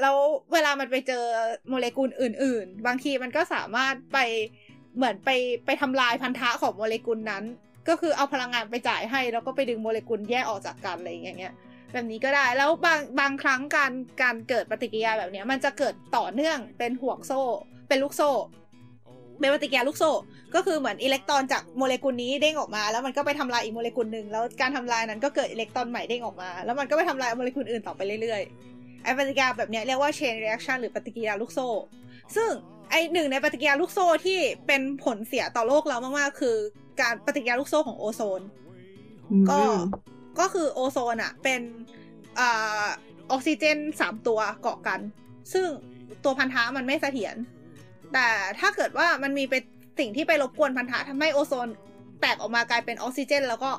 [0.00, 0.16] แล้ว
[0.52, 1.24] เวลามันไปเจอ
[1.68, 4.18] โมเลกุลอื่น ๆ บางทีมันก็สามารถไป
[4.96, 5.30] เหมือนไป
[5.66, 7.44] ไปทำลายพันธะของโมเลกุลนั้น
[7.88, 11.54] ก็คือเอาพลังงานไปจ่ายให้ แล้วก็ไปดึงโมเลกุลแยกออกจากกันอะไรอย่างเงี้ย
[11.94, 13.92] แบบนี้ก็ได้ แล้วบางบางครั้งการ
[14.22, 17.42] การเกิดปฏิกิริยาแบบนี้มันจะเกิดต่อเนื่องเป็นห่วงโซ่
[17.88, 18.30] เป็นลูกโซ่
[19.40, 20.10] เป็นปฏิกิริยาลูกโซ่
[20.54, 31.68] ก็คือเหมือนอิเล็กตรอนจากโมเลกุลนี้เด้งออกมา แล้วมันก็ไปทำลายอีกโมเลกุลหนึ่งแล้วการทำลายนั้นก็เกิดอิเล็กตรอนใหม่เด้งออกมา แล้วมันก็ไปทำลายโมเลกุลอื่นต่อไปเรื่อยๆไอปฏิกิริยาแบบนี้เรียกว่า chain reaction หรือปฏิกิริยาลูกโซ่
[32.36, 32.50] ซึ่ง
[32.90, 36.56] ไอหนึ่งในปฏิกิริยาลูกโซ่ที่เป็นผลเสียต่อโลกเรามากๆคือ
[37.00, 38.40] การปฏิกิริยาลูกโซ่ของโอโซน
[39.50, 39.60] ก็
[40.38, 41.60] ก็คือโอโซนอะเป็น
[42.38, 42.44] อ
[43.30, 45.00] อกซิเจนสามตัวเกาะกัน
[45.52, 45.68] ซึ่ง
[46.24, 47.36] ตัวพันธะมันไม่เสถียร
[48.12, 48.28] แต่
[48.60, 49.62] ถ้าเกิดว่ามันมีเป็น
[49.98, 51.68] สิ่งที่ไปรบกวนพันธะทำให้โอโซน
[52.20, 53.70] แตกออกมากลายเป็นออกซิเจน แล้วก็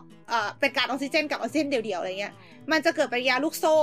[0.60, 2.34] เป็นการออกซิเจนกับออกซิเจนเดี่ยวๆอะไรเงี้ย
[2.72, 3.78] มันจะเกิดปฏิกิริยาลูกโซ่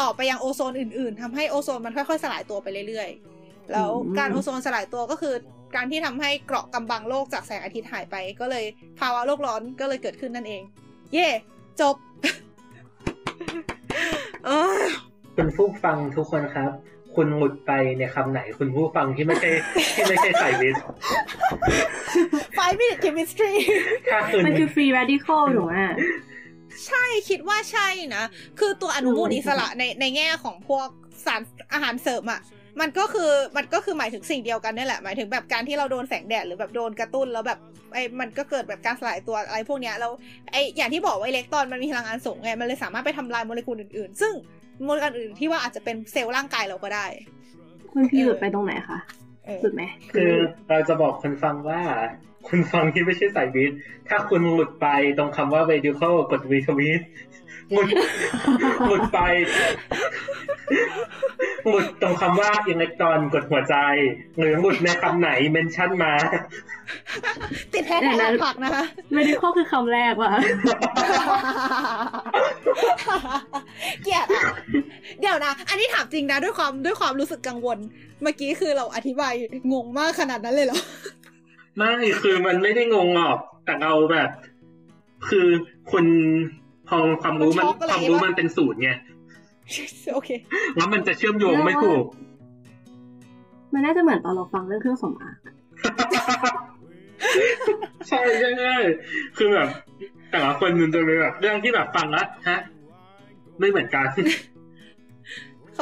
[0.00, 5.34] ต่อไปยังโอโซนอื่น ๆทำให้โอโซนมันค่อยๆ สลายตัวไปเรื่อยๆ แล้วการโอโซนสลายตัวก็คือ
[5.76, 8.64] การที่ทำให้เกราะกำบังโลกจากแสงอาทิตย์หายไป ก็เลย
[8.98, 10.62] ภาวะโลกร้อนก็เลยเกิดขึ้นนั่นเอง
[11.12, 11.28] เย่
[11.80, 11.96] จบ
[15.36, 16.70] คุณผู้ฟังทุกคนครับ
[17.14, 19.50] คุณหมุดไปในคำไหน คุณผู้ฟังที่ไม่ใช่
[19.96, 20.82] ที่ไม่ใช่สายวิทย์
[22.58, 23.54] five minute chemistry
[24.46, 25.76] มันคือ free radical ถูกไหม
[26.86, 28.24] ใช่คิดว่าใช่นะ
[28.58, 30.88] คือตัวอนุมูลอิสระในในแง่ของพวก
[31.26, 31.40] สาร
[31.72, 32.40] อาหารเสริมอะ
[32.80, 37.58] มันก็คือมันก็คือหมายถึงสิ่งเดียวกันนี่แหละ หมายถึงแบบการที่เราโดนแสงแดดหรือแบบโดนกระตุ้นแล้วแบบ
[37.94, 40.12] ไอ้มันก็เกิดแบบการสลายตัวอะไรพวกเนี้ยแล้ว
[40.52, 44.32] ไอ้อย่างที่บอกว่าอิเล็กตรอนมันมีพลังงานสูงไงมันเลยสามารถไปทำลายโมเลกุลอื่นๆ ซึ่ง
[44.84, 47.06] โมเลกุลอื่นที่ว่าอาจจะเป็นเซลล์ร่างกายเราก็ได้
[47.92, 48.98] คุณพี่หลุดไปตรงไหนคะ
[49.62, 50.32] หลุดไหมคือ
[50.68, 51.80] เราจะบอกคนฟังว่า
[52.48, 54.86] คุณฟังที่ไม่ใช่สายวิทย์ถ้าคุณหลุดไป
[55.18, 57.02] ตรงคำว่า radical กดวีทวิต
[57.72, 57.88] หมุด
[58.86, 59.18] หมุดไป
[61.66, 63.76] หมุดตรงคำว่าอิเล็กตรอนกดหัวใจ
[64.38, 66.12] หรือหมุดในคำไหนเมนชั่นมา
[67.72, 70.32] ติดแฮชแท็กผักนะคะ ไม่ได้ข้อคือคำแรกว่ะ
[74.02, 74.44] เกลียดอะ
[75.20, 77.78] เดี๋ยวนะ อันนี้ถามจริงนะ ด้วยความด้วยความรู้สึกกังวล
[78.22, 79.34] เมื่อกี้คือเราอธิบาย
[79.72, 80.80] งงมากขนาดนั้นเลยเหรอ
[81.76, 84.30] ไม่ คือมันไม่ได้งงหรอก แต่เราแบบ
[85.28, 85.48] คือ
[85.92, 86.04] คน
[86.92, 88.90] พอความรู้มันความรู้มันเป็นศูนย์ไง
[90.14, 90.30] โอเค
[90.76, 92.04] แล้วมันจะเชื่อมโยงไม่ถูก
[93.72, 95.36] มันน่าจะเหมือนตอนเราฟังเรื่องเครื่องสำอาง
[98.08, 98.76] ใช่ใช่ใช่
[99.36, 99.68] คือแบบ
[100.30, 102.60] แต่ละคนมันจะมีแบบเรื่องที่แบบฟังแล้วฮะ
[103.58, 104.06] ไม่เหมือนกัน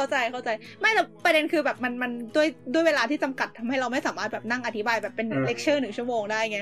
[0.01, 0.49] เข้าใจเข้าใจ
[0.81, 6.59] ไม่แต่ประเด็นคือแบบมันมันด้วยด้วยเวลาที่จำกัดทำให้เราไม่สามารถแบบนั่งอธิบายแบบเป็นเลคเชอร์หนึ่งชั่วโมงได้ไง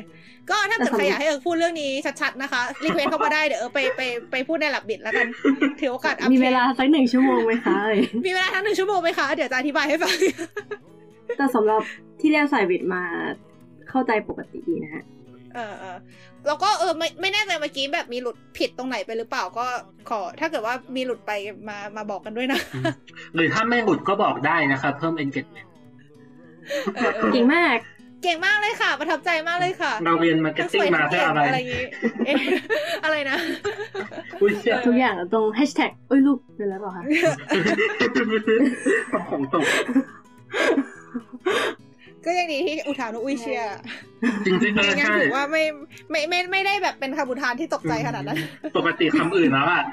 [0.50, 5.28] ก็ถ้าเกิดใครอยากให้เออพูดเรื่องนี้ชัดๆนะคะ request เข้ามาได้เดี๋ยวเออไปไปไปพูดในหลับบิดแล้วกัน
[5.80, 7.78] ถือโอกาสมีเวลาสักหนึ่งชั่วโมงไหมคะ
[8.26, 10.16] มีเวลาทั้งหนึ่งชั่วโมงไหมคะเดี๋ยวจะอธิบายให้ฟัง
[11.38, 11.82] แต่สำหรับ
[12.20, 13.04] ที่เรียนสายวิทย์มา
[13.90, 15.98] เข้าใจปกติดีนะฮะเออเออ
[16.48, 19.66] แล้วก็เออไม่ไม่แน่ใจเมื่อกี้แบบมีหลุดผิดตรงไหนไปหรือเปล่าก็
[20.10, 21.32] ขอ ถ้าเกิดว่ามีหลุดไป
[21.70, 22.60] มามาบอกกันด้วยนะ
[23.36, 25.68] หรือถ้าไม่หลุดก็บอกได้นะครับ เพิ่ม engagement
[27.34, 27.78] เก่งมาก
[28.24, 31.86] เก่งมากเลยค่ะ ประทับใจมากเลยค่ะ เราเรียน marketing มาเพื่ออะไรอะไรอย่างงี้
[32.26, 32.36] เอ๊ะ
[33.04, 33.38] อะไรนะ
[34.42, 37.04] อุ้ยเชี่ยทุกอย่างตรงแฮชแท็กเอ้ยลูกเป็นแล้วเปล่าคะ
[39.12, 39.66] ทำของตก
[42.26, 43.68] ก็ยังดีที่อุทานว่าอุ้ยเชียร์
[44.46, 45.64] จริงๆเออยังใช่ถือว่าไม่
[46.12, 48.38] ไม่ไม่ไม่ได้แบบเป็นคำอุทานที่ตกใจขนาดนั้น
[48.78, 49.84] ปกติคำอื่นแล้วอะ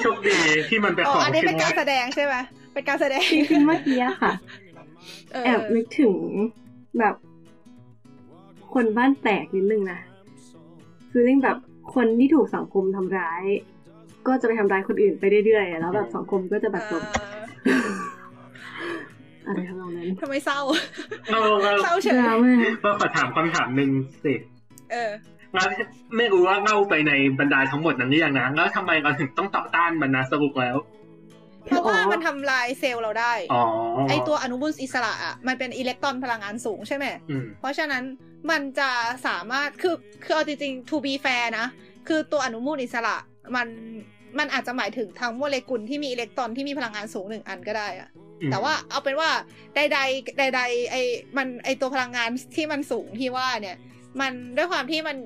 [0.00, 0.36] โชคดี
[0.68, 2.34] ที่มันเป็นอ๋ขอองอันนี้เป็นที่การแสดงใช่ไหม
[2.72, 4.32] เป็นการแสดงจริงๆเมื่อกี้อะค่ะ
[5.32, 6.12] เออแอบนึกถึง
[6.98, 7.14] แบบ
[8.74, 10.00] คนบ้านแตกนิดนึงนะ
[11.10, 11.58] คือเรื่องแบบ
[11.94, 13.42] คนที่ถูกสังคมทำร้าย
[14.26, 17.02] ก็จะไปทำร้ายคนอื่นไปเรื่อยๆแล้วแบบสังคมก็จะแบบจบ
[19.46, 20.60] อ่าอะไรทำนองนั้นทำไมเศร้า
[21.30, 23.90] เราเราเศร้าเฉดยราม่าเราขอถามคำถามหนึ่ง
[24.24, 24.34] สิ
[24.92, 25.10] เออ
[25.54, 25.66] แล้ว
[26.16, 30.76] ไม่รู้ว่าเล่าไปในบรรดาทั้งหมดนั้นหรือยังนะแล้วทำไมเราถึงต้องต่อต้านมันนะสรุปแล้ว
[31.66, 33.62] เพราะว่ามันทำลายเซลล์เราได้อ๋อ
[34.08, 38.02] ไอตัวอนุมูลอิสระอะ มันเป็นอิเล็กตรอนพลังงานสูงใช่ไหมอืมเพราะฉะนั้น
[38.50, 38.90] มันจะ
[39.26, 41.66] สามารถ คือ คือเอาจริงๆ to be fair นะ
[42.08, 43.16] คือตัวอนุมูลอิสระ
[43.56, 43.68] มัน
[44.38, 49.30] มันอาจจะหมายถึงทั้งโมเลกุลที่มีอิเล็กตรอนที่มีพลังงานสูงหนึ่งอันก็ได้อะอืม แต่ว่าเอาเป็นว่า
[49.74, 50.96] ใดๆใดๆไอ
[51.36, 53.76] มันไอตัวพลังงานที่มันสูงที่ว่าเนี่ย
[54.20, 55.16] มันด้วยความที่มัน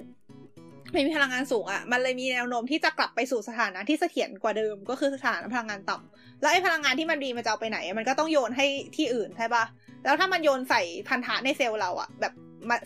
[0.93, 9.65] ไม่มีพลังงานสูงอะ่ะ มันเลยมีแนวโน้มที่จะกลับไปสู่สถานะที่เสถียรกว่าเดิม ก็คือสถานะพลังงานต่ำแล้วไอ้พลังงานที่มันดีมันจะเอาไปไหน มันก็ต้องโยนให้ที่อื่นใช่ปะ
[10.05, 12.33] แล้วถ้ามันโยนใส่พันธะในเซลล์เราอะแบบ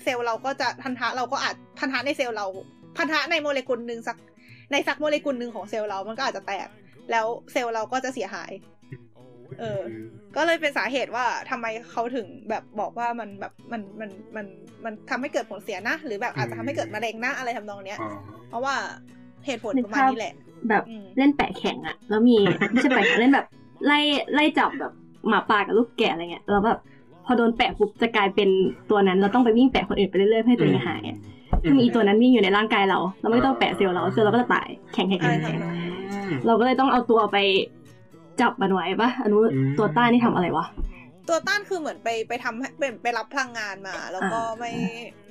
[0.04, 2.46] เซลล์เราก็จะพันธะเราก็อาจพันธะในเซลล์เรา
[2.96, 4.16] พันธะในโมเลกุลหนึ่งสัก
[4.70, 6.68] ในสักโมเลกุลหนึ่งของเซลล์เรา มันก็อาจจะแตก
[7.10, 8.50] แล้วเซลล์เราก็จะเสียหาย
[9.60, 9.80] เออ
[10.36, 14.46] ก็เลยเป็นสาเหตุว่าทำไมเขาถึงแบบบอกว่ามันแบบมันมันมัน
[14.84, 18.10] มันทำให้เกิดผลเสียนะ หรือแบบอาจจะทำให้เกิดมะเร็งนะอะไรทำนองเนี้ยอ๋อ
[18.48, 18.74] เพราะว่า
[19.46, 20.34] เหตุผลนึกประมาณภาพนี้แหละ
[20.68, 22.36] แบบอืมเล่นแปะแข่งอะแล้วมี
[22.70, 23.46] ไม่ใช่แปะแข่งเล่นแบบ
[23.86, 23.98] ไล่
[24.34, 24.92] ไล่จับแบบ
[25.28, 26.78] หมาป่ากับลูกแกะอะไรเงี้ยแล้วแบบ
[27.26, 28.48] พอโดนแปะปุ๊บจะกลายเป็น
[28.90, 31.18] ตัวนั้น เราต้องไปวิ่งแปะคนอื่นไปเรื่อยๆเพื่อให้ตัวเองหายอะ
[31.64, 35.74] ซึ่งอีตัวนั้นวิ่งอยู่ในร่างกายเรา เราไม่ต้องแปะเซลล์เราเซลล์เราก็จะตายแข่งแข่งอะไรแข่งแข่งทำนอง
[36.12, 37.36] อืมเราก็เลยต้องเอาตัวไป
[38.40, 40.66] จับมันไว้ปะอนุอืมตัวต้านนี่ทำอะไรวะ
[41.28, 44.72] ตัวต้านคือเหมือนไปไปทำให้ไปไปรับพลังงานมา แล้วก็อ่าไม่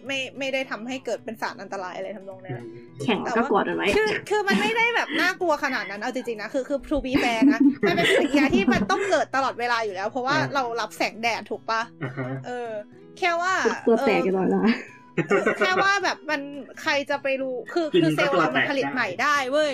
[0.07, 2.61] ไม่ไม่ได้ทำให้เกิดเป็นสารอันตรายอะไรทำนองเนี้ย
[3.01, 12.69] แข่งแล้วก็กอดมันไว้คือคือมันไม่ได้แบบน่ากลัวขนาดนั้นเอาจริงๆนะคือคือ to be fair นะมันเป็นปฏิกิริยาที่มันต้องเกิดตลอดเวลาอยู่แล้ว เพราะว่าอืมเรารับแสงแดดถูกปะอ่าฮะเออ
[13.19, 13.53] แค่ว่า
[13.87, 14.65] ตัวแตกเอกันอหน่อยนะ
[15.59, 16.41] แค่ว่าแบบมัน
[16.81, 19.73] ใครจะไปรู้คือกินคือเซลล์ก็ตัวเรามันแตกผลิตได้ใหม่ได้เว้ย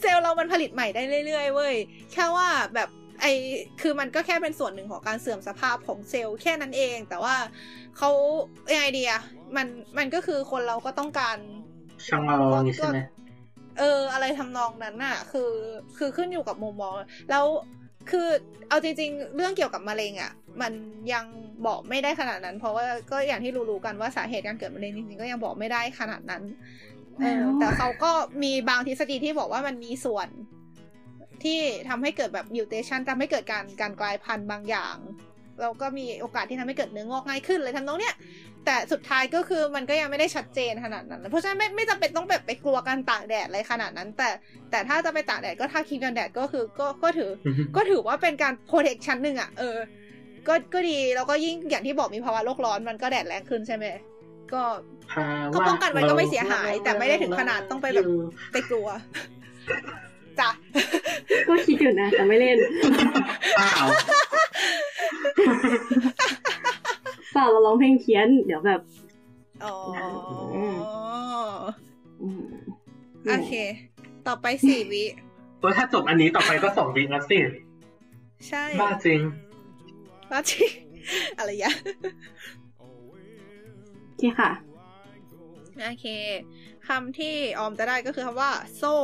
[0.00, 1.74] เซลล์เรามันผลิตใหม่ได้เรื่อยๆเว้ย
[2.12, 2.88] แค่ว่าแบบ
[3.20, 3.26] ไอ
[3.80, 7.36] คือมันก็แค่เป็นส่วนหนึ่งของการเสื่อมสภาพของเซลล์แค่นั้นเอง แต่ว่า
[7.98, 8.10] เขา
[8.72, 9.22] ยังไงดีอะ
[9.56, 9.66] มัน
[9.98, 11.38] มันก็คือคนเราก็ต้องการ
[12.06, 12.98] ช่างเราอย่างนี้ใช่ไหม
[13.78, 15.50] เออ อะไรทำนองนั้นน่ะ คือ
[15.98, 16.94] คือขึ้นอยู่กับมุมมอง
[17.30, 17.44] แล้ว
[18.10, 18.28] คือ
[18.68, 20.72] เอาจริง ๆ เรื่องเกี่ยวกับมะเร็งอะ มัน
[21.12, 21.24] ยัง
[21.66, 26.42] บอกไม่ได้ขนาดนั้น เพราะว่าก็อย่างที่รู้ๆกันว่าสาเหตุการเกิดมะเร็งจริงๆก็ยังบอกไม่ได้ขนาดนั้น
[27.22, 28.12] เออแต่เขาก็
[28.42, 30.28] มีบางทฤษฎีที่บอกว่ามันมีส่วน
[31.44, 34.96] ที่ทำให้เกิดแบบมิวเทชันทำให้เกิดการการกลายพันธุ์บางอย่าง
[35.60, 38.14] แล้วก็มีโอกาสที่ทำให้เกิดเนื้องอกง่ายขึ้นเลยทำนองเนี้ย
[38.64, 44.28] แต่สุดท้ายก็คือมันก็ยังไม่ได้ชัดเจนขนาดนั้น เพราะฉะนั้นไม่ไม่จำเป็นต้องแบบไปกลัวการตากแดดอะไรขนาดนั้น แต่
[44.70, 47.30] แต่ถ้าจะไปตากแดดก็ทาครีมกันแดดก็คือก็ก็ถือ
[47.76, 49.76] ก็ถือว่าเป็นการโปรเทคชั้นหนึ่งอะเออ
[50.48, 53.84] ก็ก็ดีแล้วก็ยิ่งอย่างที่บอกมีภาวะโลกร้อนมันก็แดดแรงขึ้นใช่ไหม
[54.54, 54.64] ก็
[55.12, 58.06] ภาก็วะป้องกันไว้ก็ไม่เสียหาย แต่ไม่ได้ถึงขนาดต้องไปแบบ
[58.52, 58.88] ไปกลัว
[60.40, 60.50] จ้ะ
[61.48, 62.58] ก็คิดอยู่นะแต่ไม่เล่น
[63.56, 63.72] เปล่า
[67.32, 68.80] เปล่าเราร้องเพลงเพี้ยน เดี๋ยวแบบ
[69.64, 69.74] อ๋อ
[70.56, 70.76] อืม
[73.30, 73.52] โอเค
[74.26, 75.04] ต่อไปสี่วิ
[75.58, 77.38] เพราะถ้าจบอันนี้ต่อไปก็สองวิแล้วสิ
[78.48, 79.20] ใช่ บ้าจริง
[80.30, 80.68] ว่าที่
[81.38, 81.72] อะไรยะ
[82.57, 82.57] โอ
[84.18, 84.50] เคค่ะ
[85.84, 86.06] โอเค
[86.88, 88.96] คำที่ออมจะได้ก็คือคำว่า โซ่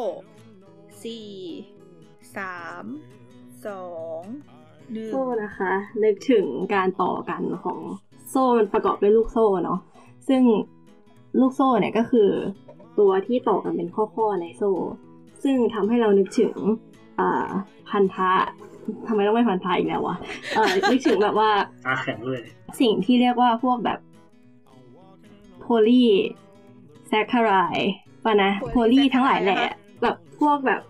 [1.02, 1.28] สี่
[2.36, 2.84] สาม
[3.66, 3.84] สอ
[4.20, 4.22] ง
[4.92, 5.72] หนึ่งโซ่นะคะ
[6.04, 7.78] นึกถึงการต่อกันของ
[8.30, 9.80] โซ่มันประกอบด้วยลูกโซ่เนาะ
[10.28, 10.42] ซึ่ง
[11.40, 12.30] ลูกโซ่เนี่ยก็คือ
[12.98, 14.70] ตัวที่ต่อกันเป็นข้อๆในโซ่
[15.42, 16.54] ซึ่งทำให้เรานึกถึง
[17.20, 17.48] อ่า
[17.88, 18.32] พันธะ
[19.06, 20.16] ทำไมต้องไม่พันธะอีกแล้ววะ
[20.54, 21.50] เออนึกถึงแบบว่า
[21.86, 22.42] ตาแข็งเลย
[22.80, 23.98] สิ่งที่เรียกว่าพวกแบบ
[25.64, 26.04] โพลี
[27.08, 27.78] แซคคาราย
[28.24, 29.60] ปะนะ poly ทั้งหลายแหละ
[30.02, 30.80] แบบพวกแบบ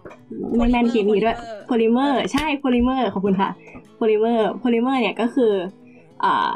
[0.56, 3.50] ไม่แม่นเคมีด้วยโพลิเมอร์ใช่โพลิเมอร์ขอบคุณค่ะ
[3.96, 5.52] โพลิเมอร์โพลิเมอร์เนี่ยก็คือ
[6.24, 6.54] อ่า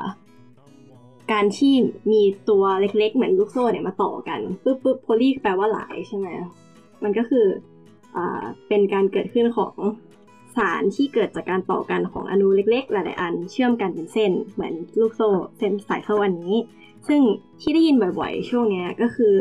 [1.32, 1.74] การที่
[2.12, 6.26] มีตัวเล็กๆ เหมือนลูกโซ่เนี่ยมาต่อกันปุ๊บปุ๊บ poly แปลว่าหลายใช่ไหม
[7.02, 7.46] มันก็คือ
[8.16, 9.74] อ่าเป็นการเกิดขึ้นของ
[10.56, 16.54] สสารที่เกิดจากการต่อกันของอณูเล็กๆ หลายๆ อัน เชื่อมกันเป็นเส้นเหมือนลูกโซ่เส้นสายโซ่อันนี้
[17.08, 17.20] ซึ่ง
[17.60, 19.34] ที่ได้ยินบ่อยๆ ช่วงเนี้ยก็คือ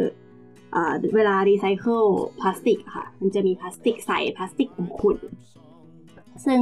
[0.72, 2.01] เอ่อเวลารีไซเคิล
[2.39, 4.68] พลาสติกค่ะ มันจะมีพลาสติกใสพลาสติก
[4.99, 6.59] ขุ่นๆซึ่ง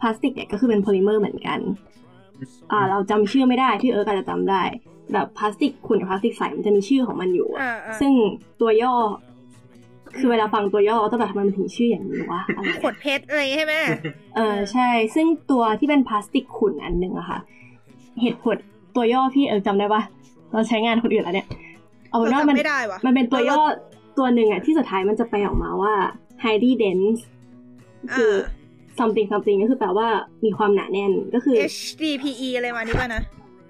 [0.00, 1.58] พลาสติกเนี่ยก็คือเป็นโพลิเมอร์เหมือนกัน
[2.72, 4.62] อ่าเราจำชื่อไม่ได้ที่เอิร์กอาจจะจำได้
[5.12, 8.12] แบบพลาสติกขุ่นกับพลาสติกใสมันจะมีชื่อของมันอยู่อะอ่าอ่าซึ่ง
[8.60, 8.94] ตัวย่อ
[10.18, 13.74] คือเวลาฟังตัวย่อต้องแบบทำไมมันถึงชื่ออย่างนี้วะอะไรขวด PET อะไรใช่ไหม
[14.36, 17.38] เออใช่ ซึ่งตัวที่เป็นพลาสติกขุ่นอันหนึ่งอะค่ะ
[18.20, 18.56] เหตุผล
[18.96, 20.02] ตัวย่อพี่เออจำได้ปะ
[20.52, 21.48] เราใช้งานคนอื่นแล้วเนี่ย
[22.10, 23.60] เอาเป็นว่ามันจำไม่ได้วะมันเป็นตัวย่อ
[24.18, 25.94] ตัวหนึ่งอะที่สุดท้ายมันจะไปออกมาว่า
[26.42, 27.20] highly dense
[28.16, 28.32] คือ
[28.98, 30.08] something something ก็คือแปลว่า
[30.44, 33.22] มีความหนาแน่นก็คืออ่า HDPE อะไรมานี่ป่ะนะ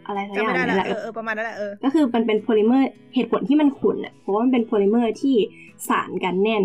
[0.06, 5.36] อะไรสักอจำย่างไม่ได้นี่ละแหละเออเออประมาณนั้นแหละเออก็คือมันเป็นโพลิเมอร์เหตุผลที่มันขุ่นอะเพราะว่ามันเป็นโพลิเมอร์ที่
[5.88, 6.64] สารกันแน่น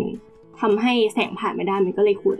[0.60, 2.38] ทำให้แสงผ่านไม่ได้มันก็เลยขุ่น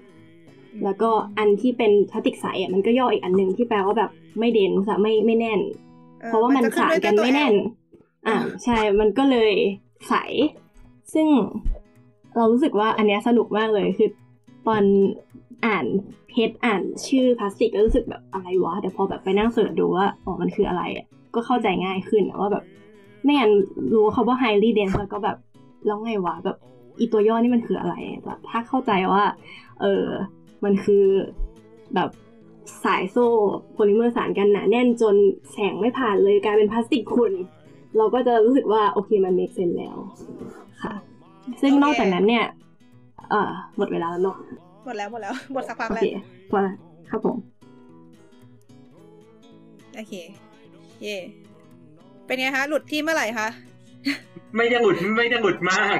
[0.85, 5.90] แล้วก็อันที่เป็นพลาสติกใสอะมันก็ย่ออีกอันหนึ่งที่แปลว่าแบบไม่เด่นสะไม่ไม่แน่นออ
[6.27, 7.57] เพราะว่ามันจะขึ้สารด้วยกันตัวไม่แน่น L
[8.27, 9.53] อ่าใช่มันก็เลย
[10.09, 10.15] ใส
[11.15, 11.29] ซึ่ง
[12.37, 14.11] เรารู้สึกว่าอันเนี้ยสนุกมากเลยคือ
[14.67, 14.83] ตอน
[15.67, 15.85] อ่าน
[16.29, 22.65] เพจอ่านชื่อพลาสติกก็รู้สึกแบบอะไรวะแต่พอแบบไปนั่งเสิร์ชดูว่าอ๋อมันคืออะไรอะก็เข้าใจง่ายขึ้นอะว่าแบบ
[23.23, 23.53] ไม่งั้น
[23.95, 25.37] รู้เขาว่า highly dense แล้วก็แบบ
[25.87, 26.57] แล้วไงวะแบบ
[26.99, 27.95] อีตัวย่อนี่มันคืออะไร
[28.27, 29.25] แบบถ้าเข้าใจว่า
[29.81, 30.05] เออ
[30.65, 31.05] มันคือ
[31.95, 32.11] แบบ
[32.85, 33.27] สายโซ่
[33.73, 35.15] โพลิเมอร์สารกันหนาแน่นจน
[35.53, 37.33] แสงไม่ผ่านเลยกลายเป็นพลาสติกขุ่น
[37.97, 39.97] เราก็จะรู้สึกว่าโอเคมัน make sense แล้ว
[40.83, 40.95] ค่ะ
[41.61, 42.45] ซึ่งนอกจากนั้นเนี่ย
[43.31, 44.37] เอ่อหมดเวลาแล้วเนาะ
[44.85, 46.07] หมดแล้วหมดแล้วหมดสักพักโอแล้วเค
[46.51, 46.75] พอละ
[47.11, 47.37] ครับผม
[49.95, 50.15] โอเค
[51.03, 51.17] เย่
[52.27, 53.49] เป็นไงคะ หลุดที่เมื่อไหร่คะ
[54.57, 55.99] ไม่ได้หลุดไม่ได้หลุดมาก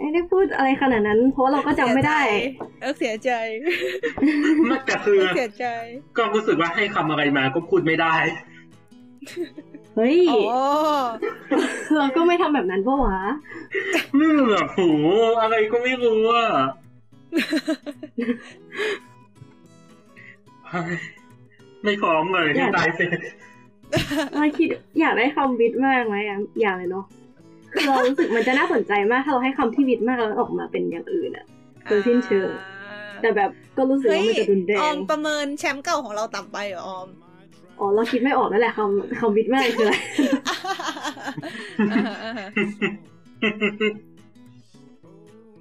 [0.00, 2.20] ไม่ได้พูดอะไรขนาดนั้น เพราะว่าเราก็จำไม่ได้
[2.80, 3.30] เออเสียใจ
[4.70, 5.66] มากแต่คือเออเสียใจ
[6.16, 8.14] ก็รู้สึกว่าให้คำอะไรมาก็พูดไม่ได้
[9.96, 10.62] เฮ้ยอ๋อ
[11.96, 13.20] เราก็ไม่ทำแบบนั้นปะวะ
[14.16, 14.80] อืมแบบโห
[15.40, 16.48] อะไรก็ไม่รู้อะ
[20.70, 20.96] เฮ้ย
[21.84, 23.18] ไม่พร้อมเลยที่ตายเสร็จ
[24.34, 24.68] เราคิด
[25.00, 27.21] อยากได้คำวิทย์มากไหมอะอยากเลยเนาะคือ
[27.86, 31.46] เรารู้สึกมันจะน่าสนใจมากถ้าเราให้คำที่วิทย์มากแล้วออกมาเป็นอย่างอื่นอะ
[31.86, 32.50] โดยสิ้นเชิง
[33.22, 37.08] แต่แบบก็รู้สึกเฮ้ว่ายมันจะรุนแรอองมประเมินแชมป์เก่าของเราต่ำไปเหรอออม
[37.78, 39.94] อ๋อเราคิดไม่ออกนั่นแหละคำคำวิทย์มากคืออะไร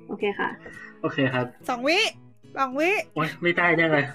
[0.08, 0.50] โอเคค่ะ
[1.02, 2.00] โอเคครับสองวิ
[2.58, 4.06] สองวิโอ๊ยไม่ได้ได้เลย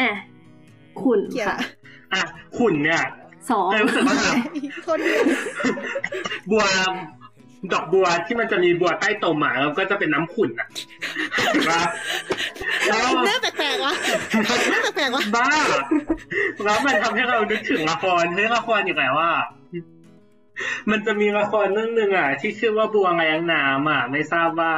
[0.00, 0.10] อะ
[1.00, 1.58] ขุนเกี่ยวค่ะ
[2.12, 2.22] อะ
[2.56, 3.00] ขุนเนี่ย
[3.50, 4.36] สองเออรู้สึกว่าแบบ
[4.86, 5.22] คนเดียว
[6.50, 6.64] บัว
[7.72, 10.68] ดอกบัวที่มันจะมีบัวใต้ตมอะแล้วก็จะเป็นน้ำขุ่นอะ
[11.52, 11.82] เห็นปะ
[12.88, 13.94] แล้วเนื้อแปลกๆวะ
[14.68, 15.48] เนื้อแปลกๆวะบ้า
[16.64, 19.30] แล้วมันทำให้เรานึกถึงละครเฮ้ยละครอีกแล้วว่า
[20.90, 24.72] มันจะมีละครเรื่องหนึ่งอะ ที่ชื่อว่าบัวแรงน้ำอะ ไม่ทราบว่า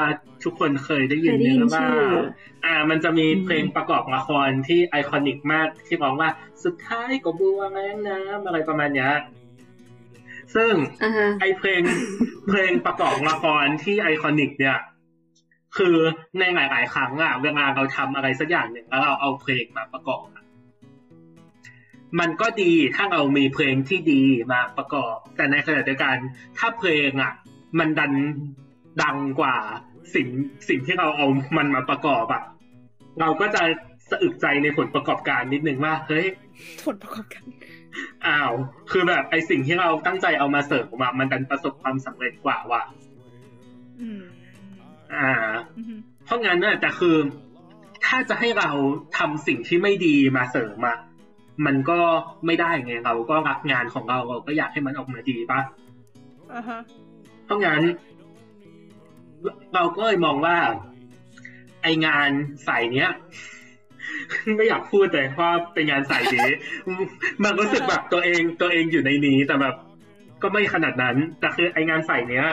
[0.45, 2.03] ทุกคนเคยได้ยินเคยได้ยินหรือเปล่าชื่อ
[2.65, 6.31] อ่า มันจะมีเพลงประกอบละครที่ไอคอนิกมากที่ร้องว่า
[6.65, 9.13] สุดท้ายก็บัวแรงน้ำอะไรประมาณเนี้ย
[10.55, 10.73] ซึ่ง
[11.03, 11.81] อ่าฮะไอเพลง
[12.49, 14.79] เพลงประกอบละครที่ไอคอนิก เนี่ย
[15.77, 15.97] คือ
[16.39, 20.36] ในหลาย ๆ ครั้งอะเวลาเราทำอะไรสักอย่างหนึ่งแล้วเราเอาเพลงมาประกอบอะ
[22.21, 26.17] มันก็ดีถ้าเรามีเพลงที่ดีมาประกอบ แต่ในขณะเดียวกัน
[26.59, 27.33] ถ้าเพลงอะ
[27.79, 28.13] มันดัน
[29.03, 29.57] ดังกว่า
[30.15, 30.27] สิ่ง
[30.69, 31.27] สิ่งที่เราเอา
[31.57, 32.43] มันมาประกอบอะ
[33.21, 33.63] เราก็จะ
[34.11, 36.27] สะอึกใจในผลประกอบการนิดนึงว่าเฮ้ย
[36.85, 37.43] ผลประกอบกัน
[38.27, 38.53] อ้าว
[38.91, 42.83] คือแบบไอสิ่งที่เราตั้งใจเอามาเสริมอะมันดันประสบความสำเร็จกว่าว่ะ
[44.01, 44.23] อืม
[45.15, 45.33] อ่า
[45.79, 47.17] อืมเพราะงั้นน่ะแต่คือ
[48.07, 48.71] ถ้าจะให้เรา
[49.19, 50.97] ทำสิ่งที่ไม่ดีมาเสริมอะ
[51.67, 51.99] มันก็
[52.47, 55.61] ไม่ได้ไงเราก็รักงานของเราเราก็อยากให้มันออกมาดีปะ
[56.55, 56.81] อ่าฮะ
[57.45, 57.83] เพราะงั้น
[59.75, 60.57] เราก็เลยมองว่า
[61.83, 62.31] ไองาน
[62.67, 63.11] สายเนี้ย
[64.57, 66.49] ไม่อยากพูดเลยว่าเป็นงานสายนี้
[67.45, 69.75] มันรู้สึกแบบตัวเองตัวเองอยู่ในนี้แต่แบบ
[70.43, 72.47] ก็ไม่ขนาดนั้นแต่คือไองานสายเนี้ย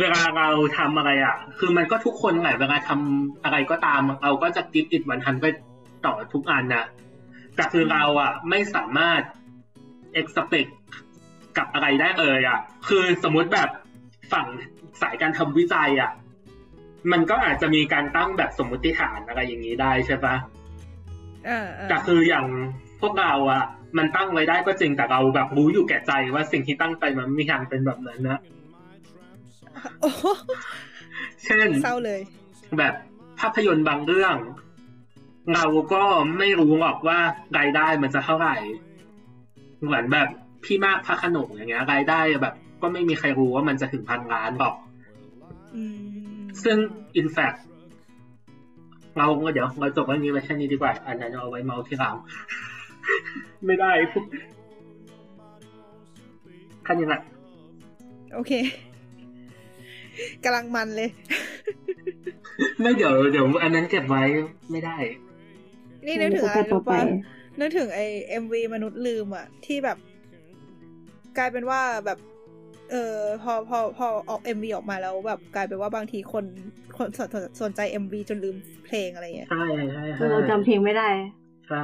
[0.00, 0.48] เวลาเรา
[0.78, 5.44] ทำอะไรอะ คือมันก็ทุกคนแหละเวลาทำอะไรก็ตามเราก็จะกิฟต์อิดวันทันไป
[6.04, 6.84] ต่อทุกอันนะ
[7.56, 9.20] แต่คือเราอะไม่สามารถ
[10.20, 10.70] expect
[11.56, 12.58] กับอะไรได้เลยอะ
[12.88, 13.68] คือสมมุติแบบ
[14.32, 14.46] ฝั่ง
[15.02, 16.12] สายการทำวิจัยอะ
[17.12, 20.34] มันก็อาจจะมีการตั้งแบบสมมติฐานอะไรอย่างนี้ได้ใช่ปะ
[21.46, 22.46] เออเออแต่คืออย่าง
[23.00, 23.64] พวกเราอะ
[23.98, 28.38] มันตั้งไว้ได้ก็จริงแต่เราแบบรู้อยู่แก่ใจว่าสิ่งที่ตั้งไปมันไม่มีทางเป็นแบบนั้นนะ
[30.00, 30.24] โอ้โห
[31.44, 32.20] เช่นเศร้าเลย
[32.78, 32.94] แบบ
[33.40, 34.36] ภาพยนตร์บางเรื่อง
[35.52, 36.02] เราก็
[36.38, 37.18] ไม่รู้หรอกว่า
[37.58, 38.56] รายได้มันจะเท่าไหร่
[39.82, 40.28] เหมือนแบบ
[40.64, 44.76] พี่มากพระขนงอย่างเงี้ยรายได้แบบ ก็ไม่มีใครรู้ว่ามันจะถึงพันล้านหรอก
[45.76, 45.96] อืม
[46.64, 46.76] ซึ่ง
[47.20, 47.58] in fact
[49.16, 52.14] เราเดี๋ยวเราจบเรื่องนี้ไว้แค่นี้ดีกว่า อันนั้นเอาไว้เมาที่หลัง
[53.66, 54.24] ไม่ได้พูด
[56.84, 57.22] แค่นี้แหละ
[58.34, 58.52] โอเค
[60.44, 61.10] กำลังมันเลย
[62.80, 64.22] ไม่เดี๋ยวเดี๋ยวอันนั้นเก็บไว้
[64.70, 64.96] ไม่ได้
[66.06, 67.02] นี่นึกถึงอะไรต่อรู้ไปปะ
[67.60, 69.98] นึกถึงไอ MV มนุษย์ลืมอะที่แบบ
[71.38, 72.18] กลายเป็นว่าแบบ
[72.90, 76.44] เออพอพอพอออก MV ออกมาแล้วแบบกลายเป็นว่าบางทีคน
[76.98, 78.56] คนสนสนสนใจ MV จนลืม
[78.86, 81.08] เพลงอะไรเงี้ยใช่ใช่ใช่เราจำเพลงไม่ได้
[81.68, 81.82] ใช่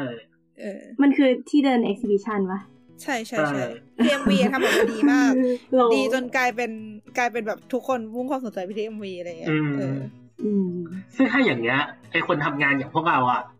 [0.61, 2.61] เออมันคือที่เดิน exhibition วะ
[3.03, 3.65] ใช่ใช่ใช่ใช่
[4.11, 5.33] MV ทำออกมาดีมาก
[5.75, 6.71] เราดีจนกลายเป็น
[7.19, 9.99] กลายเป็นแบบทุกคนมุ่งความสนใจไปที่ MV อะไรเงี้ยอืมเออ
[10.45, 10.75] อืม
[11.17, 11.81] ซึ่งถ้าอย่างเงี้ย
[12.13, 13.43] ไอคนทำงานอย่างพวกเราอะ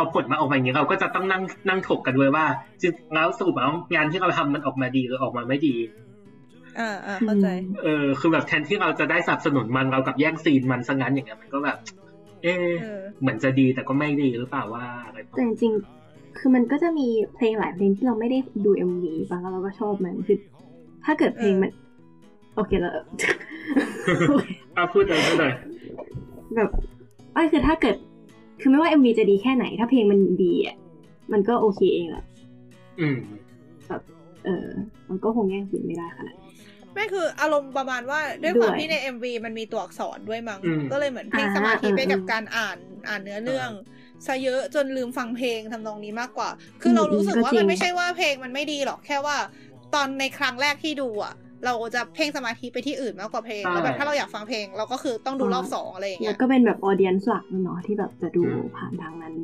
[0.00, 2.44] อผลมาออกมาอย่างเงี้ยเราก็จะต้องนั่งนั่งถกกันด้วยว่า
[2.80, 5.76] จริงแล้วสรุปแล้วงานที่เราทำมันออกมาดีหรือออกมาไม่ดี
[6.78, 7.48] อ่าอ่าเข้าใจ
[7.82, 11.78] เออ คือแบบแทนที่เราจะได้สนับสนุนมันเรากลับแย่งซีนมันซะงั้นอย่างเงี้ยมันก็แบบ
[12.42, 20.38] เออเออเหมือนจะดีแต่ก็ไม่ดีหรือเปล่าว่าอะไรประแต่มาณจริงๆคือมันก็จะมีเพลงหลายเพลงที่เราไม่ได้ดู MV บางแล้วเราก็ชอบมันคือ
[21.04, 21.70] ถ้าเกิดเพลงมัน
[22.54, 22.92] โอเคแล้ว
[24.76, 25.52] อะพูดเลยพูดเลย
[26.56, 26.70] แบบ
[27.34, 27.96] ไอ้ยคือถ้าเกิด
[28.60, 30.76] คือไม่ว่า MV จะดีแค่ไหน ถ้าเพลงมันดีอะ
[31.32, 32.24] มันก็โอเคเองแหละ
[33.00, 33.16] อืม
[33.88, 34.02] แบบ
[34.44, 34.68] เออ
[35.08, 36.50] มันก็คงแย่งซีนไม่ได้ขนาดนั้น
[36.94, 42.78] ไม่คืออารมณ์ประมาณว่าด้วยด้วยความที่ใน MV มันมีตัวอักษรด้วยมั้งอืมก็เลยเหมือนเพ่งอ่าสมาธิไปเออกับเออการอ่าน
[43.08, 43.70] อ่านเนื้อเรื่อง
[44.26, 46.50] ซะเยอะจนลืมฟังเพลงทำนองนี้มากกว่า
[46.82, 49.36] คือเรารู้สึกว่าก็จริมันงไม่ใช่ว่าเพลงมันไม่ดีหรอกแค่ว่า
[49.94, 51.34] ตอนในครั้งแรกที่ดูอะ
[51.64, 58.42] เราจะเพ่งสมาธิไปที่อื่นมากกว่าเพลงใช่แล้วแบบถ้าเราอยากฟังเพลง เราก็คือต้องดูรอบสองอะไรอย่างแล้เงี้วยก็เป็นแบบออเดียนหลักเนาะที่แบบจะดู
[58.76, 59.34] ผ่านทางนั้น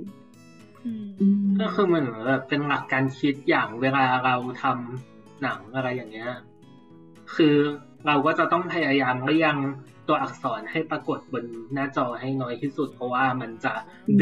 [0.85, 6.31] อืมอืมก็คือมันเหมือนแบบเป็นหลักการคิดอย่างเวลาเราทำหนังอะไรอย่างเงี้ย
[7.35, 7.55] คือ
[8.07, 9.55] เราก็จะต้องพยายามเรียง
[10.09, 11.45] ตัวอักษรให้ปรากฏบน
[11.75, 13.73] หน้าจอให้น้อยที่สุด เพราะว่ามันจะ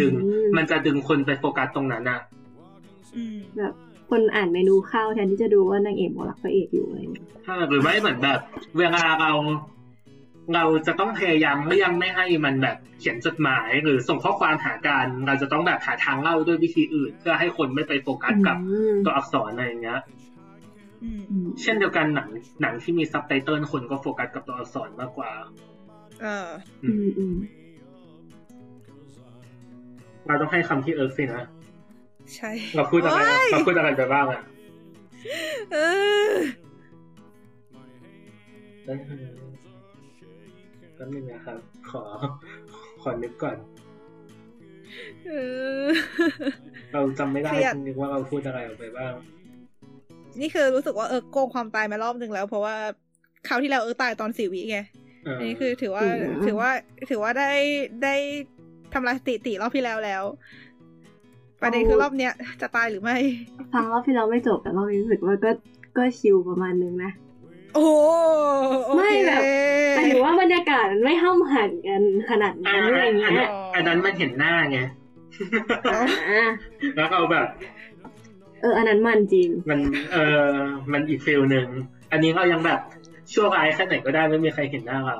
[0.01, 2.21] ดึงอืมมันจะดึงคนไปโฟกัสตรงนั้นอะ
[3.17, 3.75] อืมแบบ
[4.11, 8.41] คนอ่านเมนูข้าวแทนที่จะดูว่านางเอกบอกรักพระเอกอยู่อะไรอย่างเงี้ยใช่หรือไม่เหมือนแบบ
[8.79, 9.33] เวลาเรา
[10.55, 20.01] เราจะต้องพยายามเลี่ยงไม่ให้มันแบบเขียนจดหมายหรือส่งข้อความหากัน เราจะต้องแบบหาทางเล่าด้วยวิธีอื่น เพื่อให้คนไม่ไปโฟกัสกับอืมตัวอักษรอะไรอย่างเงี้ย
[21.03, 22.29] อืมอืมเช่นเดียวกันหนัง
[22.63, 25.31] หนังที่มีซับไตเติลคนก็โฟกัสกับตัวอักษรมากกว่า
[26.23, 26.49] เออ
[26.85, 27.35] อืมอืม
[30.27, 31.45] เราต้องให้คำที่เอิร์กสินะ
[32.37, 33.19] ใช่เราพูดอะไร
[33.51, 34.41] โยเราพูดอะไรไปบ้างอะ
[35.73, 35.77] เอ
[36.29, 36.33] อ
[38.87, 39.23] นั่นคือ
[40.95, 41.59] แป๊บนึงนะครับ
[41.91, 42.03] ขอ
[43.03, 43.57] ขอนึกก่อน
[45.27, 45.33] เอ
[45.85, 45.87] อ
[46.93, 49.13] เราจำไม่ได้เครียดจริงๆว่าเราพูดอะไรออกไปบ้าง
[50.41, 52.75] นี่คือรู้สึกว่าเออโกงความตายมารอบหนึ่งแล้ว เพราะว่า
[53.49, 54.79] คราวที่แล้วเออตายตอนสี่วิไง
[55.25, 56.71] เอออันนี้คือถือว่าอืมถือว่า
[57.11, 57.53] ถือว่าได้
[58.05, 58.15] ได้
[58.95, 60.23] ทำลายสถิติรอบที่แล้วแล้ว
[61.63, 63.17] ประเด็นคือรอบเนี้ยจะตายหรือไม่
[63.73, 65.51] ฟังรอบที่เราไม่จบแต่รอบนี้รู้สึกว่าก็
[65.97, 67.13] ก็ชิลประมาณนึงนะ
[67.75, 67.91] โอ้โห
[68.87, 69.43] โอเคไม่แบบ
[69.97, 74.79] หมายถึงว่าบรรยากาศมันไม่ห้ามหันกันขนาดอ่านั้นอะไรอันเงี้นั้นยอันนั้นมันเห็นหน้าไง
[75.93, 76.49] อ่า
[76.97, 77.47] แล้วเราแบบ
[78.61, 79.79] เออ อันนั้นมันจริง มัน
[80.13, 80.17] เอ
[80.47, 80.51] อ
[80.93, 81.67] มันอีกฟิลหนึ่ง
[82.13, 82.81] อันนี้เรายังแบบ
[83.33, 85.17] ชั่วร้ายแค่ไหนก็ได้ไม่มีใครเห็นหน้าเรา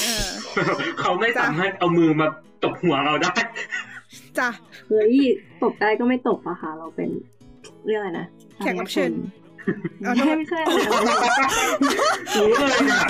[0.00, 0.28] เออ
[1.00, 2.26] เขาไม่สามารถเอามือมา
[2.64, 3.34] ตบหัวเราได้
[4.38, 4.48] จ้ะ
[4.88, 5.14] เฮ้ย
[5.62, 7.10] ตบได้ก็ไม่ตบอะค่ะ เราเป็น
[7.86, 8.26] เรื่องอะไรนะ
[8.58, 9.12] แขกรับเชิญ
[10.00, 10.78] ไม่ใช่ไม่ใช่อะไร
[12.38, 13.08] รู้เลยอะ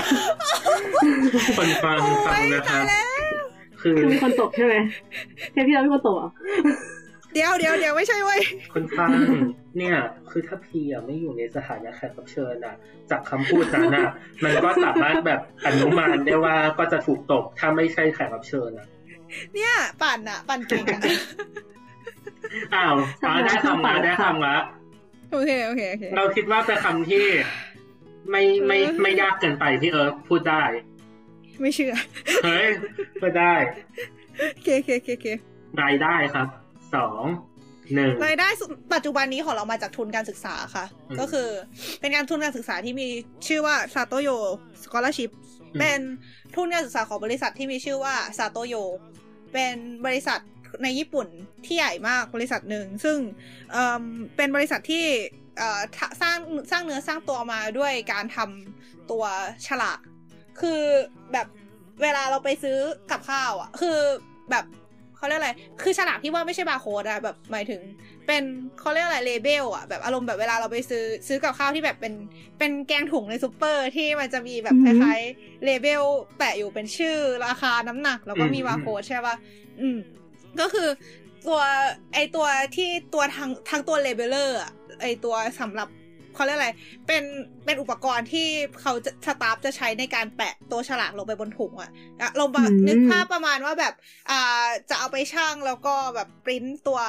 [1.57, 1.97] คนฟัง
[2.27, 2.83] ฟังนะครับ
[3.81, 4.75] คือคือมีคนตบใช่ไหม
[5.51, 6.31] เทปที่เราเป็นคนตบเหรอะ
[7.33, 8.41] เดี๋ยวเดี๋ยวเดี๋ยวไม่ใช่เว้ย
[8.73, 9.09] คนฟัง
[9.77, 9.95] เนี่ย
[10.29, 12.75] คือถ้าพีอะไม่อยู่ในสถานะแขกรับเชิญอะ
[13.09, 14.09] จากคำพูดนั้นอะ
[14.43, 18.87] มันก็สามารถแบบอนุมานได้ว่าก็จะถูกตบถ้าไม่ใช่แขกรับเชิญอะ
[19.55, 21.01] เนี่ยปั่นอะปั่นเก่งอะ
[22.75, 22.95] อ้าว
[23.25, 24.57] อ๋อได้คำละได้คำละ
[25.31, 27.25] โอเคโอเคโอเคเราคิดว่าเป็นคำที่
[28.31, 30.63] ไม่ไม่ไม่ยากเกินไปที่เอิร์ธพูดได้
[31.61, 31.95] ไม่เชื่อ
[32.43, 32.67] เฮ้ย
[33.21, 33.55] ก็ได้
[34.53, 35.27] โอเคโอเคโอเคโอเค
[35.81, 36.47] รายได้ครับ
[36.95, 37.23] สอง
[37.93, 41.47] หนึ่งรายได้สุดปัจจุบันนี้ของเรามาจากทุนการศึกษาค่ะอืมก็คือ
[41.99, 43.07] เป็นการทุนการศึกษาที่มี
[43.47, 44.29] ชื่อว่าซาโตโย
[44.83, 45.29] สกอ l ชิพ
[45.73, 45.99] อืมเป็น
[46.55, 48.75] ทุนการศึกษาของบริษัทที่มีชื่อว่าซาโตโย
[49.53, 49.75] เป็น
[50.05, 50.39] บริษัท
[50.83, 51.27] ในญี่ปุ่น
[51.65, 53.17] ที่ใหญ่มากบริษัทหนึ่ง ซึ่ง
[53.71, 54.03] เอิ่ม
[54.35, 55.05] เป็นบริษัทที่
[56.21, 56.39] สร้าง
[56.71, 59.23] สร้างเนื้อสร้างตัวมาด้วยการทำตัว
[59.67, 59.99] ฉลาก
[60.61, 60.81] คือ
[61.33, 61.47] แบบ
[62.01, 62.77] เวลาเราไปซื้อ
[63.11, 63.99] กับข้าวอะ คือ
[64.51, 64.65] แบบ
[65.17, 65.51] เขาเรียกอะไร
[65.81, 67.81] คือฉลากที่ว่าไม่ใช่บาร์โค้ดอะแบบหมายถึง
[68.27, 68.43] เป็น
[68.79, 72.13] เขาเรียกอะไร label อะแบบอารมณ์แบบเวลาเราไปซื้อซื้อกับข้าวที่แบบเป็น
[72.59, 76.03] เป็นแกงถุงในซูเปอร์ที่มันจะมีแบบคล้ายๆ label
[76.37, 79.35] แปะอยู่เป็นชื่อราคาน้ำหนัก แล้วก็มีบาร์โค้ดใช่ป่ะ
[79.81, 79.97] อืม
[80.59, 80.89] ก็คือ
[81.47, 81.61] ตัว
[82.13, 84.71] ไอตัวที่ตัวทางทางตัว labeler อะ
[85.01, 85.87] ไอตัวสำหรับ
[86.35, 86.69] เขาเรียกอะไร
[87.07, 87.23] เป็น
[87.65, 88.47] เป็นอุปกรณ์ที่
[88.81, 91.89] เขาจะ staff จะใช้ในการแปะตัวฉลากลงไปบนถุงอะ
[92.21, 93.93] อะลงมานึกภาพประมาณว่าแบบ
[94.29, 96.99] อ่าจะเอาไปชั่งแล้วก็แบบปริ้นตัว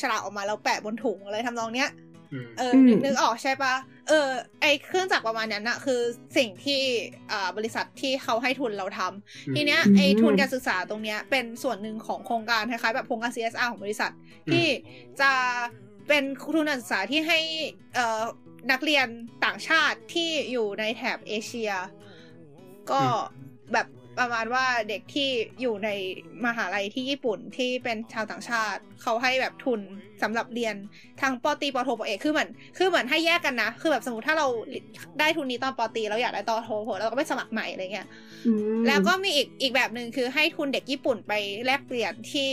[0.00, 1.90] ฉลากออกมาแล้วแปะบนถุงอะไรทำนองเนี้ย
[2.58, 3.74] เออนึกนึกออกใช่ปะ
[4.08, 4.28] เออ
[4.60, 6.00] ไอเครื่องจักรประมาณนั้นอะคือ
[6.36, 6.80] สิ่งที่
[7.32, 14.12] อ่าบริษัทที่เขาให้ทุนเราทำทีเนี้ยไอทุนการศึกษาตรงเนี้ยเป็นส่วนหนึ่งของโครงการคล้ายๆแบบโครงการ CSR ของบริษัท
[14.52, 14.66] ที่
[15.20, 15.32] จะ
[16.08, 16.24] เป็น
[16.54, 17.40] ทุนการศึกษาที่ให้
[17.94, 18.22] เอ่อ
[18.70, 19.06] นักเรียน
[19.44, 21.72] ต่างชาติที่อยู่ในแถบเอเชีย
[22.90, 23.02] ก็
[23.72, 23.86] แบบ
[24.18, 25.28] ประมาณว่าเด็กที่
[25.60, 25.90] อยู่ใน
[26.46, 29.80] มหาลัยที่ญี่ปุ่นที่เป็นชาวต่างชาติ เขาให้แบบทุน
[30.22, 30.74] สำหรับเรียน
[31.20, 34.46] ทางปอตีปอโทปอเอกคือเหมือนคือเหมือนให้แยกกันนะ คือแบบสมมติถ้าเรา
[35.20, 38.08] ได้ทุนนี้ตอนปอตีเราอยากได้ตอนโทโเราก็ไปสมัครใหม่อะไรเงี้ย
[38.86, 41.32] แล้วก็มีอีกอีกแบบหนึ่งคือให้ทุนเด็กญี่ปุ่นไป
[41.66, 42.50] แลกเปลี่ยนที่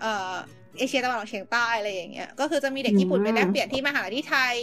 [0.00, 0.34] เอ่อ
[0.78, 4.54] เอเชียตะวันออกเฉียงใต้อะไรอย่างเงี้ย ก็คือจะมีเด็กญี่ปุ่นไปแลกเปลี่ยนที่มหาลัยที่ไทย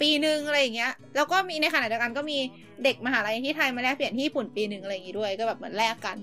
[0.00, 2.38] ปีหนึ่งอะไรอย่างเงี้ย แล้วก็มีในขณะเดียวกันก็มี
[2.84, 6.18] เด็กมหาลัยที่ไทยมาแลกเปลี่ยนที่ญี่ปุ่นปีหนึ่งอะไรอย่างงี้ด้วย ก็แบบเหมือนแลกกัน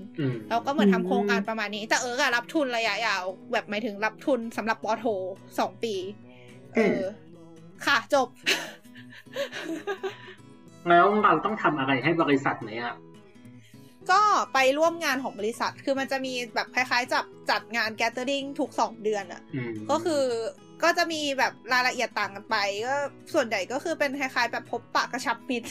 [0.50, 5.06] แล้วก็เหมือนทำโครงการประมาณนี้ แต่เออก็รับทุนระยะยาว แบบหมายถึงรับทุนสำหรับปอโท
[5.60, 5.96] สองปี
[6.76, 7.00] เออ
[7.86, 8.28] ค่ะจบ
[10.90, 12.96] แล้วเราต้องทำอะไรให้บริษัทไหมอะ
[14.12, 14.22] ก็
[14.54, 19.42] ไปร่วมงานของบริษัท คือมันจะมีแบบคล้ายๆจับจัดงาน gathering ทุกสองเดือนอะ่ะ
[19.90, 20.24] ก็คือ
[20.84, 22.56] ก็จะมีแบบรายละเอียดต่างกันไป
[22.86, 22.96] ก็
[23.34, 25.70] ส่วนใหญ่ก็คือเป็นคล้ายๆ แบบพบปะกระชับมิตร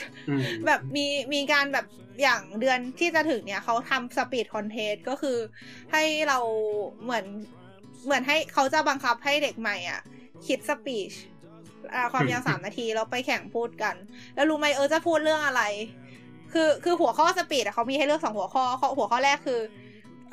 [0.66, 1.86] แบบมีมีการแบบ
[2.23, 5.39] อย่างเดือนที่จะถึงเนี่ยเขาทำ speech contest ก็คือ
[5.93, 6.39] ให้เรา
[7.02, 7.24] เหมือน
[8.05, 10.01] เหมือนให้เขาจะบังคับให้เด็กใหม่อะ
[10.47, 11.12] คิดสปีช
[12.12, 13.94] ความยาวสามนาทีแล้วไปแข่งพูดกัน
[14.35, 15.62] แล้วรู้ไหมเออจะพูดเรื่องอะไร
[16.55, 18.64] คือคือหัวข้อสปีดเขามีให้เลือกสองหัวข้อ
[18.98, 19.60] หัวข้อแรกคือ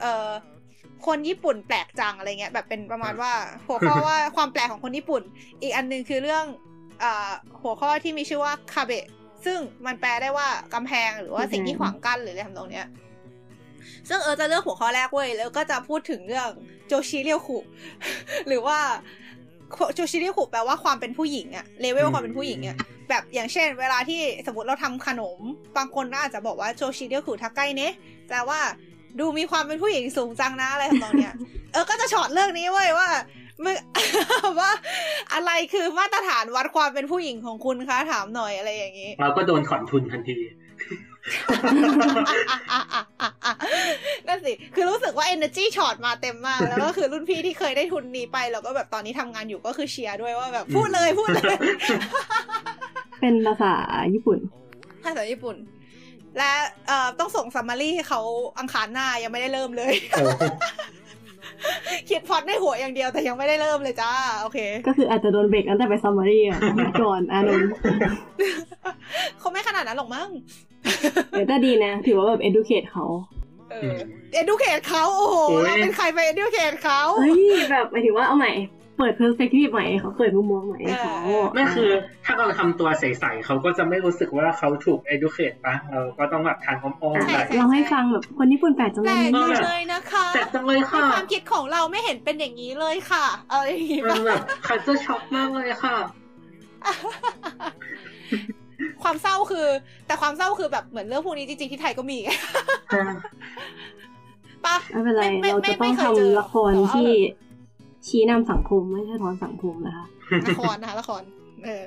[0.01, 0.29] เอ่อ
[1.05, 3.31] คนญี่ปุ่นแปลกจังอะไรเงี้ยแบบเป็นประมาณว่า
[3.67, 5.21] หัวข้อว่าความแปลกของคนญี่ปุ่น
[5.61, 6.45] อีกอันนึงคือเรื่อง
[7.03, 7.31] อ่า
[7.61, 9.05] หัวข้อที่มีชื่อว่าคาเบะ
[9.45, 12.87] ซึ่งมันแปลได้ว่ากำแพงหรือว่าสิ่งที่ขวางกั้นหรืออะไรทำนองเนี้ย
[14.09, 16.49] ซึ่งเออจะเลือกหัวข้อแรกเว้ยแล้วก็จะพูดถึงเรื่อง
[16.87, 17.59] โจชิเรียวคุ
[18.47, 18.79] หรือว่า
[19.30, 22.75] โจชิเรียวคุแปลว่าความเป็นผู้หญิงอะเลเวลความเป็นผู้หญิงอะ
[23.09, 25.39] แบบอย่างเช่น เวลาที่สมมติเราทำขนม
[25.77, 27.93] บางคนอาจจะบอกว่าโจชิเดียคือทักไกเนะ
[28.27, 28.59] แปลว่า
[29.19, 31.35] ดูมีความเป็นผู้หญิงสูงจังนะอะไรทำนองเนี้ย
[31.73, 33.09] เออก็จะช็อตเรื่องนี้เว้ยว่า
[33.63, 33.75] มึง
[34.59, 34.71] ว่า
[35.33, 40.37] อะไรคือมาตรฐานวัดความเป็นผู้หญิงของคุณคะถามหน่อยอะไรอย่างนี้ เราก็โดนถอนทุนทันที
[44.27, 51.57] นั่นสิ คือรู้สึกว่า energy ช็อตมาเต็มมาก แล้วก็คือรุ่นพี่ที่เคยได้ทุนนี้ไป แล้วก็แบบตอนนี้ทำงานอยู่ก็คือเชียร์ด้วยว่าแบบพูดเลยพูดเลย
[53.21, 53.73] เป็นภาษา
[54.13, 54.39] ญี่ปุ่น
[55.03, 55.55] ภาษาญี่ปุ่น
[56.37, 56.51] และ
[56.87, 58.21] เอ่อต้องส่งซัมมารีให้เขา
[58.59, 59.93] อังคารหน้ายังไม่ได้เริ่มเลย
[62.09, 66.59] คิดพอดในหัวอย่างเดียวแต่ยังไม่ได้เริ่มเลยจ้า โอเค ก็คืออาจจะโดนเบรกตั้งแต่ไป summary อะ
[67.01, 67.69] ก่อนอานนท์
[69.39, 70.29] เขาไม่ขนาดนั้นหรอกมั้ง
[71.47, 73.05] แต่ดีนะ ถือว่าแบบ educate เขา
[73.71, 73.95] เออ
[74.41, 78.53] educate เขาโอ้โหเราเป็นใครไป educate เขาเฮ้ยแบบหมายถึงว่าเอาใหม่
[78.97, 81.15] เปิด perspective ใหม่เขาเปิดมุมมองใหม่เขา
[81.53, 81.89] ไม่คือ
[82.25, 89.25] ถ้าเราทำตัวใสๆเขาก็จะไม่รู้สึกว่าเขาถูก educate ปะเราก็ต้องแบบทางอ้อมๆไปเราให้ฟังแบบคนญี่ปุ่นแปลกจังเลย
[89.65, 95.97] เลยนะคะแปลกจังเลยค่ะความคิดของเราไม่เห็นเป็นอย่างนี้เลยค่ะเอออย่างนี้แบบเขาจะช็อกมากเลยค่ะ
[99.03, 99.67] ความเศร้าคือ
[100.07, 102.17] แต่ความเศร้าคือแบบเหมือนเรื่องพวกนี้จริงๆที่ไทยก็มี
[104.65, 107.09] ปะไม่เป็นไรเราจะต้องทำละครที่
[108.07, 110.05] ชี้นำสังคมไม่ใช่ทอนสังคมนะคะ
[110.47, 111.21] ละครนะคะละคร
[111.65, 111.85] เออ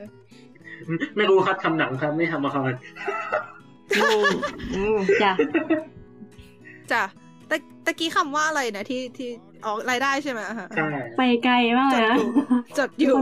[1.16, 2.70] ไม่รู้ครับทำหนังครับ ไม่ทำละคร
[5.22, 5.32] จ้ะ
[6.92, 7.02] จ้ะ
[7.50, 9.30] ตะตะกี้คำว่าอะไรนะที่ที่
[9.66, 10.86] ออกรายได้ใช่ไหมคะใช่
[11.16, 12.16] ไปไกลมากเลยนะ
[12.78, 13.16] จดอยู่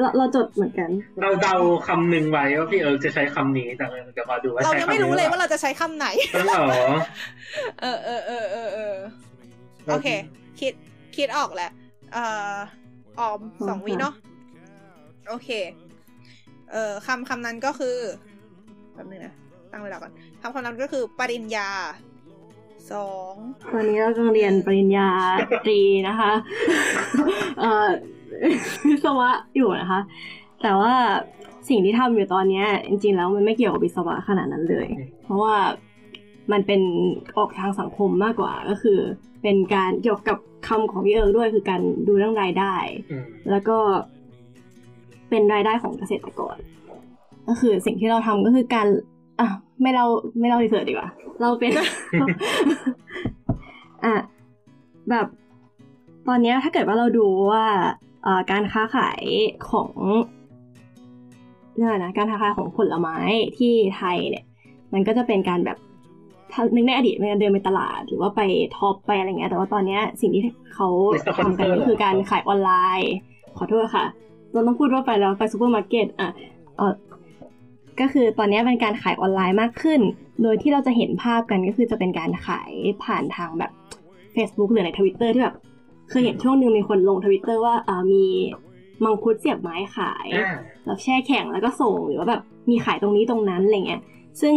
[0.00, 0.90] เราเราจดเหมือนกัน
[1.20, 1.54] เราเดา
[1.86, 6.06] คำหนึ่งไว้ว่าพี่เอิร์จะใช้คำนี้แต่เราจะมาดูว่าเรายังไม่รู้เลยว่าเราจะใช้คำไหน
[6.46, 6.62] เหรอ
[7.80, 8.96] เออเออเออเออเออ
[9.88, 10.08] โอเค
[10.60, 10.72] คิด
[11.16, 11.70] คิดออกแหละ
[12.12, 12.54] เอ่อ
[13.18, 14.14] ออมสองวิเนาะ
[15.28, 15.48] โอเค
[16.72, 17.96] เอ่อคำคำนั้นก็คือ
[18.94, 19.34] แป๊บนึงนะ
[19.72, 20.12] ตั้งเวลาก่อน
[20.42, 21.68] คำคำนั้นก็คือปริญญา
[22.92, 23.32] สอง
[23.72, 25.10] ตอนนี้เรากำลังเรียนปริญญา
[25.66, 26.32] ตรีนะคะ
[27.58, 27.88] เอ่อ
[28.88, 30.00] วิศวะอยู่นะคะ
[30.62, 30.94] แต่ว่า
[31.68, 34.88] สิ่งที่ทำอยู่ตอนนี้จริงๆแล้วมันไม่เกี่ยวกับวิศวะขนาดนั้นเลย
[35.22, 35.56] เพราะว่า
[36.52, 36.80] มันเป็น
[37.36, 38.98] ออกทางสังคมมากกว่าก็คือ
[39.42, 40.38] เป็นการเกี่ยวกับ
[40.68, 42.74] คำของพี่เอิร์กด้วยคือการดูเรื่องรายได้
[43.10, 43.78] อืมแล้วก็
[45.30, 46.56] เป็นรายได้ของเกษตรกร
[47.48, 48.88] ก็คือสิ่งที่เราทำก็คือการ
[49.40, 49.48] อะ
[49.80, 50.04] ไม่เรา
[50.38, 51.08] ไม่เล่า research ดีกว่า
[51.40, 51.72] เราเป็น
[54.04, 54.14] อะ
[55.10, 55.26] แบบ
[56.28, 57.64] ตอนเนี้ยถ้าเกิดว่าเราดูว่า
[58.26, 59.22] อ่าการค้าขาย
[59.70, 59.90] ของ
[61.74, 63.16] เรื่องอะไรนะการค้าขายของผลไม้
[63.58, 64.44] ที่ไทยเนี่ย
[64.92, 65.78] มันก็จะเป็นการแบบ
[66.52, 68.40] ถ้านึกในอดีตมันจะเดินไปตลาด หรือว่าไป
[68.76, 70.42] Tops ไปอะไรเงี้ย แต่ว่าตอนเนี้ยสิ่งที่
[70.74, 70.88] เขา
[71.36, 73.12] ทำกันก็คือการขายออนไลน์
[73.56, 74.04] ขอโทษค่ะ
[74.52, 76.30] เราต้องพูดว่าไปแล้วไปซูเปอร์มาร์เก็ตอะ
[76.76, 76.92] เออ
[78.00, 80.00] ก็คือตอนนี้เป็นการขายออนไลน์มากขึ้น
[80.42, 82.72] โดยที่เราจะเห็นภาพกันก็คือจะเป็นการขาย
[83.04, 83.70] ผ่านทางแบบ
[84.34, 85.56] Facebook หรือในทวิตเตอร์ที่แบบ
[86.10, 88.26] เคยเห็นช่วงหนึ่งมีคนลงทวิตเตอร์ว่าอ่ามี
[89.04, 92.40] มังคุดเสียบไม้ขายอ่าแบบแช่แข็งแล้วก็ส่งหรือว่าแบบ
[92.70, 94.02] มีขายตรงนี้ตรงนั้นอะไรเงี้ย
[94.40, 94.54] ซึ่ง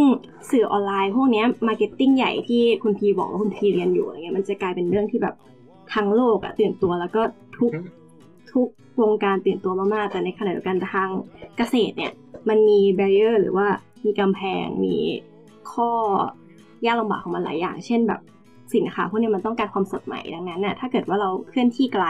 [0.50, 5.34] สื่อออนไลน์พวกเนี้ย marketing ใหญ่ที่คุณพีบอกว่าคุณพีเรียนอยู่อะไรเงี้ยมันจะกลายเป็นเรื่องที่แบบ
[5.94, 7.22] ทั้งโลกอะตื่นตัวแล้วก็
[7.58, 7.72] ทุก
[8.52, 8.68] ทุก
[9.02, 11.08] วงการตื่นตัวมากๆแต่ในขณะเดียวกันทาง
[11.56, 12.12] เกษตรเนี่ย
[12.48, 13.66] มันมีแบเ r อร์หรือว่า
[14.04, 14.96] มีกำแพงมี
[15.72, 15.90] ข้อ
[16.86, 18.20] ยากลำบากของมันหลายอย่าง เช่นแบบ
[18.74, 22.04] สินค้าพวกเนี้ยมันต้องการความสดใหม่ดังนั้นน่ะถ้าเกิดว่าเราเคลื่อนที่ไกล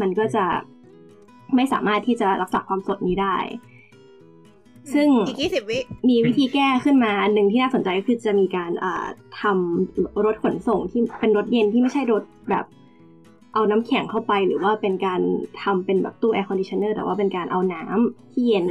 [0.00, 0.44] มันก็จะ
[1.56, 3.36] ไม่สามารถที่จะรักษาความสดนี้ได้
[4.94, 5.78] ซึ่งอีกยี่สิบวิ
[6.08, 9.06] มีวิธีแก้ขึ้นมาอันหนึ่งที่น่าสนใจก็คือจะมีการอ่า
[9.40, 12.64] ทำรถขนส่งที่เป็นรถเย็นที่ไม่ใช่รถแบบ
[13.56, 15.20] เอาน้ำแข็งเข้าไป หรือว่าเป็นการ
[15.62, 18.66] ทำเป็นแบบตู้ air conditioner แต่ว่าเป็นการเอาน้ำที่เย็น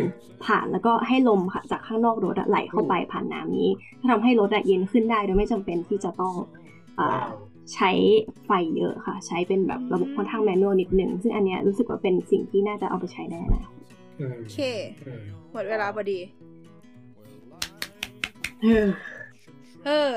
[0.45, 3.69] ผ่านแล้วก็ให้ลมค่ะจากข้างนอกรถอะไหลเข้าไปผ่านน้ำนี้
[4.11, 6.33] ทำให้รถอะเย็นขึ้นได้โดยไม่จำเป็นที่จะต้อง
[6.99, 7.29] อ่าว้าว
[7.73, 7.91] ใช้
[8.45, 13.63] ไฟเยอะค่ะ ใช้เป็นแบบระบบค่อนข้าง manual นิดหนึ่งซึ่งอันเนี้ยรู้สึกว่าเป็นสิ่งที่น่าจะเอาไปใช้ได้นะ
[14.19, 14.57] อืมโอเค
[15.05, 15.21] อืม
[15.53, 16.19] หมดเวลาพอดี
[18.63, 18.87] เออ
[19.85, 20.11] เออ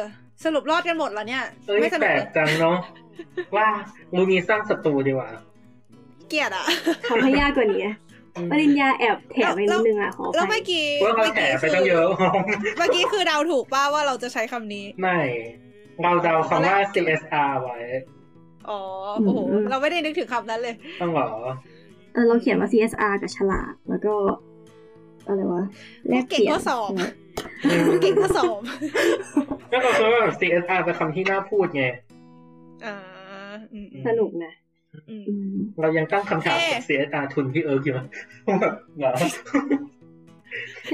[0.45, 2.77] สรุปรอดกันหมดแล้วเนี่ยเอ้ยไม่สแปนุลกกเลยจังเนาะ
[3.57, 3.67] ว่า
[4.15, 5.31] มูนี้สร้างศัตรูดีกว่า
[6.29, 6.67] เกลียดอะ
[7.09, 7.87] ทำให้ยากกว่านี้
[8.51, 12.07] ปริญญาแอบแถมไปนิดนึงอะขอแล้วไปเมื่อกี้ว่าเราเมื่อแถกี้ไปตั้งเยอะ
[12.79, 15.19] เมื่อกี้คือเดาถูกป่าว่าเราจะใช้คำนี้ ไม่
[16.03, 17.79] เราเดาคำว่า CSR ไว้
[18.69, 18.81] อ๋อ
[19.25, 19.39] โอ้โห
[19.71, 21.29] เราไม่ได้นึกถึงคำนั้นเลยต้องเหรอ
[22.13, 24.15] เออเราเขียนว่า CSR กับฉลาดแล้วก็
[25.27, 25.65] อะไรวะ
[26.09, 27.05] แลกเปลี่ยนเก่งข้อสอบใช่ไหม
[27.65, 28.61] อืมเก่งข้อสอบ
[29.71, 31.85] ก็เราคิดว่าแบบ CSR เป็นคำที่น่าพูดไง
[32.85, 32.95] อ่า
[33.73, 34.53] อืมอืมสนุกนะ
[35.11, 37.95] อืมอืมเรายังตั้งคำถามเอ๊ะกับ CSR ทุนพี่เอิร์กอยู่
[38.61, 39.13] แบบเหรอ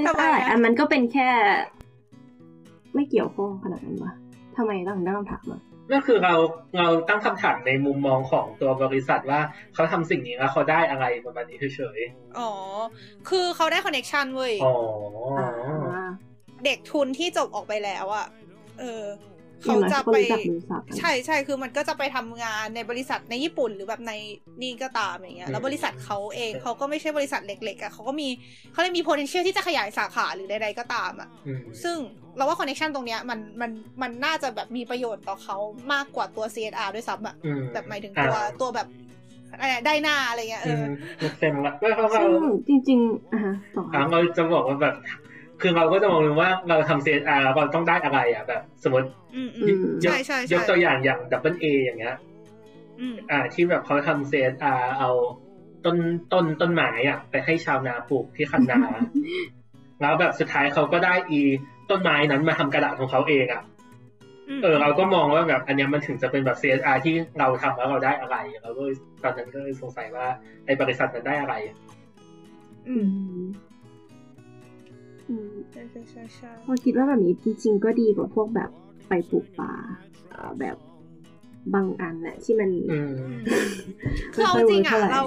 [0.07, 1.29] ทำไม CSR อะอันมันก็เป็นแค่
[2.95, 4.13] ไม่เกี่ยวข้องขนาดนั้นวะ
[4.57, 6.33] ทำไมต้องตั้งคำถามอะนั่นคือเรา
[6.77, 9.41] เราตั้งคำถามในมุมมองของตัวบริษัทว่า
[9.73, 11.99] เขาทำสิ่งนี้แล้วเขาได้อะไรประมาณนี้เฉย
[12.37, 12.51] อ๋อ
[13.29, 14.73] คือเขาได้ connection เว้ยๆอ๋อ
[15.37, 16.09] ออ่า
[16.65, 18.25] เด็กทุนที่จบออกไปแล้วอะ
[18.79, 24.13] เอออย่า เขางน้อยจะเขาก็ไปรู้จักบริษัทอะใช่ใช่คือมันก็จะไปทำงานในบริษัทในญี่ปุ่นหรือแบบใน
[24.61, 28.27] นี่ก็ตามอย่างเงี้ยแล้วบริษัทเขาเองเขาก็ไม่ใช่บริษัทเล็กๆอะเขาก็มี
[28.71, 31.97] เขาเลยมี potential ที่จะขยายสาขาหรือใดๆก็ตามอะอืมซึ่ง
[32.37, 33.71] เราว่าคอนเน c t ชันตรงเนี้ยมันมัน
[34.01, 35.57] มันน่าจะแบบมีประโยชน์ต่อเขา
[35.93, 38.87] มากกว่าตัว CSR ด้วยซ้ำอะอืมแบบหมายถึงตัวอ่าตัวแบบ
[39.59, 40.85] อะไรได้หน้าอะไรเงี้ยเออือม
[41.21, 42.31] มันเซ็งละไม่เพราะเราซึ่ง
[42.67, 44.95] จริงๆอะฮะต่ออ่าเราจะบอกว่าแบบ
[45.61, 52.15] คือเราก็จะมองว่าเราทำ CSR เราต้องได้อะไรอะแบบ สมมติอืมอือืมมยกใช่ใช่ยใช่กตัวอย่างอย่าง Double A อย่างเงี้ย
[52.99, 55.09] อืมอ่า ที่แบบเขาทำ CSR เอา
[55.85, 55.97] ต้น
[56.33, 58.79] ต้นต้นไม้อะ ไปให้ชาวนาปลูกที่คันนา
[60.01, 61.41] แล้วแบบสุดท้ายเขาก็ได้อี
[61.89, 63.63] ต้นไม้นั้นมาทำกระดาษของเขาเองอะ
[64.57, 70.25] มเออเราก็มองว่าแบบอันเนี้ยมันถึงจะเป็นแบบ CSR ที่เราทำแล้วเราได้อะไรเราก็เลยตอนนั้นก็เลยสงสัยว่า
[70.65, 71.53] ไอ้บริษัทนั้นได้อะไร
[72.87, 73.64] อือืมม
[75.29, 78.69] อืมใช่ใช่ใช่ใช่พอคิดว่าแบบนี้จริง ๆ ก็ดีกว่าพวกแบบ
[79.09, 79.73] ไปปลูกป่า
[80.29, 80.77] เอ่อแบบ
[81.73, 83.13] บางอันน่ะที่มันอืม
[84.33, 85.23] คือเอาจริงอะไม่ค่อยเวิร์กเท่าไหร่เรา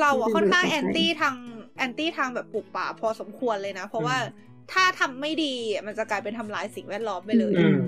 [0.00, 1.34] เราอะไม่ค่อนข้างเวิแอร์กนเท่าไหร่ตี้ทาง
[1.76, 7.80] แอนตี้ทางแบบปลูกป่าพอสมควรเลยนะ เพราะว่าอืมถ้าทำไม่ดีอะมันจะกลายเป็นทำลายสิ่งแวดล้อมไปเลยอืม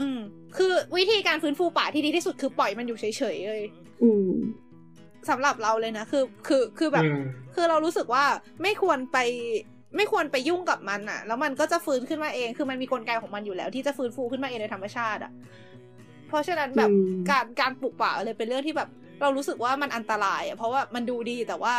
[0.00, 0.18] อืม
[0.56, 3.04] คือวิธีการฟื้นฟูป่าที่ดีที่สุดคือปล่อยมันอยู่เฉ
[3.34, 3.62] ยๆเลย
[4.02, 4.30] อืม
[5.28, 7.22] สำหรับเราเลยนะ คือ คือ คือแบบอืม
[7.54, 8.24] คือเรารู้สึกว่า
[8.62, 9.18] ไม่ควรไป
[9.96, 15.32] ไม่ควรไปยุ่งกับมันอะแล้วมันก็จะฟื้นขึ้นมาเอง คือมันมีกลไกของมันอยู่แล้ว ที่จะฟื้นฟูขึ้นมาเองในธรรมชาติอะ
[16.28, 18.88] เพราะฉะนั้นแบบอืมการการปลูกป่าเลยเป็นเรื่องที่แบบ
[19.22, 21.74] เรารู้สึกว่ามันอันตรายอะเพราะว่ามันดูดีแต่ว่า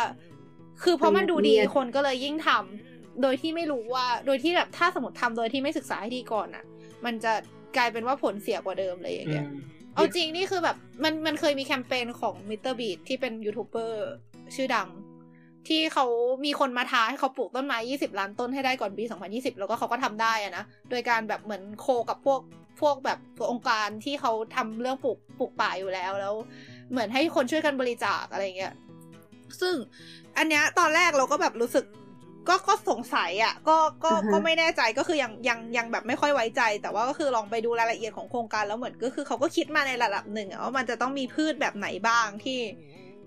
[0.82, 6.64] คือเพราะมันดูดีคนก็เลยยิ่งทำโดยที่ไม่รู้ว่า โดยที่แบบถ้าสมมติทำโดยที่ไม่ศึกษาให้ดีก่อนอะ
[7.04, 7.32] มันจะ
[7.76, 9.48] กลายเป็นว่าผลเสียกว่าเดิมเลยอย่างอืเงี้ยม
[9.94, 14.10] เอาจริงนี่คือแบบมันมันเคยมีแคมเปญของมิสเตอร์บีที่เป็นยูทูบเบอร์
[14.54, 14.88] ชื่อดัง
[15.68, 16.06] ที่เขา
[16.44, 22.40] มีคนมาท้าให้เขาปลูกต้นไม้ 20 ล้านต้นให้ได้ก่อนปี 2020 แล้วก็เขาก็ทำได้อะนะ โดยการแบบเหมือน co กับพวก
[22.80, 23.18] พวกแบบ
[23.50, 26.34] องค์การที่เขาทำเรื่องปลูกปลูกป่าอยู่แล้วแล้ว
[26.90, 28.74] เหมือนให้คนช่วยกันบริจาคอะไรเงี้ย
[29.60, 29.74] ซึ่ง
[30.38, 31.84] อันเนี้ยตอนแรกเราก็แบบรู้สึก
[32.48, 42.60] ก็ก็สงสัยอะ่ะก็ก็อ่าฮะก็ไม่แน่ใจก็คือยังยังยังแบบไม่ค่อยไว้ใจ แต่ว่าก็คือลองไปดูรายละเอียดของโครงการแล้วเหมือนก็คือเขาก็คิดมาในระดับหนึ่งอะว่ามันจะต้องมีพืชแบบไหนบ้างที่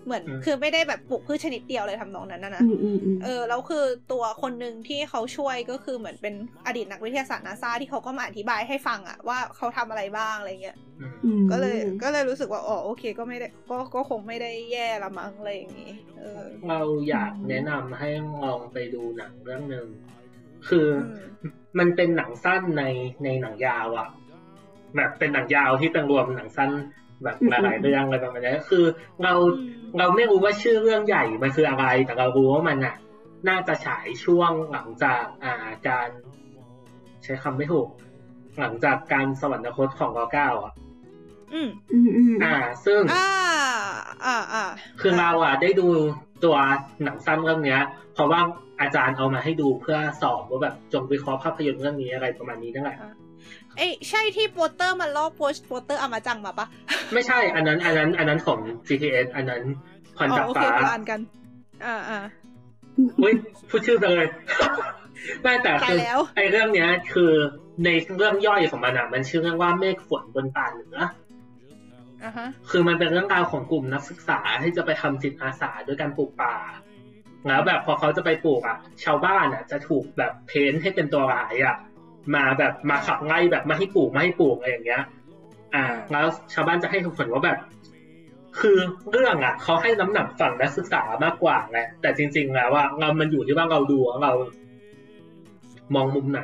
[0.06, 6.34] เหมือนอืมคือไม่ได้แบบปลูกพืชชนิดเดียวเลยทำนองนั้นนะนะอืมอืมอืมเออแล้วคือตัวคนหนึ่งที่เขาช่วยก็คือเหมือนเป็น
[6.66, 18.08] อดีตนักวิทยาศาสตร์นาซาที่เขาก็มาอธิบายให้ฟังอะว่าเขาทำอะไรบ้างอะไรเงี้ยอืมอืมก็เลยก็เลยรู้สึกว่าอ๋อโอเค ก็ไม่ได้ก็ก็คงไม่ได้แย่ละมั้งอะไรอย่างงี้เออเราอยากแนะนำให้
[18.44, 19.86] ลองไปดูหนังเรื่องหนึ่ง
[20.68, 21.18] คือออืม
[21.78, 22.84] มันเป็นหนังสั้นใน
[23.24, 24.08] ในหนังยาวอะ
[24.96, 26.70] แบบเป็นหนังยาวที่เป็นรวมหนังสั้น
[27.22, 28.84] แบบหลายๆเรื่องอะไรประมาณนี้คือ
[29.22, 32.94] เราอืมเราไม่รู้ว่าชื่อเรื่องใหญ่มันคืออะไร แต่เรารู้ว่ามันอะ
[33.48, 36.08] น่าจะฉายช่วงหลังจากอ่าการ
[37.24, 37.88] ใช้คำไม่ถูก
[38.60, 40.72] หลังจากการสวรรคตของรอเก้าอะ
[41.52, 43.28] อืมอืมอืมอ่า ซึ่งอ่า
[44.24, 44.64] อ่าอ่า
[45.00, 45.86] คือเราอะ ได้ดู
[46.44, 46.56] ตัว
[47.04, 47.80] หนังสั้นเรื่องเนี้ย
[48.14, 48.40] เพราะว่า
[48.80, 52.98] อาจารย์เอามาให้ดูเพื่อสอบว่าแบบจงวิเคราะห์ภาพยนตร์เรื่องนี้อะไรประมาณนี้นั่นแหละ
[53.76, 56.66] เอ้ยใช่ที่โปสเตอร์มันลอกโปสโปสเตอร์อามาจังมาปะ
[57.14, 59.62] ไม่ใช่อันนั้น อันนั้น อันนั้นของ GTS อันนั้น
[60.16, 61.20] พรอ๋อจากโอเคฟ้าคนละอันกัน
[61.84, 62.18] อ่าอ่า
[63.22, 63.34] อุ้ย
[63.68, 64.26] พูดชื่อไปเลย
[65.42, 67.32] ไม่แต่ตายคือแล้วไอเรื่องเนี้ย คือ
[67.84, 70.98] ในเรื่องย่อยของมันอะ มันชื่อเรื่องว่าเมฆฝนบนป่าเหนือ
[72.24, 76.54] อ่าฮะคือมันเป็นเรื่องราวของกลุ่มนักศึกษาที่จะไปทำจิตอาสาด้วยการปลูกป่า
[77.48, 81.76] แล้วแบบพอเขาจะไปปลูกอะ ชาวบ้านอะ จะถูกแบบเพ้นท์ให้เป็นตัวร้ายอะ
[82.34, 85.02] มาแบบมาขับไล่แบบไม่ให้ปลูกไม่ให้ปลูกอะไรอย่างเงี้ย
[85.74, 87.58] อ่า แล้วชาวบ้านจะให้เหตุผลว่าแบบ
[88.60, 88.78] คือ
[89.10, 94.32] เรื่องอะเขาให้น้ำหนักฝั่งนักศึกษามากกว่าไงแต่จริง ๆ แล้วว่าเรามันอยู่ที่ว่าเราดูว่าเรา
[95.94, 96.42] มองมุมไหน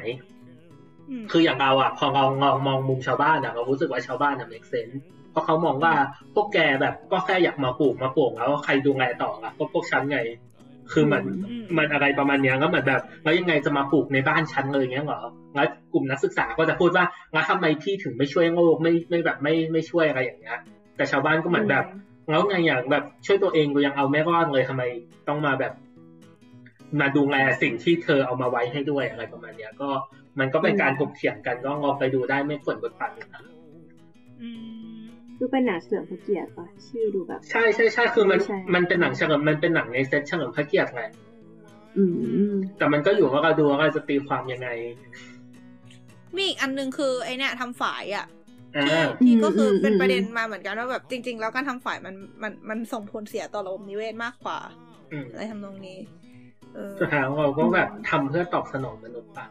[1.10, 4.96] อืมคืออย่างเราอะ พอเรามองมองมุมชาวบ้านอะเรารู้สึกว่าชาวบ้านอะ make sense
[5.30, 5.92] เพราะเขามองว่า
[6.34, 10.18] พวกแกแบบก็แค่อยากมาปลูกมาปลูกแล้วใครดูแลต่อล่ะก็พวกฉันไง
[10.92, 15.20] คือเหมือนอืมมันอะไรประมาณเนี้ยก็เหมือนแบบ แล้วยังไงจะมาปลูกในบ้านฉันเลยเงี้ยเหรอ
[15.54, 20.58] แล้วกลุ่มนักศึกษาก็จะพูดว่าแล้วทำไมพี่ถึงไม่ช่วยโลกไม่ไม่แบบไม่ไม่ช่วยอะไรอย่างเงี้ย
[20.96, 21.84] แต่ชาวบ้านก็เหมือนแบบ
[22.30, 24.82] แล้วไงอย่างแบบช่วยตัวเองกูยังเอาไม่รอดเลยทำไม
[25.28, 25.72] ต้องมาแบบ
[27.00, 29.90] มาดูแลสิ่งที่เธอเอามาไว้ให้ด้วยอะไรประมาณเนี้ย ก็
[30.38, 33.42] มันก็เป็นการถกเถียงกันก็ลองไปดูได้ไม่ฝนบนปั่นนะ
[34.40, 34.48] อื
[34.94, 35.00] ม
[35.38, 41.02] ดูเป็นหนังเฉลิมพระเกียรติปะชื่อดูแบบ ใช่ใช่ใช่คือมันใช่มันเป็นหนังเฉลิมมันเป็นหนังในเซตเฉลิมพระเกียรติไง
[41.96, 42.04] อื
[42.50, 44.68] มแต่มันก็อยู่ว่าเราดูว่าเราจะตีความยังไง
[46.36, 48.26] มีอีกอันหนึงคือไอเนี่ยทำฝายอะ
[48.76, 54.58] อ่าที่ก็คืออมเป็นอืมประเด็นมาเหมือนกันว่าแบบจริง ๆ แล้วการทำฝ่ายมันมันมันส่งผลเสียต่อระบบนิเวศมากกว่า
[55.12, 55.98] อืมอะไรทำนองนี้
[56.74, 59.46] เออสุดท้ายเราก็แบบทำเพื่อตอบสนองมนุษย์ปะ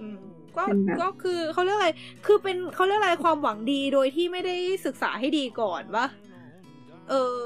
[0.00, 0.18] อืม
[0.56, 1.90] ก็เป็นแบบก็คือเขาเรียกอะไร
[2.26, 6.06] คือเป็นเขาเรียกอะไรความหวังดีโดยที่ไม่ได้ศึกษาให้ดีก่อนวะ
[7.10, 7.36] เออ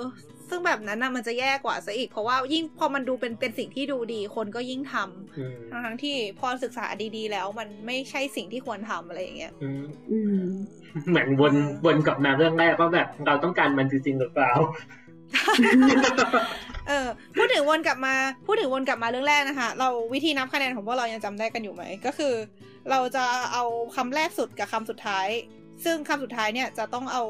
[0.51, 6.86] ซึ่งแบบนั้นน่ะมันจะแย่กว่าซะอีก เพราะว่ายิ่งพอมันดูเป็นเป็นสิ่งที่ดูดีคนก็ยิ่งทำอืมทั้งๆที่พอศึกษา
[7.16, 10.43] ดีๆ แล้วมันไม่ใช่สิ่งที่ควรทำอะไรอย่างเงี้ยอืมอืม
[11.09, 11.55] เหมือนวน
[11.86, 14.52] วนกลับมาเรื่องแรกว่าแบบเราต้องการมันจริงๆหรือเปล่า
[16.89, 17.06] เออ
[17.36, 18.14] พูดถึงวนกลับมา
[18.47, 22.35] พูดถึงวนกลับมาเรื่องแรกนะคะ เราวิธีนับคะแนนของพวกเรายังจำได้กันอยู่ไหมก็คือ
[22.90, 23.64] เราจะเอา
[23.97, 25.28] คำแรกสุดกับคำสุดท้าย
[25.85, 27.24] ซึ่งคำสุดท้ายเนี่ยจะต้องเอา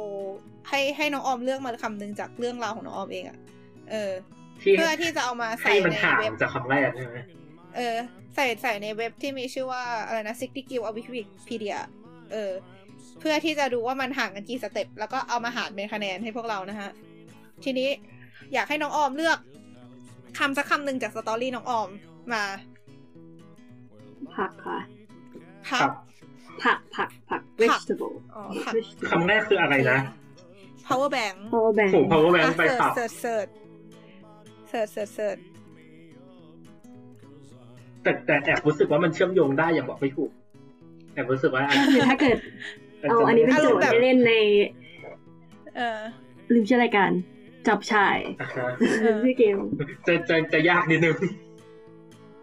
[0.69, 3.39] ให้ให้น้องออมเลือกมาคำหนึ่งจากเรื่องราวของน้องออมเองอะ
[3.91, 4.13] เออ
[4.63, 7.17] ที่เพื่อที่จะเอามาให้ใส่มันในห่างเว็บจากคำแรกใช่ไหม
[7.77, 7.97] เออ
[8.35, 11.79] ใส่ใส่ในเว็บที่มีชื่อว่าอะไรนะ60 g i l of Wikipedia
[12.33, 12.53] เออ
[13.21, 16.91] เพื่อที่จะดูว่ามันห่างกันกี่สเต็ปแล้วก็เอามาหารเป็นคะแนนให้พวกเรานะฮะ
[17.65, 17.89] ทีนี้
[18.55, 19.39] อยากให้น้องออมเลือก
[20.39, 21.89] คำสักคำหนึ่งจากสตอรี่น้องออม
[22.33, 22.43] มา
[24.35, 24.79] ผักค่ะ
[25.69, 26.10] พัครักบผัก
[26.65, 29.99] ผักผัก vegetable อ๋อผัก vegetable คำแรกคืออะไรนะ
[30.89, 33.49] power bank power bank โอ้ power bank ไปอะขับเสิร์ชเสิร์ช
[34.69, 35.39] เสิร์ชเสิร์ชเสิร์ช
[38.03, 40.31] แต่แต่แอบรู้สึกว่ามันเชื่อมโยงได้อย่างบอกไม่ถูก
[41.15, 42.39] แอบรู้สึกว่าก็คือถ้าเกิด
[43.11, 44.33] เอาอันนี้เป็นโจทย์ให้เล่นใน
[45.77, 46.01] เออ
[46.53, 47.11] ลืมชื่อรายการ
[47.69, 48.69] จับชายอ่าฮะ
[49.01, 49.57] เออชื่อเกม
[50.07, 51.17] จะจะจะยากนิดนึง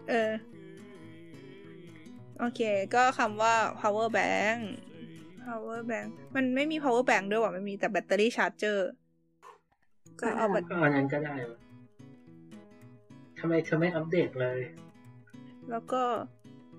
[0.08, 0.30] เออ
[2.40, 2.60] โอเค
[2.94, 4.60] ก็คำว่า power bank
[5.46, 8.88] power bank มันไม่มี power bank ด้วยว่ะมันมีแต่แบตเตอรี่ชาร์จเจอร์
[10.20, 11.58] ก็เอาแบตก็อันนั้นก็ได้วะ
[13.38, 14.58] ทำไมเธอไม่อัปเดตเลย
[15.70, 16.02] แล้วก็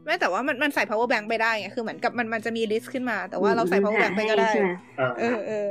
[0.06, 5.68] ไม่แต่ว่ามันมันใส่ power bank ไปได้ไงคือเหมือนกับมันมันจะมี list ขึ้นมา แต่ว่าเราใส่ power bank ไปก็ได้ใช่หมเออเออเออ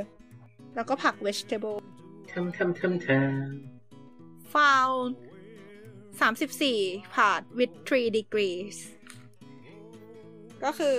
[0.75, 1.77] แล้วก็ผัก vegetable
[2.31, 3.07] ทำทำทำท
[4.53, 5.11] found
[6.21, 6.79] สามสิบสี่
[7.15, 8.77] ผ่าน with three degrees
[10.63, 10.93] ก็คือ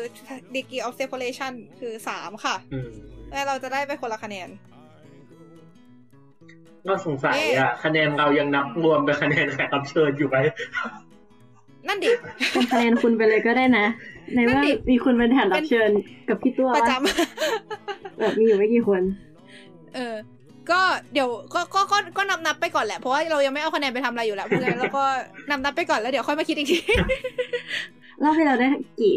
[0.54, 2.90] degree of separation คือสามค่ะอืม
[3.32, 4.48] แล้วเราจะได้ไปคนละคะแนน
[6.86, 10.36] ก็สงสัยอะ คะแนนเรายังนับรวมเป็นคะแนนแขกรับเชิญอยู่ไหม
[11.88, 12.12] นั่นดิ
[12.52, 13.86] เป็นคะแนนคุณไปเลยก็ได้นะ
[14.34, 15.90] ในเมื่อนั่นดิมีคุณเป็นแขกรับเชิญ
[16.28, 16.92] กับพี่ตัวประจ
[18.18, 20.14] แบบมีอยู่ไม่กี่คนำเออ
[20.72, 20.80] ก็
[21.12, 25.04] เดี๋ยวก็ก็ก็ก็นับนับไปก่อนแหละเพราะว่าเรายังไม่เอาคะแนนไปทำอะไรอยู่แล้วเพราะฉะนั้นเราก็
[25.50, 26.78] นับนับไปก่อนแล้วเดี๋ยวค่อยมาคิดอีกที
[28.22, 28.68] รอบที่เราได้
[29.00, 29.16] กี่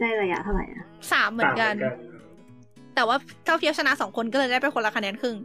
[0.00, 1.96] ได้ระยะเท่าไหร่อะสามเหมือนกันต่าง
[2.94, 5.36] แต่ว่าเท่าเทียบชนะสองคนก็เลยได้ไปคนละคะแนนครึ่ง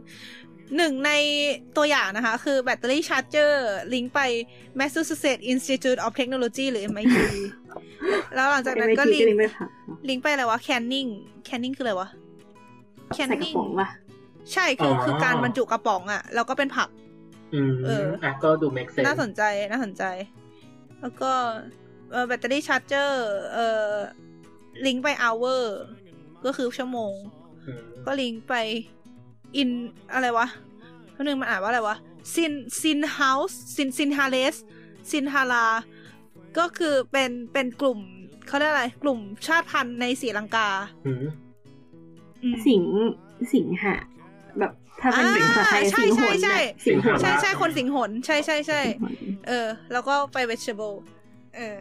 [0.76, 1.10] หนึ่งใน
[1.76, 4.20] ตัวอย่างนะคะ คือแบตเตอรี่ชาร์จเจอร์ลิงก์ไป
[4.78, 7.16] Massachusetts Institute of Technology หรือ MIT
[8.34, 9.68] แล้วหลังจากนั้นก็ MIT ลิงก็ลิงก์ก์ไปผัก
[10.08, 11.10] ลิงก์ไปอะไรวะ Canning
[11.48, 12.08] Canning คืออะไรวะ
[13.14, 13.88] ใส่กระ Canning ป๋องป่ะ
[14.52, 16.88] ใช่คือคือการบรรจุกระป๋องอะแล้วก็เป็นผัก
[17.54, 20.04] อืมเอออะก็ดู make sense น่าสนใจน่าสนใจ
[21.00, 21.32] แล้วก็
[22.12, 23.90] เออแบตเตอรี่ชาร์จเจอร์เออ
[24.86, 25.62] ลิงก์ไป hour
[26.44, 27.14] ก็คือชั่วโมง
[27.66, 28.54] อืมก็ลิงก์ไป
[29.60, 29.70] in
[30.12, 30.46] อะไรวะ
[31.14, 31.96] คนนึงมันอ่านว่าอะไรวะ
[32.34, 34.54] sin sin house sin sin h a l e s
[35.10, 35.66] sin h a l a
[36.58, 37.98] ก็คือเป็นเป็นกลุ่ม
[38.46, 40.68] เขาเรียกอะไร กลุ่มชาติพันธุ์ในศรีลังกา
[41.06, 41.24] อืม
[42.42, 42.82] อืมสิง
[43.52, 43.94] สิงหะ
[44.60, 49.14] แบบถ้าเป็นอ่าสิงภาษาไทยใช่สิงหนใช่น่ะสิงหนใช่ใช่คนสิงหนใช่ใช่ใช่สิงหน
[49.48, 50.96] เออ แล้วก็ไป vegetable
[51.56, 51.74] เออ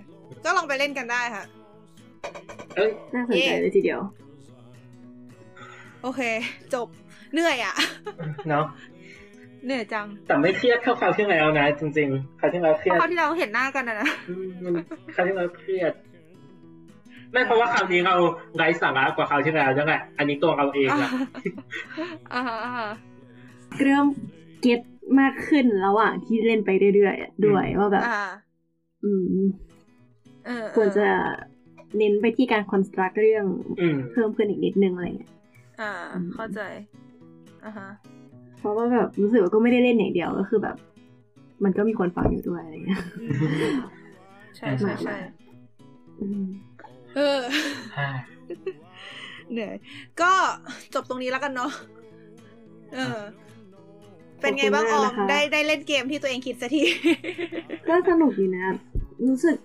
[0.44, 1.44] ก็ลองไปเล่นกันได้ค่ะ
[2.76, 4.00] เอ้ยน่าสนใจเลยทีเดียว
[6.04, 6.22] โอเค
[6.74, 6.88] จบ
[7.34, 7.76] เหนื่อยอะ
[8.50, 8.66] เนาะ
[9.66, 14.74] เหนื่อยจัง แต่ไม่เครียดเท่าคราวที่แล้วนะ จริงๆคราวที่แล้วเคเพรียดราะคราวที่เราเห็นหน้ากันนะนะอืมมัน
[15.16, 15.94] คราวที่แล้วเครียด
[17.32, 18.16] ไม่เพราะว่าคราวนี้เรา
[18.56, 21.12] ไร้สาระกว่าคราวที่แล้วจังแหละอันนี้ตัวเราเองอะ
[22.34, 22.90] อ่าฮะอ่าฮะ
[23.82, 24.06] เริ่ม
[24.62, 24.80] เก็ต
[25.20, 28.24] มากขึ้นระหว่างที่เล่นไปเรื่อยๆอะด้วยว่าแบบอ่า
[29.04, 29.26] อืม
[30.46, 31.08] เออเออควรจะ
[31.98, 33.46] เน้นไปที่การคอนสตรักเรื่อง
[33.82, 35.32] อืมเพิ่มขึ้นอีกนิดนึงอะไรเงี้ย
[35.82, 35.92] อ่า
[36.36, 36.62] เข้าใจ
[37.66, 37.90] อ่าฮะ
[38.58, 40.76] เพราะว่าแบบรู้สึกว่าก็ไม่ได้เล่นอย่างเดียวก็คือแบบ
[41.64, 43.74] มันก็มีคนฟังอยู่ด้วยอะไรเงี้ยอืม
[44.56, 45.16] ใช่ใช่ใช่
[46.20, 46.46] อืม
[47.18, 47.40] เออ
[49.52, 49.76] เหนื่อย
[50.22, 50.32] ก็
[50.94, 51.72] จบตรงนี้แล้วกันเนาะ
[52.94, 53.20] เออ
[54.42, 56.84] เป็นไงบ้างออมได้ได้เล่นเกมที่ตัวเองคิดสักที
[57.88, 58.66] ก็สนุกดีนะ
[59.28, 59.58] รู้สึก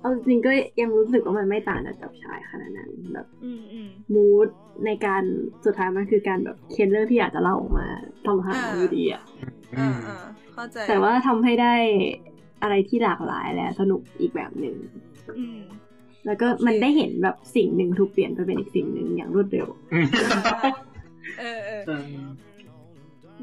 [0.00, 0.50] เอาจริงๆก็
[0.80, 4.48] ยังรู้สึกว่ามันไม่ต่างจากจับชายขนาดนั้นแบบอืมอืมมูด
[4.86, 5.22] ในการ
[5.64, 7.86] สุดท้ายมันคือการแบบเค้นเรื่องที่อยากจะเล่าออกมา
[8.26, 9.22] ทำหาอ่าอยู่ดีอะ
[9.78, 10.24] อ่าอ่า
[10.54, 11.74] เข้าใจแต่ว่าทำให้ได้
[12.62, 14.76] อะไรที่หลากหลายและสนุกอีกแบบหนึ่ง
[15.38, 15.58] อืม
[16.26, 20.06] แล้วก็โอเคมันได้เห็นแบบสิ่งหนึ่งถูกเปลี่ยนไปเป็นอีกสิ่งหนึ่งอย่างรวดเร็วอืม
[21.38, 22.02] เออเออเออ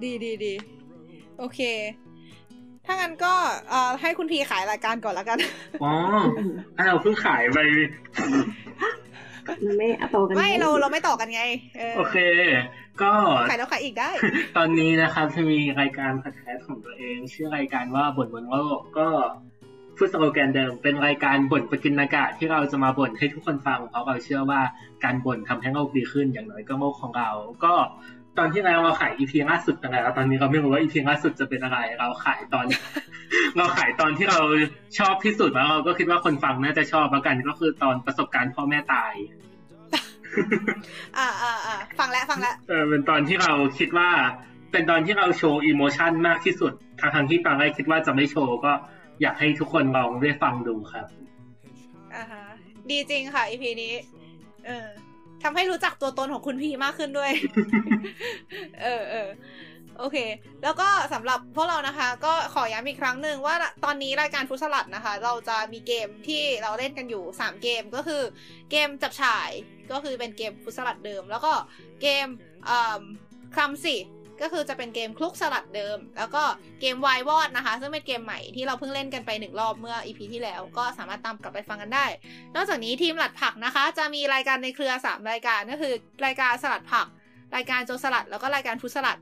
[0.04, 0.54] ดีดีดี
[1.40, 1.60] โอเค
[2.86, 3.34] ถ้างั้นก็
[3.70, 5.38] เอ่อให้คุณพีขายรายการก่อนแล้วกัน
[5.84, 5.94] อ๋อ
[6.78, 7.60] อะเราเพิ่งขายไป
[9.66, 11.44] มันไม่เอาโตกัน ไม่เราเราไม่ต่อกันไง
[11.78, 12.18] เออโอเค
[13.02, 13.12] ก็
[13.50, 14.10] ขายแล้วขายอีกได้
[14.58, 19.08] ตอนนี้นะครับจะมีรายการพอดแคสต์ของตัวเอง ชื่อรายการว่าบ่นบนโลกก็
[19.98, 24.62] พูดสโลแกนเดิมเป็นรายการบ่นประกินอากาศที่เราจะมาบ่นให้ทุกคนฟัง เพราะเราเชื่อว่า
[25.04, 27.30] การบ่นทำให้โลกดีขึ้นอย่างน้อยก็โลกของเรา
[27.64, 27.74] ก็
[28.38, 32.66] ตอนที่แล้วเราขายอีพีล่าสุดไปแล้วตอนนี้เราไม่รู้ว่าอีพีล่าสุดจะเป็นอะไร เราขายตอน
[33.58, 34.40] เราขายตอนที่เรา
[35.00, 39.14] ชอบที่สุดแล้วเราก็คิดว่าคนฟังน่าจะชอบแล้วกัน ก็คือตอนประสบการณ์พ่อแม่ตาย
[41.18, 44.10] อ่าอ่าอ่าฟังแล้วฟังแล้วเออเป็นตอนที่เราคิดว่า
[44.72, 48.72] เป็นตอนที่เราโชว์อิโมชันมากที่สุดทางทางๆที่ตอนแรกคิดว่าจะไม่โชว์ก็
[49.22, 51.06] อยากให้ทุกคนลองได้ฟังดูครับ
[52.16, 52.44] อ่าฮะ
[52.90, 53.94] ดีจริงค่ะอีพีนี้
[54.68, 54.88] เออ
[55.44, 57.32] ทำให้รู้จักตัวตนของคุณพีมากขึ้นด้วย
[58.82, 59.30] เออเออ
[60.00, 60.18] โอเค
[60.64, 68.22] แล้วก็สำหรับพวกเรานะคะ ก็ขอย้ำอีกครั้งหนึ่งว่าตอนนี้รายการฟุตสลัดนะคะ เราจะมีเกมที่เราเล่นกันอยู่ 3 เกมก็คือ
[68.72, 69.50] เกมจับฉ่าย
[69.92, 71.54] ก็คือเป็นเกมฟุตสลัดเดิม แล้วก็
[72.02, 72.28] เกม
[72.70, 73.02] อ่า
[73.56, 73.96] คลัมสิ
[74.44, 76.44] ก็คือจะเป็นเกมคลุกสลัดเดิม แล้วก็
[76.82, 82.06] เกมวายวอดนะคะ ซึ่งเป็นเกมใหม่ที่เราเพิ่งเล่นกันไปหนึ่งรอบเมื่อ EP ที่แล้ว ก็สามารถตามกลับไปฟังกันได้
[82.56, 85.94] นอกจากนี้ทีมสลัดผักนะคะ จะมีรายการในเครือ 3 รายการก็คือ
[86.26, 87.08] รายการสลัดผัก
[87.56, 89.20] รายการโจรสลัด แล้วก็รายการฟรุตสลัด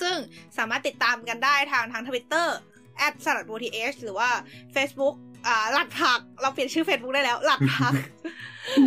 [0.00, 0.16] ซึ่ง
[0.58, 2.56] สามารถติดตามกันได้ทางทางทวิตเตอร์
[2.96, 4.30] แอดสลัดบูทีเอชหรือว่า
[4.74, 5.14] Facebook
[5.46, 7.94] อ่าสลัดผัก เราเปลี่ยนชื่อ Facebook ได้แล้ว สลัดผัก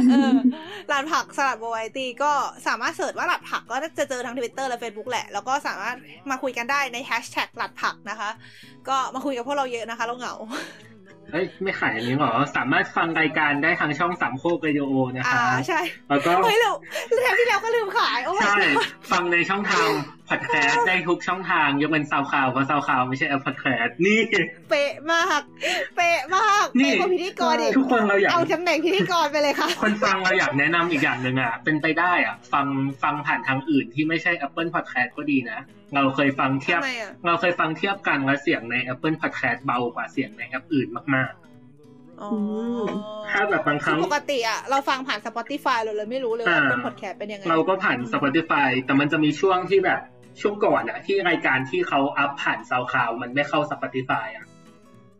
[0.09, 0.31] เออ
[0.89, 2.31] สลัดผักสลัดโบไอตีก็
[2.67, 5.95] สามารถ search ว่าสลัดผักก็จะเจอทั้งทวิตเตอร์และ Facebook แหละ แล้วก็สามารถ
[6.29, 8.29] มาคุยกันได้ในแฮชแท็กสลัดผักนะคะ
[8.89, 10.35] ก็มาคุยกับพวกเราเยอะนะคะ เราเหงา
[11.31, 15.79] เอ้ยไม่ขายอันนี้หรอ สามารถฟังรายการได้ทางช่องสามโคกเรดิโอนะอ่าคะใช่
[16.09, 16.71] แล้วก็เฮ้ยเรา
[17.21, 18.63] แทนที่แล้วก็ลืมขาย โอ้ใช่ย
[19.11, 19.89] ฟังในช่องทาง
[20.29, 24.21] พอดแคสต์ได้ทุกช่องทางยกเป็น SoundCloud เพราะซาวคลาวไม่ใช่แอปพอดแคสต์นี่
[24.69, 25.41] เป๊ะมาก
[25.97, 32.67] เป๊ะมากนี่เป๊ะกว่าพิธีกรอีกทุกคนเราอยากเอาตำแหน่งพิธีกรไปเลยค่ะ คนฟังเราอยากแนะนำอีกอย่างหนึ่งอะ เป็นไปได้อะ ฟัง
[33.03, 35.59] ฟังผ่านทางอื่นที่ไม่ใช่ Apple Podcast ก็ดีนะ
[35.95, 41.20] เราเคยฟังเทียบทำไมอะเราเคยฟังเทียบกันแล้วเสียงใน Apple Podcast เบากว่าเสียงในแอปอื่นมากอ๋อ
[43.31, 49.99] ถ้าแบบบางครั้งปกติอะเราฟังผ่าน Spotify เราเลยไม่รู้เลยว่าอ่าเป็นพอดแคสต์เป็นยังไงๆเราก็ผ่าน Spotify แต่มันจะมีช่วงที่แบบ
[50.41, 54.45] ช่วงก่อนอะที่รายการที่เขาอัพผ่าน SoundCloud มันไม่เข้า Spotify อะ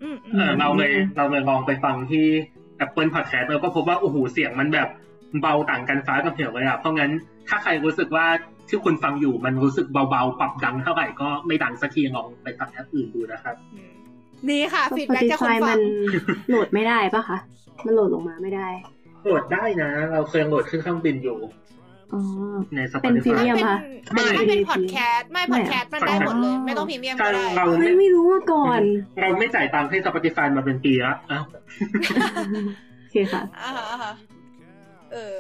[0.03, 2.25] อืมเออเราเลยเราเลยลองไปฟังที่
[2.85, 4.89] Apple Podcast แล้วก็พบว่าโอ้โหเสียงมันแบบ
[5.41, 7.11] เบาต่างกันฟ้ากับเหวเลยอะเพราะงั้น
[7.47, 8.25] ถ้าใครรู้สึกว่า
[8.69, 13.55] ที่คุณฟังอยู่มันรู้สึกเบาๆ ปรับดังเท่าไหร่ก็ไม่ดังสักทีลองไปฟังแอปอื่นดูนะครับ
[14.43, 15.79] อืมนี่ค่ะฟีดสแบ็กติจากคฟานยฟัมังน
[16.49, 17.37] โหลดไม่ได้ปะคะ
[17.85, 18.67] มันโหลดลงมาไม่ได้
[19.23, 21.39] โหลดได้นะ เราเคยโหลดขึ้นเครื่องบินอยู่
[22.13, 22.21] อ๋อ
[22.73, 23.77] ในเป็น Spotify พรีเมียมเป็นค่ะ
[24.13, 28.81] ไม่ไม่เป็นพอดแคสต์ไม่ไม่พอดแคสต์มันได้หมดเลยอ๋อไม่ต้องพรีเมียมใช่ก็ได้เราเฮ้ไม่ยไม่รู้มาก่อน
[29.21, 31.43] เราไม่จ่ายตังค์ให้ Spotify มาเป็นปีแล้วอ้าว
[32.99, 34.13] โอเคค่ะอ่าฮะอ่าฮะ
[35.11, 35.35] เออ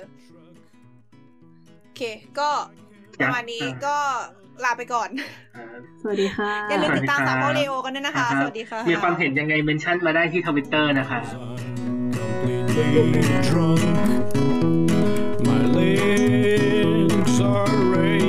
[1.81, 2.01] โอเค
[2.39, 2.49] ก็
[3.35, 3.95] วันนี้ก็
[4.63, 5.09] ลาไปก่อน
[6.01, 11.19] สวัสดีค่ะ อย่าลืมติดตามสามโอเลโอกันด้วยนะคะ สวัสดีค่ะ มีความเห็นยังไงเมนชั่นมาได้ที่ทวิตเตอร์นะคะ
[15.47, 18.20] My legs are red.